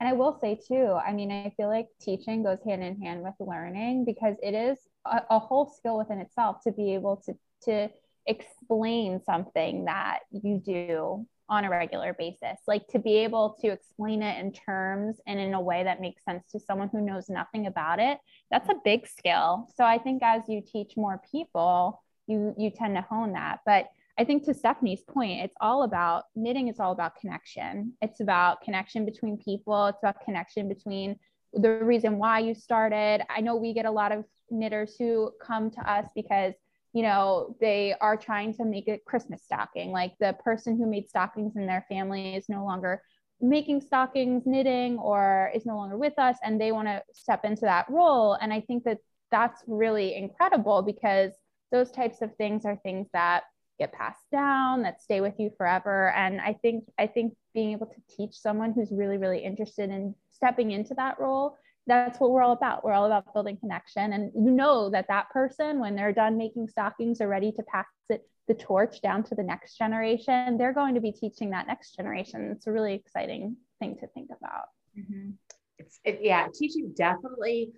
And 0.00 0.08
I 0.08 0.12
will 0.12 0.38
say 0.40 0.54
too, 0.54 0.96
I 1.04 1.12
mean, 1.12 1.32
I 1.32 1.52
feel 1.56 1.68
like 1.68 1.88
teaching 2.00 2.44
goes 2.44 2.58
hand 2.64 2.84
in 2.84 3.00
hand 3.00 3.22
with 3.22 3.34
learning 3.40 4.04
because 4.04 4.36
it 4.42 4.54
is 4.54 4.78
a, 5.04 5.22
a 5.30 5.38
whole 5.38 5.66
skill 5.76 5.98
within 5.98 6.18
itself 6.18 6.62
to 6.64 6.72
be 6.72 6.94
able 6.94 7.16
to 7.26 7.34
to 7.64 7.88
explain 8.26 9.20
something 9.24 9.86
that 9.86 10.20
you 10.30 10.62
do 10.64 11.26
on 11.48 11.64
a 11.64 11.70
regular 11.70 12.12
basis. 12.12 12.58
Like 12.66 12.86
to 12.88 12.98
be 12.98 13.16
able 13.18 13.56
to 13.60 13.68
explain 13.68 14.22
it 14.22 14.38
in 14.38 14.52
terms 14.52 15.16
and 15.26 15.40
in 15.40 15.54
a 15.54 15.60
way 15.60 15.82
that 15.82 16.00
makes 16.00 16.24
sense 16.24 16.44
to 16.52 16.60
someone 16.60 16.90
who 16.92 17.00
knows 17.00 17.28
nothing 17.28 17.66
about 17.66 17.98
it, 17.98 18.18
that's 18.50 18.68
a 18.68 18.74
big 18.84 19.06
skill. 19.08 19.68
So 19.74 19.84
I 19.84 19.98
think 19.98 20.22
as 20.22 20.42
you 20.46 20.62
teach 20.64 20.92
more 20.96 21.20
people, 21.32 22.02
you 22.28 22.54
you 22.56 22.70
tend 22.70 22.94
to 22.94 23.02
hone 23.02 23.32
that. 23.32 23.60
But 23.66 23.88
i 24.18 24.24
think 24.24 24.44
to 24.44 24.52
stephanie's 24.52 25.02
point 25.02 25.40
it's 25.44 25.54
all 25.60 25.84
about 25.84 26.24
knitting 26.34 26.68
it's 26.68 26.80
all 26.80 26.92
about 26.92 27.16
connection. 27.16 27.92
It's 28.02 28.20
about 28.20 28.60
connection 28.62 29.04
between 29.04 29.38
people. 29.38 29.86
It's 29.86 30.02
about 30.02 30.24
connection 30.24 30.68
between 30.68 31.16
the 31.52 31.82
reason 31.82 32.18
why 32.18 32.40
you 32.40 32.54
started. 32.54 33.22
I 33.30 33.40
know 33.40 33.56
we 33.56 33.72
get 33.72 33.86
a 33.86 33.90
lot 33.90 34.12
of 34.12 34.24
knitters 34.50 34.96
who 34.98 35.32
come 35.42 35.70
to 35.70 35.90
us 35.90 36.06
because 36.14 36.54
you 36.92 37.02
know 37.02 37.56
they 37.60 37.94
are 38.00 38.16
trying 38.16 38.54
to 38.54 38.64
make 38.64 38.88
a 38.88 38.98
christmas 39.06 39.42
stocking. 39.42 39.90
Like 39.90 40.12
the 40.20 40.36
person 40.44 40.76
who 40.76 40.86
made 40.86 41.08
stockings 41.08 41.56
in 41.56 41.66
their 41.66 41.86
family 41.88 42.34
is 42.34 42.48
no 42.48 42.64
longer 42.64 43.02
making 43.40 43.80
stockings 43.80 44.42
knitting 44.46 44.98
or 44.98 45.52
is 45.54 45.64
no 45.64 45.76
longer 45.76 45.96
with 45.96 46.18
us 46.18 46.36
and 46.42 46.60
they 46.60 46.72
want 46.72 46.88
to 46.88 47.00
step 47.12 47.44
into 47.44 47.62
that 47.62 47.88
role. 47.88 48.34
And 48.40 48.52
i 48.52 48.60
think 48.60 48.84
that 48.84 48.98
that's 49.30 49.62
really 49.66 50.14
incredible 50.14 50.82
because 50.82 51.32
those 51.70 51.90
types 51.90 52.22
of 52.22 52.34
things 52.36 52.64
are 52.64 52.76
things 52.76 53.08
that 53.12 53.44
get 53.78 53.92
passed 53.92 54.24
down 54.32 54.82
that 54.82 55.00
stay 55.00 55.20
with 55.20 55.34
you 55.38 55.50
forever. 55.56 56.10
And 56.12 56.40
i 56.40 56.52
think 56.52 56.84
i 56.98 57.06
think 57.06 57.34
being 57.54 57.72
able 57.72 57.86
to 57.86 58.16
teach 58.16 58.34
someone 58.34 58.72
who's 58.72 58.92
really 58.92 59.18
really 59.18 59.38
interested 59.38 59.90
in 59.90 60.14
stepping 60.30 60.70
into 60.70 60.94
that 60.94 61.18
role 61.18 61.56
that's 61.88 62.20
what 62.20 62.30
we're 62.30 62.42
all 62.42 62.52
about. 62.52 62.84
We're 62.84 62.92
all 62.92 63.06
about 63.06 63.32
building 63.32 63.56
connection. 63.56 64.12
And 64.12 64.30
you 64.34 64.50
know 64.50 64.90
that 64.90 65.06
that 65.08 65.30
person 65.30 65.80
when 65.80 65.96
they're 65.96 66.12
done 66.12 66.36
making 66.36 66.68
stockings 66.68 67.20
are 67.20 67.28
ready 67.28 67.50
to 67.52 67.62
pass 67.62 67.86
it 68.10 68.28
the 68.46 68.54
torch 68.54 69.00
down 69.02 69.22
to 69.24 69.34
the 69.34 69.42
next 69.42 69.76
generation. 69.76 70.56
They're 70.56 70.72
going 70.72 70.94
to 70.94 71.00
be 71.00 71.12
teaching 71.12 71.50
that 71.50 71.66
next 71.66 71.96
generation. 71.96 72.52
It's 72.54 72.66
a 72.66 72.72
really 72.72 72.94
exciting 72.94 73.56
thing 73.78 73.96
to 74.00 74.06
think 74.08 74.30
about. 74.30 74.66
Mm-hmm. 74.98 75.30
it's 75.78 76.00
it, 76.02 76.18
yeah 76.22 76.48
teaching 76.52 76.92
definitely 76.96 77.70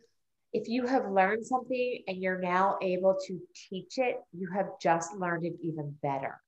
if 0.52 0.68
you 0.68 0.86
have 0.86 1.10
learned 1.10 1.46
something 1.46 2.02
and 2.08 2.16
you're 2.18 2.40
now 2.40 2.76
able 2.82 3.16
to 3.26 3.40
teach 3.54 3.98
it, 3.98 4.16
you 4.32 4.48
have 4.54 4.66
just 4.80 5.14
learned 5.14 5.44
it 5.44 5.54
even 5.62 5.94
better. 6.02 6.40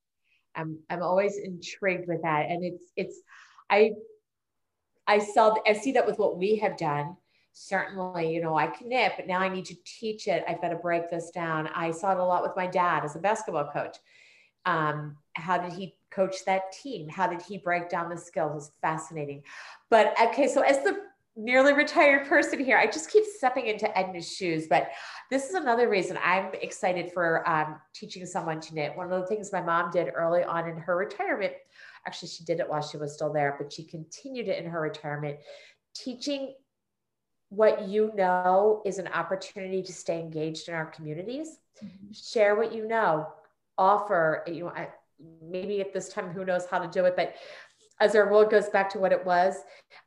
I'm, 0.54 0.78
I'm 0.90 1.02
always 1.02 1.38
intrigued 1.38 2.08
with 2.08 2.22
that. 2.22 2.50
And 2.50 2.64
it's, 2.64 2.84
it's, 2.96 3.20
I, 3.70 3.92
I 5.06 5.18
saw, 5.18 5.54
I 5.66 5.72
see 5.72 5.92
that 5.92 6.06
with 6.06 6.18
what 6.18 6.36
we 6.36 6.56
have 6.56 6.76
done. 6.76 7.16
Certainly, 7.52 8.34
you 8.34 8.42
know, 8.42 8.56
I 8.56 8.66
can 8.66 8.88
knit, 8.88 9.12
but 9.16 9.26
now 9.26 9.38
I 9.38 9.48
need 9.48 9.66
to 9.66 9.76
teach 9.84 10.26
it. 10.26 10.44
I've 10.48 10.60
got 10.60 10.70
to 10.70 10.76
break 10.76 11.10
this 11.10 11.30
down. 11.30 11.68
I 11.68 11.90
saw 11.90 12.12
it 12.12 12.18
a 12.18 12.24
lot 12.24 12.42
with 12.42 12.56
my 12.56 12.66
dad 12.66 13.04
as 13.04 13.14
a 13.14 13.18
basketball 13.18 13.70
coach. 13.70 13.96
Um, 14.64 15.16
how 15.34 15.58
did 15.58 15.72
he 15.72 15.96
coach 16.10 16.44
that 16.46 16.72
team? 16.72 17.08
How 17.08 17.26
did 17.26 17.42
he 17.42 17.58
break 17.58 17.88
down 17.88 18.08
the 18.08 18.16
skills? 18.16 18.68
It's 18.68 18.72
fascinating. 18.80 19.42
But 19.90 20.14
okay, 20.20 20.48
so 20.48 20.62
as 20.62 20.78
the 20.82 20.98
nearly 21.36 21.72
retired 21.72 22.28
person 22.28 22.62
here. 22.62 22.76
I 22.76 22.86
just 22.86 23.10
keep 23.10 23.24
stepping 23.24 23.66
into 23.66 23.86
Edna's 23.98 24.30
shoes, 24.30 24.66
but 24.68 24.88
this 25.30 25.48
is 25.48 25.54
another 25.54 25.88
reason 25.88 26.18
I'm 26.22 26.52
excited 26.60 27.10
for 27.12 27.48
um, 27.48 27.80
teaching 27.94 28.26
someone 28.26 28.60
to 28.60 28.74
knit. 28.74 28.96
One 28.96 29.10
of 29.10 29.20
the 29.20 29.26
things 29.26 29.52
my 29.52 29.62
mom 29.62 29.90
did 29.90 30.12
early 30.14 30.44
on 30.44 30.68
in 30.68 30.76
her 30.76 30.96
retirement, 30.96 31.54
actually, 32.06 32.28
she 32.28 32.44
did 32.44 32.60
it 32.60 32.68
while 32.68 32.82
she 32.82 32.98
was 32.98 33.14
still 33.14 33.32
there, 33.32 33.56
but 33.58 33.72
she 33.72 33.84
continued 33.84 34.48
it 34.48 34.62
in 34.62 34.70
her 34.70 34.80
retirement, 34.80 35.38
teaching 35.94 36.54
what 37.48 37.88
you 37.88 38.12
know 38.14 38.82
is 38.84 38.98
an 38.98 39.08
opportunity 39.08 39.82
to 39.82 39.92
stay 39.92 40.20
engaged 40.20 40.68
in 40.68 40.74
our 40.74 40.86
communities. 40.86 41.58
Mm-hmm. 41.82 42.12
Share 42.12 42.56
what 42.56 42.74
you 42.74 42.86
know, 42.86 43.28
offer, 43.76 44.42
you 44.46 44.64
know, 44.64 44.70
I, 44.70 44.88
maybe 45.42 45.80
at 45.80 45.92
this 45.92 46.08
time, 46.08 46.30
who 46.30 46.44
knows 46.44 46.66
how 46.66 46.78
to 46.78 46.88
do 46.88 47.04
it, 47.04 47.14
but 47.16 47.34
as 48.02 48.16
our 48.16 48.28
world 48.28 48.50
goes 48.50 48.68
back 48.68 48.90
to 48.90 48.98
what 48.98 49.12
it 49.12 49.24
was, 49.24 49.58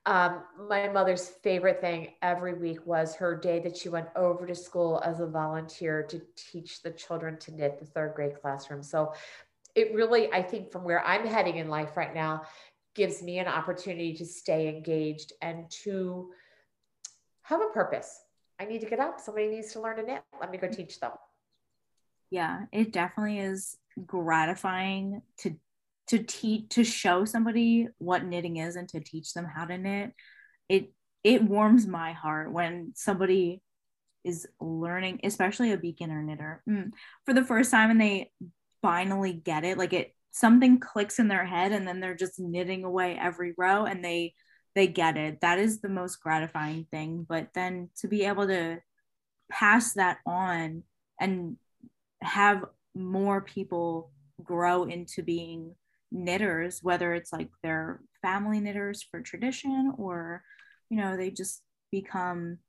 um, 0.05 0.43
my 0.67 0.89
mother's 0.89 1.29
favorite 1.29 1.79
thing 1.79 2.09
every 2.21 2.53
week 2.53 2.85
was 2.85 3.15
her 3.15 3.33
day 3.37 3.59
that 3.59 3.77
she 3.77 3.87
went 3.87 4.09
over 4.17 4.45
to 4.45 4.53
school 4.53 5.01
as 5.05 5.21
a 5.21 5.25
volunteer 5.25 6.03
to 6.03 6.21
teach 6.35 6.81
the 6.81 6.91
children 6.91 7.39
to 7.39 7.55
knit 7.55 7.79
the 7.79 7.85
third 7.85 8.13
grade 8.13 8.41
classroom. 8.41 8.83
So 8.83 9.13
it 9.75 9.93
really, 9.93 10.29
I 10.33 10.41
think, 10.41 10.73
from 10.73 10.83
where 10.83 11.05
I'm 11.05 11.25
heading 11.25 11.55
in 11.55 11.69
life 11.69 11.95
right 11.95 12.13
now, 12.13 12.41
gives 12.95 13.23
me 13.23 13.39
an 13.39 13.47
opportunity 13.47 14.13
to 14.15 14.25
stay 14.25 14.67
engaged 14.67 15.31
and 15.41 15.69
to 15.83 16.31
have 17.43 17.61
a 17.61 17.73
purpose. 17.73 18.19
I 18.59 18.65
need 18.65 18.81
to 18.81 18.87
get 18.87 18.99
up. 18.99 19.21
Somebody 19.21 19.47
needs 19.47 19.71
to 19.71 19.79
learn 19.79 19.95
to 19.97 20.03
knit. 20.03 20.21
Let 20.41 20.51
me 20.51 20.57
go 20.57 20.67
teach 20.67 20.99
them. 20.99 21.11
Yeah, 22.29 22.65
it 22.73 22.91
definitely 22.91 23.39
is 23.39 23.77
gratifying 24.05 25.21
to 25.39 25.55
to 26.07 26.19
teach 26.19 26.69
to 26.69 26.83
show 26.83 27.25
somebody 27.25 27.87
what 27.97 28.25
knitting 28.25 28.57
is 28.57 28.75
and 28.75 28.87
to 28.89 28.99
teach 28.99 29.33
them 29.33 29.45
how 29.45 29.65
to 29.65 29.77
knit 29.77 30.11
it 30.69 30.91
it 31.23 31.43
warms 31.43 31.87
my 31.87 32.13
heart 32.13 32.51
when 32.51 32.91
somebody 32.95 33.61
is 34.23 34.47
learning 34.59 35.19
especially 35.23 35.71
a 35.71 35.77
beginner 35.77 36.21
knitter. 36.21 36.61
Mm, 36.69 36.91
for 37.25 37.33
the 37.33 37.43
first 37.43 37.71
time 37.71 37.91
and 37.91 38.01
they 38.01 38.31
finally 38.81 39.33
get 39.33 39.63
it 39.63 39.77
like 39.77 39.93
it 39.93 40.13
something 40.31 40.79
clicks 40.79 41.17
in 41.17 41.27
their 41.27 41.45
head 41.45 41.71
and 41.71 41.87
then 41.87 41.99
they're 41.99 42.15
just 42.15 42.39
knitting 42.39 42.83
away 42.83 43.17
every 43.19 43.53
row 43.57 43.85
and 43.85 44.03
they 44.03 44.33
they 44.73 44.87
get 44.87 45.15
it. 45.15 45.39
That 45.41 45.57
is 45.57 45.79
the 45.79 45.89
most 45.89 46.17
gratifying 46.17 46.85
thing 46.91 47.25
but 47.27 47.49
then 47.53 47.89
to 47.97 48.07
be 48.07 48.25
able 48.25 48.47
to 48.47 48.79
pass 49.49 49.93
that 49.93 50.17
on 50.25 50.83
and 51.19 51.57
have 52.21 52.65
more 52.95 53.41
people 53.41 54.11
grow 54.43 54.83
into 54.83 55.23
being 55.23 55.75
knitters, 56.11 56.79
whether 56.81 57.13
it's 57.13 57.33
like 57.33 57.49
they're 57.63 58.01
family 58.21 58.59
knitters 58.59 59.03
for 59.03 59.21
tradition 59.21 59.93
or, 59.97 60.43
you 60.89 60.97
know, 60.97 61.17
they 61.17 61.29
just 61.29 61.61
become 61.91 62.59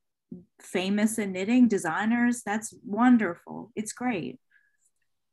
famous 0.61 1.19
in 1.19 1.33
knitting 1.33 1.69
designers. 1.69 2.43
That's 2.45 2.75
wonderful. 2.85 3.71
It's 3.77 3.93
great. 3.93 4.39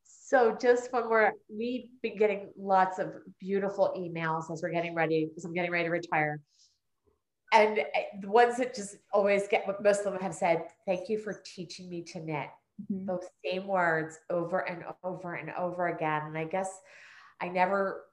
So 0.06 0.58
just 0.60 0.91
when 0.91 1.10
we're, 1.10 1.32
we've 1.49 1.89
been 2.01 2.18
getting 2.18 2.49
lots 2.58 2.97
of 2.97 3.14
beautiful 3.39 3.93
emails 3.97 4.51
as 4.51 4.64
we're 4.64 4.72
getting 4.72 4.95
ready, 4.95 5.26
because 5.26 5.45
I'm 5.45 5.54
getting 5.54 5.72
ready 5.72 5.86
to 5.86 5.91
retire. 5.91 6.39
And 7.54 7.80
eh, 7.80 8.04
the 8.20 8.32
ones 8.32 8.58
that 8.58 8.74
just 8.74 8.95
always 9.12 9.47
get, 9.47 9.68
what 9.68 9.84
most 9.84 10.06
of 10.06 10.14
them 10.14 10.22
have 10.22 10.34
said, 10.34 10.64
thank 10.88 11.08
you 11.08 11.20
for 11.20 11.41
teaching 11.45 11.88
me 11.89 12.01
to 12.04 12.20
knit. 12.20 12.47
Mm-hmm. 12.91 13.06
Those 13.06 13.26
same 13.45 13.68
words 13.68 14.18
over 14.32 14.60
and 14.60 14.84
over 15.04 15.36
and 15.36 15.51
over 15.51 15.89
again. 15.89 16.24
And 16.26 16.38
I 16.38 16.45
guess 16.45 16.70
I 17.44 17.50
never, 17.50 18.06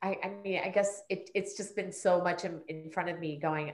I, 0.00 0.16
I 0.22 0.28
mean, 0.44 0.60
I 0.64 0.68
guess 0.68 1.02
it, 1.08 1.30
it's 1.34 1.56
just 1.56 1.74
been 1.74 1.92
so 1.92 2.22
much 2.22 2.44
in, 2.44 2.60
in 2.68 2.90
front 2.90 3.08
of 3.08 3.18
me 3.18 3.38
going, 3.38 3.72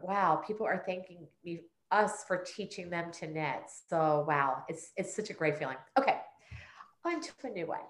wow, 0.00 0.42
people 0.46 0.64
are 0.66 0.82
thanking 0.86 1.26
me, 1.44 1.62
us 1.90 2.24
for 2.28 2.36
teaching 2.56 2.88
them 2.88 3.10
to 3.18 3.26
knit. 3.26 3.62
So, 3.88 4.24
wow, 4.28 4.62
it's, 4.68 4.92
it's 4.96 5.14
such 5.16 5.30
a 5.30 5.32
great 5.32 5.58
feeling. 5.58 5.76
Okay. 5.98 6.18
On 7.04 7.20
to 7.20 7.32
a 7.44 7.50
new 7.50 7.66
one. 7.66 7.80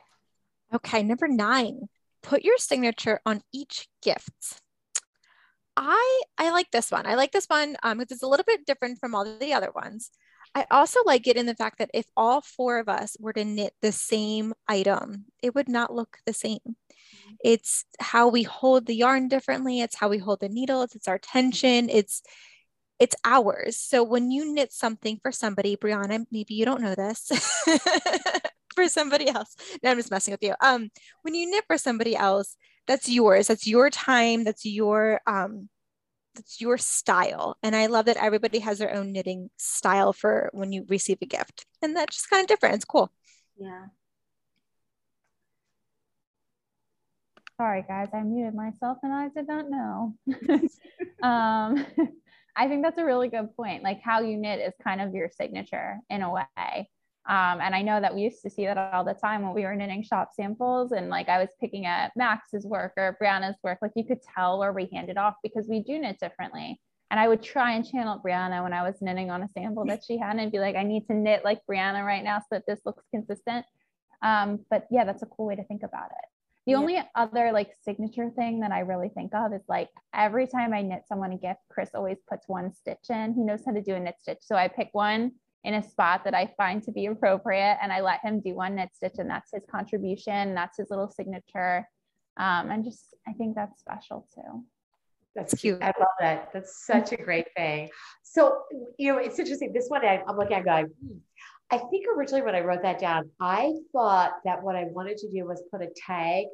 Okay. 0.74 1.02
Number 1.02 1.28
nine, 1.28 1.88
put 2.22 2.42
your 2.42 2.56
signature 2.56 3.20
on 3.26 3.42
each 3.52 3.88
gift. 4.02 4.62
I 5.76 6.22
I 6.36 6.50
like 6.50 6.70
this 6.70 6.90
one. 6.90 7.06
I 7.06 7.14
like 7.14 7.32
this 7.32 7.46
one 7.46 7.76
um, 7.82 7.98
because 7.98 8.16
it's 8.16 8.22
a 8.22 8.26
little 8.26 8.44
bit 8.46 8.66
different 8.66 8.98
from 8.98 9.14
all 9.14 9.24
the 9.24 9.52
other 9.52 9.70
ones. 9.74 10.10
I 10.54 10.66
also 10.70 11.00
like 11.06 11.26
it 11.26 11.36
in 11.36 11.46
the 11.46 11.54
fact 11.54 11.78
that 11.78 11.90
if 11.94 12.06
all 12.16 12.40
four 12.40 12.78
of 12.78 12.88
us 12.88 13.16
were 13.20 13.32
to 13.32 13.44
knit 13.44 13.72
the 13.82 13.92
same 13.92 14.52
item, 14.66 15.26
it 15.42 15.54
would 15.54 15.68
not 15.68 15.94
look 15.94 16.18
the 16.26 16.32
same. 16.32 16.58
Mm-hmm. 16.64 17.34
It's 17.44 17.84
how 18.00 18.28
we 18.28 18.42
hold 18.42 18.86
the 18.86 18.94
yarn 18.94 19.28
differently. 19.28 19.80
It's 19.80 19.96
how 19.96 20.08
we 20.08 20.18
hold 20.18 20.40
the 20.40 20.48
needles. 20.48 20.94
It's 20.94 21.08
our 21.08 21.18
tension. 21.18 21.88
It's 21.88 22.22
it's 22.98 23.16
ours. 23.24 23.78
So 23.78 24.02
when 24.02 24.30
you 24.30 24.52
knit 24.52 24.72
something 24.72 25.18
for 25.22 25.32
somebody, 25.32 25.76
Brianna, 25.76 26.26
maybe 26.30 26.54
you 26.54 26.66
don't 26.66 26.82
know 26.82 26.94
this. 26.94 27.30
for 28.74 28.88
somebody 28.88 29.28
else. 29.28 29.56
No, 29.82 29.90
I'm 29.90 29.96
just 29.96 30.10
messing 30.10 30.32
with 30.32 30.42
you. 30.42 30.54
Um, 30.60 30.90
when 31.22 31.34
you 31.34 31.50
knit 31.50 31.64
for 31.66 31.78
somebody 31.78 32.16
else, 32.16 32.56
that's 32.86 33.08
yours. 33.08 33.48
That's 33.48 33.66
your 33.66 33.90
time. 33.90 34.44
That's 34.44 34.64
your 34.64 35.20
um 35.26 35.68
it's 36.40 36.60
your 36.60 36.78
style. 36.78 37.56
And 37.62 37.76
I 37.76 37.86
love 37.86 38.06
that 38.06 38.16
everybody 38.16 38.58
has 38.60 38.78
their 38.78 38.94
own 38.94 39.12
knitting 39.12 39.50
style 39.56 40.12
for 40.12 40.50
when 40.52 40.72
you 40.72 40.84
receive 40.88 41.18
a 41.22 41.26
gift. 41.26 41.66
And 41.82 41.96
that's 41.96 42.16
just 42.16 42.30
kind 42.30 42.42
of 42.42 42.48
different. 42.48 42.76
It's 42.76 42.84
cool. 42.84 43.10
Yeah. 43.58 43.86
Sorry, 47.60 47.84
guys, 47.86 48.08
I 48.14 48.22
muted 48.22 48.54
myself 48.54 48.98
and 49.02 49.12
I 49.12 49.28
did 49.28 49.46
not 49.46 49.68
know. 49.68 50.14
um, 51.22 51.86
I 52.56 52.68
think 52.68 52.82
that's 52.82 52.98
a 52.98 53.04
really 53.04 53.28
good 53.28 53.54
point. 53.54 53.82
Like 53.82 54.00
how 54.02 54.20
you 54.20 54.38
knit 54.38 54.60
is 54.60 54.72
kind 54.82 55.00
of 55.00 55.14
your 55.14 55.30
signature 55.30 55.98
in 56.08 56.22
a 56.22 56.32
way. 56.32 56.88
Um, 57.30 57.60
and 57.60 57.76
I 57.76 57.82
know 57.82 58.00
that 58.00 58.12
we 58.12 58.22
used 58.22 58.42
to 58.42 58.50
see 58.50 58.64
that 58.64 58.76
all 58.76 59.04
the 59.04 59.14
time 59.14 59.42
when 59.42 59.54
we 59.54 59.62
were 59.62 59.76
knitting 59.76 60.02
shop 60.02 60.30
samples 60.34 60.90
and 60.90 61.10
like 61.10 61.28
I 61.28 61.38
was 61.38 61.48
picking 61.60 61.86
at 61.86 62.10
Max's 62.16 62.66
work 62.66 62.92
or 62.96 63.16
Brianna's 63.22 63.56
work, 63.62 63.78
like 63.80 63.92
you 63.94 64.04
could 64.04 64.18
tell 64.34 64.58
where 64.58 64.72
we 64.72 64.88
handed 64.92 65.16
off 65.16 65.36
because 65.40 65.68
we 65.68 65.78
do 65.80 66.00
knit 66.00 66.18
differently. 66.18 66.80
And 67.08 67.20
I 67.20 67.28
would 67.28 67.40
try 67.40 67.74
and 67.74 67.88
channel 67.88 68.20
Brianna 68.24 68.64
when 68.64 68.72
I 68.72 68.82
was 68.82 69.00
knitting 69.00 69.30
on 69.30 69.44
a 69.44 69.48
sample 69.56 69.84
that 69.84 70.02
she 70.04 70.18
had 70.18 70.38
and 70.38 70.50
be 70.50 70.58
like, 70.58 70.74
I 70.74 70.82
need 70.82 71.06
to 71.06 71.14
knit 71.14 71.44
like 71.44 71.60
Brianna 71.70 72.04
right 72.04 72.24
now 72.24 72.40
so 72.40 72.46
that 72.50 72.64
this 72.66 72.80
looks 72.84 73.04
consistent. 73.12 73.64
Um, 74.22 74.66
but 74.68 74.88
yeah, 74.90 75.04
that's 75.04 75.22
a 75.22 75.26
cool 75.26 75.46
way 75.46 75.54
to 75.54 75.64
think 75.64 75.84
about 75.84 76.10
it. 76.10 76.28
The 76.66 76.72
yeah. 76.72 76.78
only 76.78 77.02
other 77.14 77.52
like 77.52 77.76
signature 77.80 78.30
thing 78.30 78.58
that 78.60 78.72
I 78.72 78.80
really 78.80 79.08
think 79.08 79.36
of 79.36 79.52
is 79.52 79.62
like 79.68 79.88
every 80.12 80.48
time 80.48 80.74
I 80.74 80.82
knit 80.82 81.04
someone 81.06 81.30
a 81.30 81.38
gift, 81.38 81.60
Chris 81.70 81.90
always 81.94 82.18
puts 82.28 82.48
one 82.48 82.74
stitch 82.74 83.08
in. 83.08 83.34
He 83.34 83.42
knows 83.42 83.62
how 83.64 83.70
to 83.72 83.82
do 83.82 83.94
a 83.94 84.00
knit 84.00 84.16
stitch. 84.20 84.40
So 84.40 84.56
I 84.56 84.66
pick 84.66 84.88
one 84.90 85.30
in 85.64 85.74
a 85.74 85.82
spot 85.82 86.24
that 86.24 86.34
I 86.34 86.52
find 86.56 86.82
to 86.84 86.92
be 86.92 87.06
appropriate. 87.06 87.78
And 87.82 87.92
I 87.92 88.00
let 88.00 88.20
him 88.20 88.40
do 88.40 88.54
one 88.54 88.76
knit 88.76 88.90
stitch, 88.94 89.14
and 89.18 89.28
that's 89.28 89.50
his 89.52 89.64
contribution. 89.70 90.54
That's 90.54 90.78
his 90.78 90.88
little 90.90 91.10
signature. 91.10 91.86
Um, 92.36 92.70
and 92.70 92.84
just, 92.84 93.14
I 93.28 93.32
think 93.32 93.54
that's 93.54 93.80
special 93.80 94.26
too. 94.34 94.64
That's 95.36 95.54
cute. 95.54 95.80
I 95.82 95.92
love 95.98 96.08
that. 96.20 96.50
That's 96.52 96.84
such 96.84 97.12
a 97.12 97.16
great 97.16 97.46
thing. 97.56 97.90
So, 98.22 98.62
you 98.98 99.12
know, 99.12 99.18
it's 99.18 99.38
interesting. 99.38 99.72
This 99.72 99.88
one 99.88 100.04
I, 100.04 100.22
am 100.26 100.36
looking 100.36 100.56
at 100.56 100.64
going, 100.64 100.86
hmm. 100.86 101.18
I 101.70 101.78
think 101.78 102.06
originally 102.16 102.42
when 102.42 102.56
I 102.56 102.60
wrote 102.60 102.82
that 102.82 102.98
down, 102.98 103.30
I 103.40 103.74
thought 103.92 104.32
that 104.44 104.60
what 104.60 104.74
I 104.74 104.84
wanted 104.84 105.18
to 105.18 105.30
do 105.30 105.46
was 105.46 105.62
put 105.70 105.82
a 105.82 105.88
tag 105.94 106.46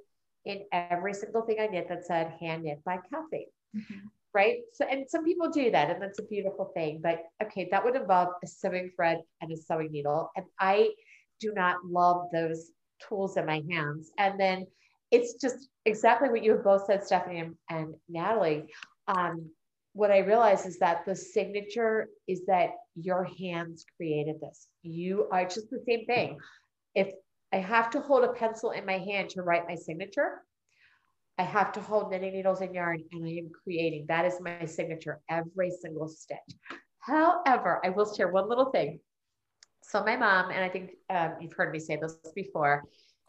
in 0.45 0.65
every 0.73 1.15
single 1.15 1.43
thing 1.43 1.57
I 1.59 1.69
knit 1.69 1.89
that 1.89 2.05
said 2.05 2.35
hand 2.39 2.65
knit 2.65 2.83
by 2.85 2.99
Kathy. 3.11 3.47
Mm-hmm 3.75 4.09
right? 4.37 4.59
So, 4.75 4.85
and 4.85 5.09
some 5.09 5.25
people 5.25 5.49
do 5.49 5.71
that, 5.71 5.91
and 5.91 6.03
that's 6.03 6.19
a 6.19 6.25
beautiful 6.25 6.71
thing. 6.75 7.01
But 7.03 7.23
okay, 7.43 7.69
that 7.71 7.83
would 7.83 7.97
involve 7.97 8.29
a 8.45 8.47
sewing 8.47 8.91
thread 8.95 9.23
and 9.41 9.51
a 9.51 9.57
sewing 9.57 9.91
needle. 9.91 10.31
And 10.37 10.45
I 10.61 10.91
do 11.41 11.55
not 11.55 11.77
love 11.87 12.27
those 12.35 12.71
tools 13.09 13.39
in 13.39 13.47
my 13.47 13.63
hands. 13.71 14.11
And 14.19 14.39
then 14.39 14.67
it's 15.11 15.35
just 15.41 15.69
exactly 15.87 16.29
what 16.29 16.45
you 16.45 16.53
have 16.53 16.65
both 16.65 16.85
said, 16.85 17.03
Stephanie 17.03 17.41
and, 17.41 17.55
and 17.71 17.95
Natalie. 18.11 18.65
Um, 19.09 19.49
what 19.95 20.11
I 20.11 20.19
realize 20.19 20.67
is 20.67 20.79
that 20.81 21.07
the 21.07 21.17
signature 21.17 22.09
is 22.29 22.43
that 22.47 22.73
your 22.95 23.25
hands 23.25 23.87
created 23.97 24.37
this. 24.43 24.69
You 24.83 25.29
are 25.33 25.45
just 25.45 25.71
the 25.71 25.83
same 25.89 26.05
thing. 26.05 26.39
If 26.95 27.09
I 27.55 27.57
have 27.57 27.89
to 27.91 28.01
hold 28.01 28.25
a 28.25 28.35
pencil 28.35 28.73
in 28.73 28.85
my 28.85 28.99
hand 28.99 29.31
to 29.31 29.43
write 29.43 29.67
my 29.67 29.77
signature, 29.77 30.43
I 31.39 31.43
have 31.43 31.73
to 31.73 31.81
hold 31.81 32.11
knitting 32.11 32.33
needles 32.33 32.61
and 32.61 32.75
yarn 32.75 33.05
and 33.13 33.27
I 33.27 33.31
am 33.31 33.51
creating. 33.63 34.07
That 34.09 34.25
is 34.25 34.41
my 34.41 34.65
signature 34.65 35.21
every 35.29 35.71
single 35.71 36.09
stitch. 36.09 36.39
However, 37.01 37.81
I 37.85 37.91
will 37.91 38.13
share 38.13 38.29
one 38.29 38.49
little 38.49 38.71
thing. 38.71 39.01
So 39.83 40.03
my 40.03 40.17
mom, 40.17 40.51
and 40.51 40.65
I 40.65 40.69
think 40.69 40.93
um, 41.11 41.35
you've 41.41 41.53
heard 41.53 41.73
me 41.73 41.79
say 41.79 41.97
this 41.97 42.19
before. 42.35 42.85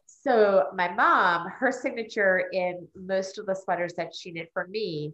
So 0.08 0.68
my 0.74 0.91
mom, 0.93 1.49
her 1.49 1.72
signature 1.72 2.49
in 2.51 2.88
most 2.95 3.38
of 3.38 3.45
the 3.45 3.55
sweaters 3.55 3.93
that 3.97 4.16
she 4.16 4.32
knit 4.32 4.49
for 4.53 4.68
me, 4.68 5.14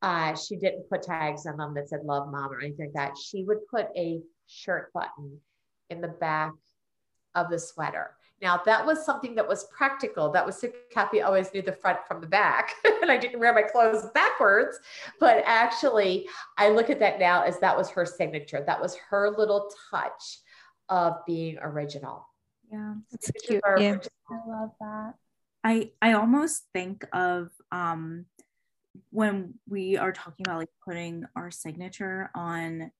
uh, 0.00 0.34
she 0.34 0.56
didn't 0.56 0.88
put 0.88 1.02
tags 1.02 1.44
on 1.44 1.56
them 1.56 1.74
that 1.74 1.88
said 1.88 2.04
love 2.04 2.30
mom 2.30 2.52
or 2.52 2.60
anything 2.60 2.92
like 2.94 3.10
that. 3.10 3.18
She 3.18 3.42
would 3.44 3.66
put 3.68 3.88
a 3.96 4.20
shirt 4.46 4.92
button 4.94 5.40
in 5.90 6.00
the 6.00 6.08
back 6.08 6.52
of 7.34 7.50
the 7.50 7.58
sweater. 7.58 8.14
Now 8.40 8.60
that 8.66 8.84
was 8.84 9.04
something 9.04 9.34
that 9.34 9.48
was 9.48 9.64
practical. 9.76 10.30
That 10.30 10.46
was 10.46 10.60
so 10.60 10.68
Kathy 10.90 11.22
always 11.22 11.52
knew 11.52 11.62
the 11.62 11.72
front 11.72 11.98
from 12.06 12.20
the 12.20 12.26
back, 12.26 12.74
and 13.02 13.10
I 13.10 13.16
didn't 13.16 13.40
wear 13.40 13.52
my 13.52 13.62
clothes 13.62 14.06
backwards. 14.14 14.78
But 15.18 15.42
actually, 15.44 16.28
I 16.56 16.68
look 16.70 16.90
at 16.90 17.00
that 17.00 17.18
now 17.18 17.42
as 17.42 17.58
that 17.60 17.76
was 17.76 17.90
her 17.90 18.06
signature. 18.06 18.62
That 18.64 18.80
was 18.80 18.96
her 19.10 19.34
little 19.36 19.70
touch 19.90 20.38
of 20.88 21.14
being 21.26 21.58
original. 21.60 22.26
Yeah, 22.70 22.94
That's 23.10 23.30
cute. 23.44 23.62
Yeah. 23.78 23.98
I 24.30 24.48
love 24.48 24.70
that. 24.80 25.14
I 25.64 25.90
I 26.00 26.12
almost 26.12 26.64
think 26.72 27.04
of 27.12 27.50
um 27.72 28.26
when 29.10 29.54
we 29.68 29.96
are 29.96 30.12
talking 30.12 30.46
about 30.46 30.58
like 30.58 30.70
putting 30.84 31.24
our 31.36 31.50
signature 31.50 32.30
on 32.34 32.90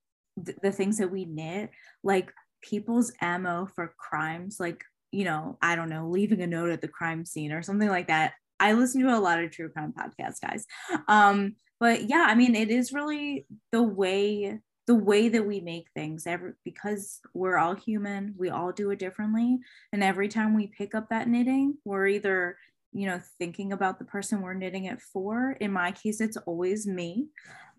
th- 0.45 0.59
the 0.63 0.73
things 0.73 0.99
that 0.99 1.11
we 1.11 1.25
knit, 1.25 1.71
like 2.03 2.33
people's 2.63 3.13
ammo 3.21 3.67
for 3.67 3.95
crimes, 3.97 4.59
like 4.59 4.85
you 5.13 5.25
know, 5.25 5.59
I 5.63 5.77
don't 5.77 5.89
know, 5.89 6.09
leaving 6.09 6.43
a 6.43 6.47
note 6.47 6.71
at 6.71 6.81
the 6.81 6.89
crime 6.89 7.25
scene 7.25 7.53
or 7.53 7.63
something 7.63 7.89
like 7.89 8.09
that. 8.09 8.35
I 8.61 8.73
listen 8.73 9.03
to 9.03 9.17
a 9.17 9.21
lot 9.21 9.43
of 9.43 9.51
true 9.51 9.69
crime 9.69 9.95
podcasts, 9.97 10.41
guys. 10.41 10.67
Um, 11.07 11.55
but 11.81 12.09
yeah, 12.09 12.27
I 12.29 12.35
mean, 12.35 12.55
it 12.55 12.71
is 12.71 12.93
really 12.93 13.47
the 13.71 13.83
way 13.83 14.61
the 14.89 14.95
way 14.95 15.29
that 15.29 15.47
we 15.47 15.61
make 15.61 15.87
things 15.95 16.27
every 16.27 16.53
because 16.65 17.21
we're 17.35 17.59
all 17.59 17.75
human 17.75 18.35
we 18.39 18.49
all 18.49 18.73
do 18.73 18.91
it 18.91 18.99
differently 18.99 19.59
and 19.93 20.03
every 20.03 20.29
time 20.29 20.57
we 20.57 20.67
pick 20.67 20.95
up 20.95 21.11
that 21.11 21.29
knitting 21.29 21.77
we're 21.85 22.07
either 22.07 22.57
you 22.95 23.07
know 23.07 23.21
thinking 23.39 23.75
about 23.75 23.99
the 23.99 24.05
person 24.07 24.41
we're 24.41 24.55
knitting 24.55 24.87
it 24.87 24.99
for 24.99 25.53
in 25.61 25.71
my 25.71 25.93
case 25.93 26.23
it's 26.23 26.39
always 26.39 26.87
me 26.87 27.27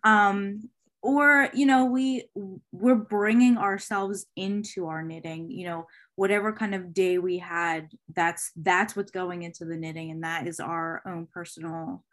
um 0.03 0.61
or 1.01 1.49
you 1.55 1.65
know 1.65 1.85
we 1.85 2.25
we're 2.71 2.93
bringing 2.93 3.57
ourselves 3.57 4.27
into 4.35 4.85
our 4.85 5.01
knitting 5.01 5.49
you 5.49 5.65
know 5.65 5.87
whatever 6.19 6.51
kind 6.51 6.75
of 6.75 6.93
day 6.93 7.17
we 7.17 7.37
had 7.37 7.89
that's 8.13 8.51
that's 8.57 8.93
what's 8.93 9.09
going 9.09 9.43
into 9.43 9.63
the 9.63 9.77
knitting 9.77 10.11
and 10.11 10.21
that 10.21 10.47
is 10.47 10.59
our 10.59 11.01
own 11.05 11.25
personal 11.33 12.03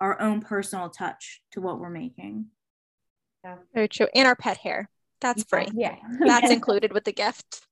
our 0.00 0.20
own 0.20 0.40
personal 0.40 0.88
touch 0.88 1.42
to 1.50 1.60
what 1.60 1.80
we're 1.80 1.90
making 1.90 2.46
Yeah. 3.42 3.56
Very 3.74 3.88
true. 3.88 4.06
And 4.14 4.28
our 4.28 4.36
pet 4.36 4.58
hair. 4.58 4.88
That's 5.20 5.42
free. 5.42 5.66
Yeah. 5.74 5.96
That's 6.20 6.52
included 6.52 6.92
with 6.92 7.02
the 7.02 7.12
gift. 7.12 7.66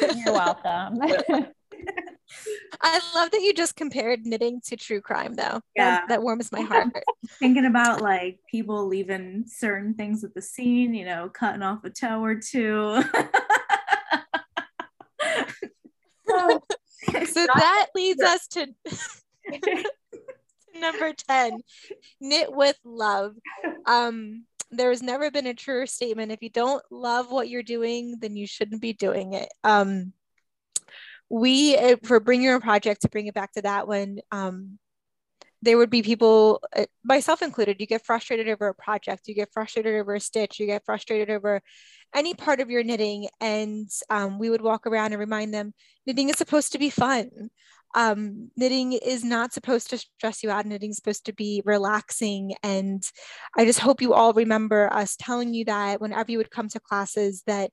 You're 0.00 0.32
welcome. 0.32 0.98
I 2.80 3.00
love 3.14 3.30
that 3.30 3.42
you 3.42 3.52
just 3.52 3.76
compared 3.76 4.24
knitting 4.24 4.62
to 4.68 4.76
true 4.76 5.02
crime 5.02 5.34
though. 5.34 5.60
Yeah. 5.76 5.90
That, 5.90 6.08
that 6.08 6.22
warms 6.22 6.50
my 6.50 6.62
heart. 6.62 6.88
thinking 7.38 7.66
about 7.66 8.00
like 8.00 8.38
people 8.50 8.86
leaving 8.86 9.44
certain 9.46 9.92
things 9.92 10.24
at 10.24 10.32
the 10.32 10.40
scene 10.42 10.94
you 10.94 11.04
know 11.04 11.28
cutting 11.28 11.62
off 11.62 11.84
a 11.84 11.90
toe 11.90 12.24
or 12.24 12.36
two 12.36 13.02
So, 16.28 16.62
so 17.32 17.46
that 17.46 17.86
leads 17.94 18.22
us 18.22 18.46
to 18.48 18.66
number 20.80 21.12
10 21.12 21.60
knit 22.20 22.52
with 22.52 22.78
love. 22.84 23.34
Um 23.86 24.44
has 24.78 25.02
never 25.02 25.30
been 25.30 25.46
a 25.46 25.54
truer 25.54 25.86
statement. 25.86 26.30
If 26.30 26.42
you 26.42 26.50
don't 26.50 26.82
love 26.90 27.30
what 27.30 27.48
you're 27.48 27.62
doing 27.62 28.16
then 28.20 28.36
you 28.36 28.46
shouldn't 28.46 28.82
be 28.82 28.92
doing 28.92 29.32
it. 29.34 29.48
Um 29.64 30.12
we 31.30 31.76
uh, 31.76 31.96
for 32.04 32.20
bring 32.20 32.42
your 32.42 32.54
own 32.54 32.60
project 32.60 33.02
to 33.02 33.08
bring 33.08 33.26
it 33.26 33.34
back 33.34 33.52
to 33.52 33.62
that 33.62 33.86
one 33.86 34.18
um 34.32 34.78
there 35.60 35.76
would 35.76 35.90
be 35.90 36.02
people 36.02 36.62
uh, 36.76 36.86
myself 37.04 37.42
included 37.42 37.80
you 37.80 37.86
get 37.86 38.04
frustrated 38.04 38.48
over 38.48 38.68
a 38.68 38.74
project 38.74 39.28
you 39.28 39.34
get 39.34 39.52
frustrated 39.52 39.94
over 39.94 40.14
a 40.14 40.20
stitch 40.20 40.58
you 40.58 40.66
get 40.66 40.84
frustrated 40.84 41.30
over 41.30 41.60
any 42.14 42.34
part 42.34 42.60
of 42.60 42.70
your 42.70 42.82
knitting 42.82 43.28
and 43.40 43.88
um, 44.10 44.38
we 44.38 44.50
would 44.50 44.62
walk 44.62 44.86
around 44.86 45.12
and 45.12 45.20
remind 45.20 45.52
them 45.52 45.72
knitting 46.06 46.28
is 46.28 46.36
supposed 46.36 46.72
to 46.72 46.78
be 46.78 46.90
fun. 46.90 47.30
Um, 47.94 48.50
knitting 48.56 48.92
is 48.92 49.24
not 49.24 49.52
supposed 49.52 49.90
to 49.90 49.98
stress 49.98 50.42
you 50.42 50.50
out. 50.50 50.66
Knitting 50.66 50.90
is 50.90 50.96
supposed 50.96 51.24
to 51.26 51.32
be 51.32 51.62
relaxing. 51.64 52.54
And 52.62 53.02
i 53.56 53.64
just 53.64 53.80
hope 53.80 54.02
you 54.02 54.14
all 54.14 54.32
remember 54.32 54.92
us 54.92 55.16
telling 55.16 55.54
you 55.54 55.64
that 55.66 56.00
whenever 56.00 56.30
you 56.30 56.38
would 56.38 56.50
come 56.50 56.68
to 56.68 56.80
classes 56.80 57.42
that 57.46 57.70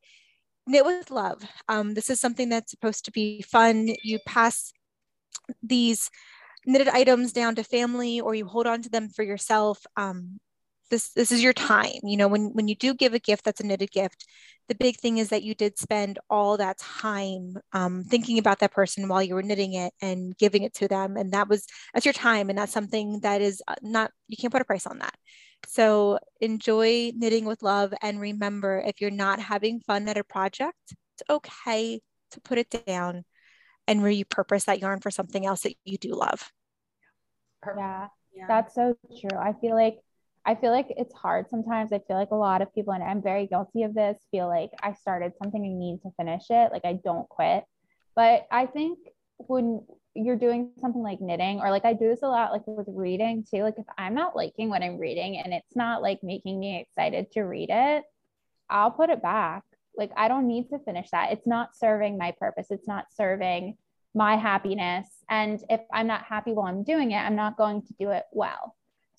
knit 0.67 0.85
with 0.85 1.11
love. 1.11 1.41
Um, 1.67 1.93
this 1.93 2.09
is 2.09 2.19
something 2.19 2.49
that's 2.49 2.71
supposed 2.71 3.05
to 3.05 3.11
be 3.11 3.41
fun. 3.41 3.89
You 4.03 4.19
pass 4.25 4.71
these 5.61 6.09
knitted 6.65 6.87
items 6.87 7.31
down 7.31 7.55
to 7.55 7.63
family 7.63 8.19
or 8.19 8.33
you 8.33 8.45
hold 8.45 8.67
on 8.67 8.81
to 8.81 8.89
them 8.89 9.09
for 9.09 9.23
yourself. 9.23 9.85
Um, 9.95 10.39
this 10.89 11.09
this 11.13 11.31
is 11.31 11.43
your 11.43 11.53
time. 11.53 11.99
You 12.03 12.17
know 12.17 12.27
when 12.27 12.51
when 12.53 12.67
you 12.67 12.75
do 12.75 12.93
give 12.93 13.13
a 13.13 13.19
gift 13.19 13.45
that's 13.45 13.61
a 13.61 13.65
knitted 13.65 13.91
gift. 13.91 14.25
The 14.67 14.75
big 14.75 14.97
thing 14.97 15.19
is 15.19 15.29
that 15.29 15.43
you 15.43 15.53
did 15.53 15.77
spend 15.77 16.17
all 16.27 16.57
that 16.57 16.79
time 16.79 17.55
um, 17.73 18.03
thinking 18.03 18.39
about 18.39 18.59
that 18.59 18.71
person 18.71 19.07
while 19.07 19.21
you 19.21 19.35
were 19.35 19.43
knitting 19.43 19.73
it 19.73 19.93
and 20.01 20.35
giving 20.37 20.63
it 20.63 20.73
to 20.75 20.87
them. 20.87 21.17
And 21.17 21.31
that 21.33 21.47
was 21.47 21.67
that's 21.93 22.05
your 22.05 22.13
time. 22.13 22.49
And 22.49 22.57
that's 22.57 22.73
something 22.73 23.19
that 23.21 23.41
is 23.41 23.61
uh, 23.67 23.75
not 23.83 24.11
you 24.27 24.37
can't 24.37 24.51
put 24.51 24.61
a 24.61 24.65
price 24.65 24.87
on 24.87 24.99
that. 24.99 25.15
So 25.67 26.19
enjoy 26.41 27.11
knitting 27.15 27.45
with 27.45 27.61
love. 27.61 27.93
And 28.01 28.19
remember 28.19 28.81
if 28.85 29.01
you're 29.01 29.11
not 29.11 29.39
having 29.39 29.81
fun 29.81 30.07
at 30.09 30.17
a 30.17 30.23
project 30.23 30.95
it's 31.15 31.29
okay 31.29 32.01
to 32.31 32.41
put 32.41 32.57
it 32.57 32.69
down 32.85 33.23
and 33.87 34.01
repurpose 34.01 34.65
that 34.65 34.79
yarn 34.79 34.99
for 34.99 35.11
something 35.11 35.45
else 35.45 35.61
that 35.61 35.75
you 35.85 35.97
do 35.97 36.13
love. 36.15 36.51
Yeah. 37.65 38.07
yeah. 38.33 38.45
That's 38.47 38.75
so 38.75 38.97
true. 39.19 39.37
I 39.37 39.53
feel 39.61 39.75
like 39.75 39.99
I 40.45 40.55
feel 40.55 40.71
like 40.71 40.87
it's 40.89 41.13
hard 41.13 41.49
sometimes. 41.49 41.91
I 41.91 41.99
feel 41.99 42.17
like 42.17 42.31
a 42.31 42.35
lot 42.35 42.61
of 42.61 42.73
people, 42.73 42.93
and 42.93 43.03
I'm 43.03 43.21
very 43.21 43.47
guilty 43.47 43.83
of 43.83 43.95
this, 43.95 44.17
feel 44.29 44.47
like 44.47 44.69
I 44.81 44.93
started 44.93 45.33
something 45.41 45.65
and 45.65 45.79
need 45.79 46.01
to 46.03 46.11
finish 46.17 46.43
it. 46.49 46.71
Like 46.71 46.85
I 46.85 46.99
don't 47.03 47.27
quit. 47.29 47.63
But 48.15 48.47
I 48.51 48.67
think 48.67 48.99
when 49.37 49.83
you're 50.13 50.37
doing 50.37 50.71
something 50.79 51.01
like 51.01 51.19
knitting, 51.19 51.59
or 51.59 51.71
like 51.71 51.83
I 51.83 51.93
do 51.93 52.07
this 52.07 52.21
a 52.21 52.27
lot, 52.27 52.51
like 52.51 52.65
with 52.67 52.87
reading 52.89 53.43
too. 53.49 53.63
Like 53.63 53.77
if 53.77 53.85
I'm 53.97 54.13
not 54.13 54.35
liking 54.35 54.69
what 54.69 54.83
I'm 54.83 54.97
reading 54.97 55.37
and 55.37 55.53
it's 55.53 55.75
not 55.75 56.01
like 56.01 56.19
making 56.23 56.59
me 56.59 56.79
excited 56.79 57.31
to 57.31 57.41
read 57.41 57.69
it, 57.71 58.03
I'll 58.69 58.91
put 58.91 59.09
it 59.09 59.21
back. 59.21 59.63
Like 59.97 60.11
I 60.15 60.27
don't 60.27 60.47
need 60.47 60.69
to 60.69 60.79
finish 60.79 61.09
that. 61.11 61.31
It's 61.31 61.47
not 61.47 61.75
serving 61.75 62.17
my 62.17 62.31
purpose. 62.31 62.67
It's 62.69 62.87
not 62.87 63.05
serving 63.15 63.77
my 64.13 64.37
happiness. 64.37 65.09
And 65.29 65.61
if 65.69 65.81
I'm 65.91 66.07
not 66.07 66.23
happy 66.23 66.53
while 66.53 66.67
I'm 66.67 66.83
doing 66.83 67.11
it, 67.11 67.17
I'm 67.17 67.35
not 67.35 67.57
going 67.57 67.81
to 67.81 67.93
do 67.99 68.11
it 68.11 68.23
well. 68.31 68.75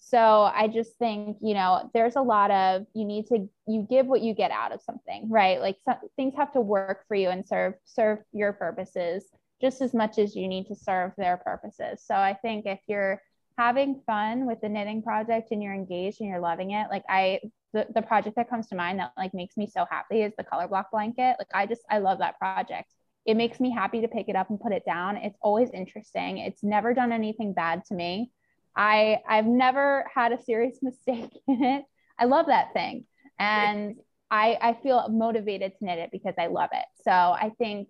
So 0.09 0.49
I 0.55 0.69
just 0.69 0.97
think, 0.99 1.39
you 1.43 1.53
know, 1.53 1.91
there's 1.93 2.15
a 2.15 2.23
lot 2.23 2.53
of 2.53 2.87
you 2.95 3.05
need 3.05 3.27
to 3.27 3.49
you 3.67 3.85
give 3.91 4.07
what 4.07 4.23
you 4.23 4.35
get 4.35 4.53
out 4.53 4.71
of 4.71 4.81
something, 4.81 5.29
right? 5.29 5.61
Like 5.61 5.79
some, 5.85 5.97
things 6.15 6.35
have 6.37 6.53
to 6.53 6.61
work 6.61 7.05
for 7.09 7.17
you 7.17 7.29
and 7.31 7.45
serve 7.45 7.75
serve 7.85 8.21
your 8.33 8.53
purposes 8.53 9.25
just 9.61 9.81
as 9.81 9.93
much 9.93 10.19
as 10.19 10.37
you 10.37 10.47
need 10.47 10.69
to 10.69 10.77
serve 10.77 11.11
their 11.19 11.39
purposes. 11.39 12.05
So 12.07 12.15
I 12.15 12.35
think 12.35 12.67
if 12.67 12.79
you're 12.87 13.21
having 13.59 14.01
fun 14.07 14.47
with 14.47 14.61
the 14.61 14.69
knitting 14.69 15.03
project 15.03 15.49
and 15.51 15.61
you're 15.61 15.75
engaged 15.75 16.21
and 16.21 16.31
you're 16.31 16.39
loving 16.39 16.71
it, 16.71 16.87
like 16.89 17.03
I 17.09 17.41
the, 17.73 17.89
the 17.93 18.03
project 18.03 18.37
that 18.37 18.49
comes 18.49 18.69
to 18.69 18.77
mind 18.77 19.01
that 19.01 19.11
like 19.17 19.35
makes 19.35 19.57
me 19.57 19.67
so 19.67 19.87
happy 19.91 20.23
is 20.23 20.33
the 20.39 20.45
color 20.45 20.69
block 20.69 20.93
blanket. 20.93 21.35
Like 21.37 21.51
I 21.53 21.67
just 21.67 21.83
I 21.91 21.99
love 21.99 22.21
that 22.21 22.39
project. 22.39 22.95
It 23.25 23.37
makes 23.37 23.59
me 23.59 23.73
happy 23.73 24.03
to 24.03 24.09
pick 24.09 24.29
it 24.29 24.37
up 24.37 24.51
and 24.51 24.61
put 24.61 24.71
it 24.71 24.85
down. 24.87 25.17
It's 25.17 25.39
always 25.43 25.71
interesting. 25.71 26.39
It's 26.39 26.63
never 26.63 26.95
done 26.95 27.11
anything 27.11 27.55
bad 27.55 27.85
to 27.87 27.95
me. 27.97 28.31
I 28.77 29.21
I've 29.29 29.47
never 29.47 30.07
had 30.15 30.33
a 30.33 30.43
serious 30.43 30.79
mistake 30.83 31.31
in 31.49 31.65
it. 31.65 31.85
I 32.19 32.27
love 32.27 32.47
that 32.47 32.73
thing. 32.73 33.07
And 33.39 33.97
I 34.31 34.59
I 34.61 34.79
feel 34.83 35.09
motivated 35.09 35.73
to 35.79 35.85
knit 35.85 35.99
it 35.99 36.11
because 36.13 36.35
I 36.39 36.47
love 36.47 36.71
it. 36.73 36.85
So 37.03 37.11
I 37.11 37.53
think 37.59 37.89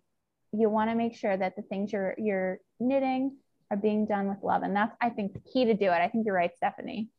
you 0.52 0.68
want 0.68 0.90
to 0.90 0.96
make 0.96 1.14
sure 1.14 1.36
that 1.36 1.56
the 1.56 1.62
things 1.62 1.92
you're 1.92 2.14
you're 2.18 2.58
knitting 2.80 3.36
are 3.70 3.76
being 3.76 4.06
done 4.06 4.28
with 4.28 4.38
love. 4.42 4.62
And 4.62 4.74
that's 4.74 4.94
I 5.00 5.10
think 5.10 5.32
the 5.32 5.40
key 5.40 5.64
to 5.66 5.74
do 5.74 5.86
it. 5.86 5.90
I 5.90 6.08
think 6.08 6.26
you're 6.26 6.34
right, 6.34 6.54
Stephanie. 6.56 7.10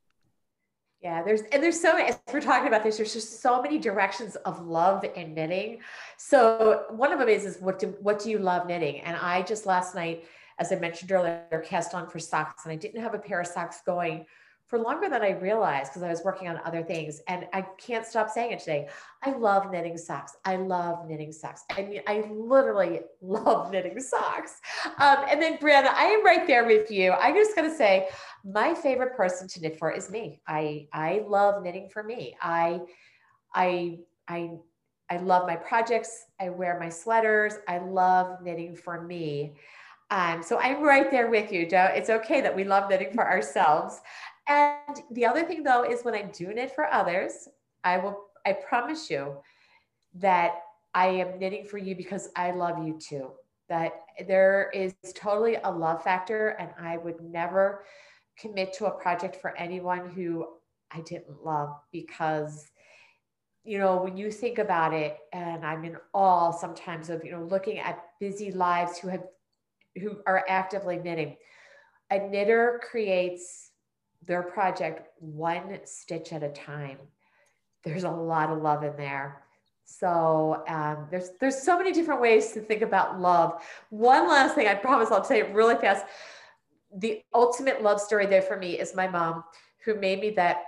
Yeah, 1.01 1.21
there's 1.21 1.41
and 1.51 1.61
there's 1.61 1.79
so 1.79 1.93
many, 1.93 2.09
as 2.09 2.19
we're 2.33 2.41
talking 2.41 2.67
about 2.67 2.83
this, 2.83 2.97
there's 2.97 3.13
just 3.13 3.41
so 3.41 3.61
many 3.61 3.77
directions 3.77 4.35
of 4.37 4.65
love 4.65 5.05
in 5.15 5.35
knitting. 5.35 5.79
So 6.17 6.85
one 6.89 7.13
of 7.13 7.19
them 7.19 7.29
is 7.29 7.45
is 7.45 7.59
what 7.59 7.77
do 7.77 7.95
what 8.01 8.19
do 8.19 8.31
you 8.31 8.39
love 8.39 8.65
knitting? 8.65 9.01
And 9.01 9.15
I 9.15 9.43
just 9.43 9.67
last 9.67 9.93
night, 9.93 10.25
as 10.59 10.71
I 10.71 10.75
mentioned 10.75 11.11
earlier, 11.11 11.63
cast 11.65 11.93
on 11.93 12.09
for 12.09 12.19
socks, 12.19 12.65
and 12.65 12.71
I 12.71 12.75
didn't 12.75 13.01
have 13.01 13.13
a 13.13 13.19
pair 13.19 13.41
of 13.41 13.47
socks 13.47 13.81
going 13.85 14.25
for 14.67 14.79
longer 14.79 15.07
than 15.09 15.21
I 15.21 15.31
realized 15.31 15.91
because 15.91 16.03
I 16.03 16.09
was 16.09 16.21
working 16.25 16.49
on 16.49 16.59
other 16.65 16.83
things. 16.83 17.21
And 17.27 17.47
I 17.53 17.61
can't 17.77 18.05
stop 18.05 18.29
saying 18.29 18.51
it 18.51 18.59
today. 18.59 18.89
I 19.23 19.31
love 19.31 19.71
knitting 19.71 19.97
socks. 19.97 20.35
I 20.43 20.57
love 20.57 21.07
knitting 21.07 21.31
socks. 21.31 21.63
I 21.71 21.83
mean, 21.83 22.01
I 22.05 22.29
literally 22.29 22.99
love 23.21 23.71
knitting 23.71 23.99
socks. 24.01 24.59
Um, 24.99 25.19
and 25.29 25.41
then 25.41 25.57
Brianna, 25.57 25.87
I 25.87 26.05
am 26.05 26.25
right 26.25 26.45
there 26.45 26.65
with 26.65 26.91
you. 26.91 27.13
I'm 27.13 27.33
just 27.33 27.55
gonna 27.55 27.73
say 27.73 28.09
my 28.43 28.73
favorite 28.73 29.15
person 29.15 29.47
to 29.47 29.61
knit 29.61 29.79
for 29.79 29.91
is 29.91 30.11
me. 30.11 30.41
I 30.47 30.87
I 30.91 31.23
love 31.25 31.63
knitting 31.63 31.87
for 31.89 32.03
me. 32.03 32.35
I 32.41 32.81
I 33.53 33.99
I 34.27 34.57
I 35.09 35.17
love 35.17 35.47
my 35.47 35.55
projects. 35.55 36.25
I 36.41 36.49
wear 36.49 36.77
my 36.77 36.89
sweaters. 36.89 37.53
I 37.69 37.77
love 37.77 38.41
knitting 38.41 38.75
for 38.75 39.01
me. 39.01 39.53
Um, 40.09 40.41
so 40.41 40.57
I'm 40.57 40.81
right 40.83 41.11
there 41.11 41.29
with 41.29 41.51
you, 41.51 41.67
Joe. 41.67 41.89
It's 41.93 42.09
okay 42.09 42.41
that 42.41 42.55
we 42.55 42.63
love 42.63 42.89
knitting 42.89 43.13
for 43.13 43.27
ourselves. 43.27 43.99
And 44.47 45.01
the 45.11 45.25
other 45.25 45.43
thing 45.43 45.63
though 45.63 45.83
is 45.83 46.03
when 46.03 46.15
I 46.15 46.23
do 46.23 46.53
knit 46.53 46.73
for 46.73 46.85
others, 46.85 47.49
I 47.83 47.97
will 47.97 48.25
I 48.45 48.53
promise 48.53 49.09
you 49.09 49.35
that 50.15 50.61
I 50.93 51.07
am 51.07 51.37
knitting 51.39 51.65
for 51.65 51.77
you 51.77 51.95
because 51.95 52.29
I 52.35 52.51
love 52.51 52.85
you 52.85 52.97
too. 52.97 53.31
that 53.69 53.91
there 54.27 54.71
is 54.73 54.93
totally 55.15 55.57
a 55.63 55.69
love 55.71 56.03
factor, 56.03 56.49
and 56.59 56.69
I 56.79 56.97
would 56.97 57.19
never 57.21 57.83
commit 58.39 58.73
to 58.73 58.85
a 58.85 58.91
project 58.91 59.35
for 59.41 59.57
anyone 59.57 60.09
who 60.09 60.47
I 60.91 61.01
didn't 61.01 61.43
love 61.43 61.75
because 61.91 62.65
you 63.63 63.77
know 63.77 63.97
when 64.01 64.15
you 64.15 64.31
think 64.31 64.59
about 64.59 64.93
it 64.93 65.17
and 65.33 65.65
i'm 65.65 65.83
in 65.83 65.97
awe 66.13 66.51
sometimes 66.51 67.09
of 67.09 67.21
you 67.25 67.31
know 67.31 67.43
looking 67.43 67.79
at 67.79 68.01
busy 68.17 68.49
lives 68.49 68.97
who 68.97 69.09
have 69.09 69.23
who 69.99 70.21
are 70.25 70.43
actively 70.47 70.97
knitting. 70.97 71.35
A 72.11 72.19
knitter 72.19 72.81
creates 72.89 73.71
their 74.25 74.43
project 74.43 75.09
one 75.19 75.79
stitch 75.85 76.33
at 76.33 76.43
a 76.43 76.49
time. 76.49 76.97
There's 77.83 78.03
a 78.03 78.11
lot 78.11 78.49
of 78.49 78.61
love 78.61 78.83
in 78.83 78.95
there. 78.97 79.43
So 79.85 80.63
um, 80.67 81.07
there's 81.09 81.29
there's 81.39 81.61
so 81.61 81.77
many 81.77 81.93
different 81.93 82.19
ways 82.19 82.51
to 82.51 82.59
think 82.59 82.81
about 82.81 83.21
love. 83.21 83.63
One 83.89 84.27
last 84.27 84.53
thing 84.53 84.67
i 84.67 84.75
promise 84.75 85.11
i'll 85.11 85.23
say 85.23 85.39
it 85.39 85.53
really 85.53 85.75
fast. 85.75 86.05
The 86.95 87.21
ultimate 87.33 87.81
love 87.81 88.01
story 88.01 88.25
there 88.25 88.41
for 88.41 88.57
me 88.57 88.79
is 88.79 88.95
my 88.95 89.07
mom 89.07 89.43
who 89.85 89.95
made 89.95 90.19
me 90.19 90.31
that 90.31 90.63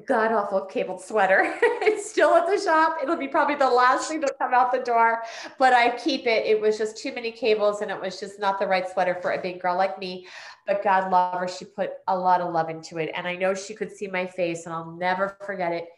god 0.00 0.32
awful 0.32 0.62
cabled 0.62 1.02
sweater. 1.02 1.54
it's 1.82 2.10
still 2.10 2.34
at 2.34 2.46
the 2.46 2.58
shop. 2.58 2.96
It'll 3.02 3.16
be 3.16 3.28
probably 3.28 3.56
the 3.56 3.68
last 3.68 4.08
thing 4.08 4.22
to 4.22 4.34
come 4.38 4.54
out 4.54 4.72
the 4.72 4.80
door, 4.80 5.22
but 5.58 5.74
I 5.74 5.96
keep 5.96 6.26
it. 6.26 6.46
It 6.46 6.60
was 6.60 6.78
just 6.78 6.96
too 6.96 7.12
many 7.12 7.30
cables 7.30 7.82
and 7.82 7.90
it 7.90 8.00
was 8.00 8.18
just 8.18 8.40
not 8.40 8.58
the 8.58 8.66
right 8.66 8.88
sweater 8.88 9.18
for 9.20 9.32
a 9.32 9.42
big 9.42 9.60
girl 9.60 9.76
like 9.76 9.98
me. 9.98 10.26
But 10.66 10.82
God 10.82 11.10
love 11.12 11.38
her. 11.38 11.48
She 11.48 11.66
put 11.66 11.90
a 12.08 12.16
lot 12.16 12.40
of 12.40 12.52
love 12.52 12.70
into 12.70 12.98
it. 12.98 13.10
And 13.14 13.26
I 13.26 13.36
know 13.36 13.54
she 13.54 13.74
could 13.74 13.92
see 13.92 14.06
my 14.06 14.26
face 14.26 14.64
and 14.64 14.74
I'll 14.74 14.92
never 14.92 15.36
forget 15.44 15.72
it 15.72 15.88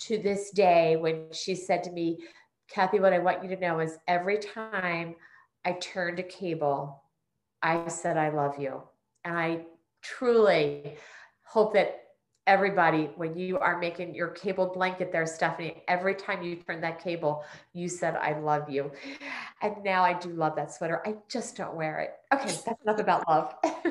to 0.00 0.18
this 0.18 0.50
day 0.50 0.96
when 0.96 1.26
she 1.32 1.54
said 1.54 1.82
to 1.84 1.90
me, 1.90 2.18
Kathy, 2.68 3.00
what 3.00 3.12
I 3.12 3.18
want 3.18 3.42
you 3.42 3.48
to 3.50 3.60
know 3.60 3.80
is 3.80 3.98
every 4.06 4.38
time 4.38 5.16
I 5.64 5.72
turned 5.72 6.18
a 6.18 6.22
cable, 6.22 7.02
I 7.62 7.88
said, 7.88 8.16
I 8.16 8.28
love 8.28 8.60
you. 8.60 8.82
And 9.24 9.36
I 9.36 9.60
truly 10.02 10.96
hope 11.44 11.74
that 11.74 12.03
everybody, 12.46 13.10
when 13.16 13.36
you 13.36 13.58
are 13.58 13.78
making 13.78 14.14
your 14.14 14.28
cable 14.28 14.70
blanket 14.74 15.12
there, 15.12 15.26
Stephanie, 15.26 15.82
every 15.88 16.14
time 16.14 16.42
you 16.42 16.56
turn 16.56 16.80
that 16.82 17.02
cable, 17.02 17.44
you 17.72 17.88
said, 17.88 18.16
I 18.16 18.38
love 18.38 18.68
you. 18.68 18.92
And 19.62 19.82
now 19.82 20.02
I 20.02 20.12
do 20.12 20.30
love 20.30 20.56
that 20.56 20.72
sweater. 20.72 21.02
I 21.06 21.16
just 21.28 21.56
don't 21.56 21.74
wear 21.74 22.00
it. 22.00 22.10
Okay, 22.32 22.54
that's 22.66 22.82
enough 22.82 22.98
about 22.98 23.28
love. 23.28 23.54
love 23.64 23.84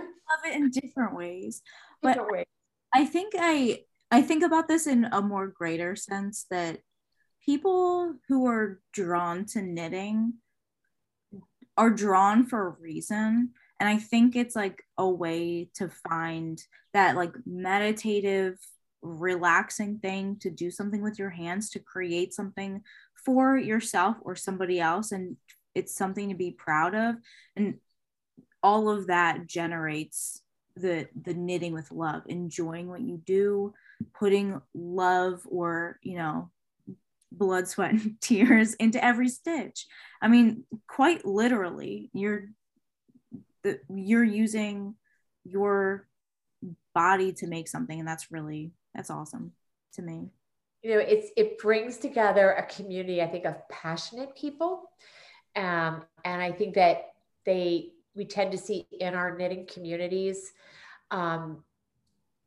it 0.46 0.56
in 0.56 0.70
different 0.70 1.16
ways. 1.16 1.62
But 2.02 2.14
different 2.14 2.32
ways. 2.32 2.46
I 2.94 3.06
think 3.06 3.34
I 3.38 3.80
I 4.12 4.22
think 4.22 4.44
about 4.44 4.68
this 4.68 4.86
in 4.86 5.06
a 5.06 5.22
more 5.22 5.48
greater 5.48 5.96
sense 5.96 6.46
that 6.52 6.80
people 7.44 8.14
who 8.28 8.46
are 8.46 8.80
drawn 8.94 9.46
to 9.48 9.62
knitting 9.62 10.34
are 11.76 11.90
drawn 11.90 12.46
for 12.46 12.68
a 12.68 12.76
reason 12.80 13.52
and 13.84 13.90
i 13.90 13.98
think 13.98 14.36
it's 14.36 14.56
like 14.56 14.84
a 14.98 15.10
way 15.10 15.70
to 15.74 15.90
find 16.10 16.64
that 16.94 17.16
like 17.16 17.34
meditative 17.46 18.58
relaxing 19.02 20.00
thing 20.00 20.38
to 20.40 20.50
do 20.50 20.72
something 20.72 21.02
with 21.02 21.20
your 21.20 21.30
hands 21.30 21.70
to 21.70 21.80
create 21.80 22.34
something 22.34 22.82
for 23.26 23.58
yourself 23.58 24.16
or 24.22 24.36
somebody 24.36 24.80
else 24.80 25.12
and 25.12 25.36
it's 25.76 25.96
something 25.96 26.30
to 26.30 26.36
be 26.36 26.52
proud 26.52 26.96
of. 26.96 27.16
And 27.56 27.76
all 28.62 28.90
of 28.90 29.08
that 29.08 29.48
generates 29.48 30.42
the 30.76 31.08
the 31.22 31.36
knitting 31.36 31.72
with 31.72 31.92
love 31.92 32.24
enjoying 32.26 32.90
what 32.90 33.02
you 33.02 33.22
do 33.28 33.72
putting 34.12 34.60
love 34.74 35.40
or 35.46 36.00
you 36.02 36.18
know 36.18 36.50
blood 37.32 37.68
sweat 37.68 37.92
and 37.92 38.20
tears 38.22 38.74
into 38.76 39.04
every 39.04 39.30
stitch. 39.30 39.86
I 40.22 40.30
mean 40.30 40.64
quite 40.88 41.26
literally 41.26 42.10
you're 42.14 42.46
that 43.64 43.80
you're 43.94 44.24
using 44.24 44.96
your 45.44 46.08
body 46.94 47.34
to 47.34 47.48
make 47.48 47.68
something 47.68 48.00
and 48.00 48.08
that's 48.08 48.32
really 48.32 48.72
that's 48.96 49.10
awesome 49.10 49.52
to 49.94 50.02
me. 50.02 50.30
You 50.82 50.92
know 50.92 51.00
it's 51.00 51.30
it 51.38 51.58
brings 51.60 51.98
together 51.98 52.52
a 52.52 52.66
community 52.66 53.22
i 53.22 53.28
think 53.28 53.46
of 53.46 53.68
passionate 53.70 54.36
people. 54.36 54.90
Um, 55.56 56.04
and 56.26 56.42
i 56.42 56.52
think 56.52 56.76
that 56.76 57.14
they 57.46 57.94
we 58.16 58.26
tend 58.26 58.52
to 58.52 58.58
see 58.58 58.88
in 59.00 59.14
our 59.14 59.38
knitting 59.38 59.68
communities 59.72 60.54
um, 61.12 61.64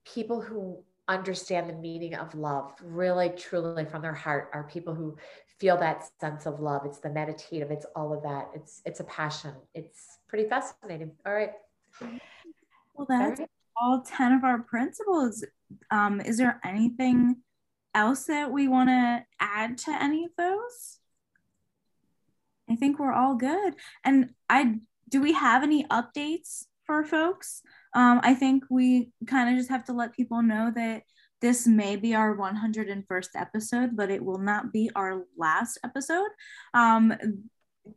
people 0.05 0.41
who 0.41 0.83
understand 1.09 1.69
the 1.69 1.75
meaning 1.75 2.15
of 2.15 2.35
love 2.35 2.73
really 2.83 3.29
truly 3.31 3.85
from 3.85 4.03
their 4.03 4.15
heart 4.15 4.51
are 4.53 4.65
people 4.65 4.95
who 4.95 5.17
feel 5.59 5.77
that 5.79 6.05
sense 6.21 6.47
of 6.47 6.61
love. 6.61 6.83
It's 6.85 6.99
the 6.99 7.11
meditative 7.11 7.71
it's 7.71 7.87
all 7.95 8.13
of 8.13 8.23
that. 8.23 8.51
It's 8.55 8.83
it's 8.85 9.01
a 9.01 9.05
passion. 9.05 9.55
It's 9.75 10.19
pretty 10.29 10.49
fascinating. 10.49 11.13
All 11.25 11.33
right. 11.33 11.53
Well 12.95 13.07
that's 13.09 13.41
all, 13.41 13.47
right. 13.47 13.51
all 13.81 14.03
10 14.03 14.33
of 14.33 14.45
our 14.45 14.59
principles. 14.59 15.45
Um 15.91 16.21
is 16.21 16.39
there 16.39 16.61
anything 16.65 17.37
else 17.95 18.25
that 18.25 18.51
we 18.51 18.69
want 18.69 18.89
to 18.91 19.25
add 19.41 19.79
to 19.79 19.91
any 19.91 20.25
of 20.25 20.33
those? 20.37 20.99
I 22.69 22.77
think 22.77 22.99
we're 22.99 23.13
all 23.13 23.37
good. 23.37 23.75
And 24.05 24.31
i 24.51 24.77
do 25.09 25.23
we 25.23 25.33
have 25.33 25.63
any 25.63 25.85
updates 25.85 26.65
for 26.85 27.05
folks 27.05 27.63
um, 27.97 28.21
I 28.23 28.35
think 28.35 28.65
we 28.71 29.11
kind 29.27 29.49
of 29.49 29.57
just 29.57 29.71
have 29.71 29.85
to 29.85 29.95
let 29.95 30.15
people 30.15 30.43
know 30.43 30.71
that 30.75 31.03
this 31.41 31.67
may 31.67 31.97
be 31.97 32.15
our 32.15 32.37
101st 32.37 33.29
episode, 33.35 33.97
but 33.97 34.11
it 34.11 34.23
will 34.23 34.39
not 34.39 34.71
be 34.71 34.91
our 34.95 35.23
last 35.39 35.79
episode. 35.83 36.29
Um, 36.75 37.15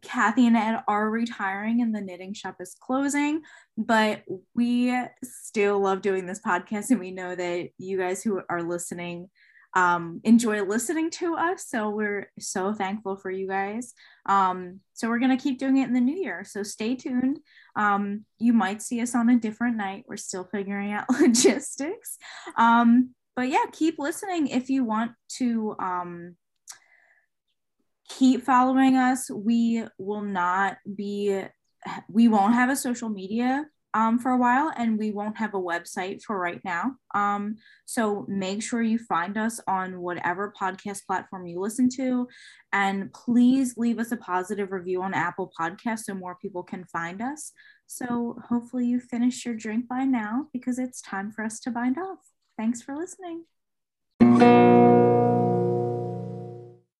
Kathy 0.01 0.47
and 0.47 0.55
Ed 0.55 0.83
are 0.87 1.09
retiring 1.09 1.81
and 1.81 1.93
the 1.93 1.99
knitting 1.99 2.33
shop 2.33 2.55
is 2.61 2.77
closing, 2.79 3.41
but 3.77 4.23
we 4.55 4.95
still 5.23 5.79
love 5.81 6.01
doing 6.01 6.25
this 6.25 6.39
podcast 6.45 6.91
and 6.91 6.99
we 6.99 7.11
know 7.11 7.35
that 7.35 7.69
you 7.77 7.97
guys 7.97 8.23
who 8.23 8.41
are 8.49 8.63
listening 8.63 9.29
um, 9.75 10.21
enjoy 10.23 10.63
listening 10.63 11.09
to 11.11 11.35
us. 11.35 11.65
So 11.67 11.89
we're 11.89 12.31
so 12.39 12.73
thankful 12.73 13.15
for 13.15 13.29
you 13.29 13.47
guys. 13.47 13.93
Um, 14.25 14.79
so 14.93 15.09
we're 15.09 15.19
going 15.19 15.35
to 15.35 15.41
keep 15.41 15.59
doing 15.59 15.77
it 15.77 15.87
in 15.87 15.93
the 15.93 16.01
new 16.01 16.15
year. 16.15 16.43
So 16.43 16.63
stay 16.63 16.95
tuned. 16.95 17.39
Um, 17.75 18.25
you 18.39 18.53
might 18.53 18.81
see 18.81 19.01
us 19.01 19.13
on 19.15 19.29
a 19.29 19.39
different 19.39 19.77
night. 19.77 20.05
We're 20.07 20.17
still 20.17 20.43
figuring 20.43 20.91
out 20.91 21.09
logistics. 21.21 22.17
Um, 22.57 23.13
but 23.35 23.49
yeah, 23.49 23.65
keep 23.71 23.99
listening 23.99 24.47
if 24.47 24.69
you 24.69 24.83
want 24.83 25.11
to 25.37 25.75
um, 25.79 26.35
keep 28.09 28.43
following 28.43 28.95
us. 28.95 29.29
We 29.29 29.83
will 29.97 30.23
not 30.23 30.77
be, 30.95 31.43
we 32.09 32.27
won't 32.27 32.55
have 32.55 32.69
a 32.69 32.75
social 32.75 33.09
media 33.09 33.65
um, 33.93 34.19
for 34.19 34.31
a 34.31 34.37
while 34.37 34.71
and 34.77 34.97
we 34.97 35.11
won't 35.11 35.37
have 35.37 35.53
a 35.53 35.61
website 35.61 36.21
for 36.21 36.39
right 36.39 36.61
now. 36.63 36.95
Um, 37.15 37.55
so 37.85 38.25
make 38.27 38.61
sure 38.61 38.81
you 38.81 38.99
find 38.99 39.37
us 39.37 39.59
on 39.67 40.01
whatever 40.01 40.53
podcast 40.59 41.05
platform 41.05 41.47
you 41.47 41.59
listen 41.59 41.89
to. 41.95 42.27
And 42.71 43.11
please 43.13 43.75
leave 43.77 43.99
us 43.99 44.11
a 44.11 44.17
positive 44.17 44.71
review 44.71 45.01
on 45.01 45.13
Apple 45.13 45.51
Podcasts 45.59 46.05
so 46.05 46.13
more 46.13 46.37
people 46.41 46.63
can 46.63 46.85
find 46.85 47.21
us. 47.21 47.51
So 47.87 48.39
hopefully 48.47 48.85
you 48.85 48.99
finished 48.99 49.45
your 49.45 49.55
drink 49.55 49.87
by 49.87 50.05
now 50.05 50.45
because 50.53 50.77
it's 50.77 51.01
time 51.01 51.31
for 51.31 51.43
us 51.43 51.59
to 51.61 51.71
bind 51.71 51.97
off. 51.97 52.19
Thanks 52.57 52.81
for 52.81 52.95
listening. 52.95 53.45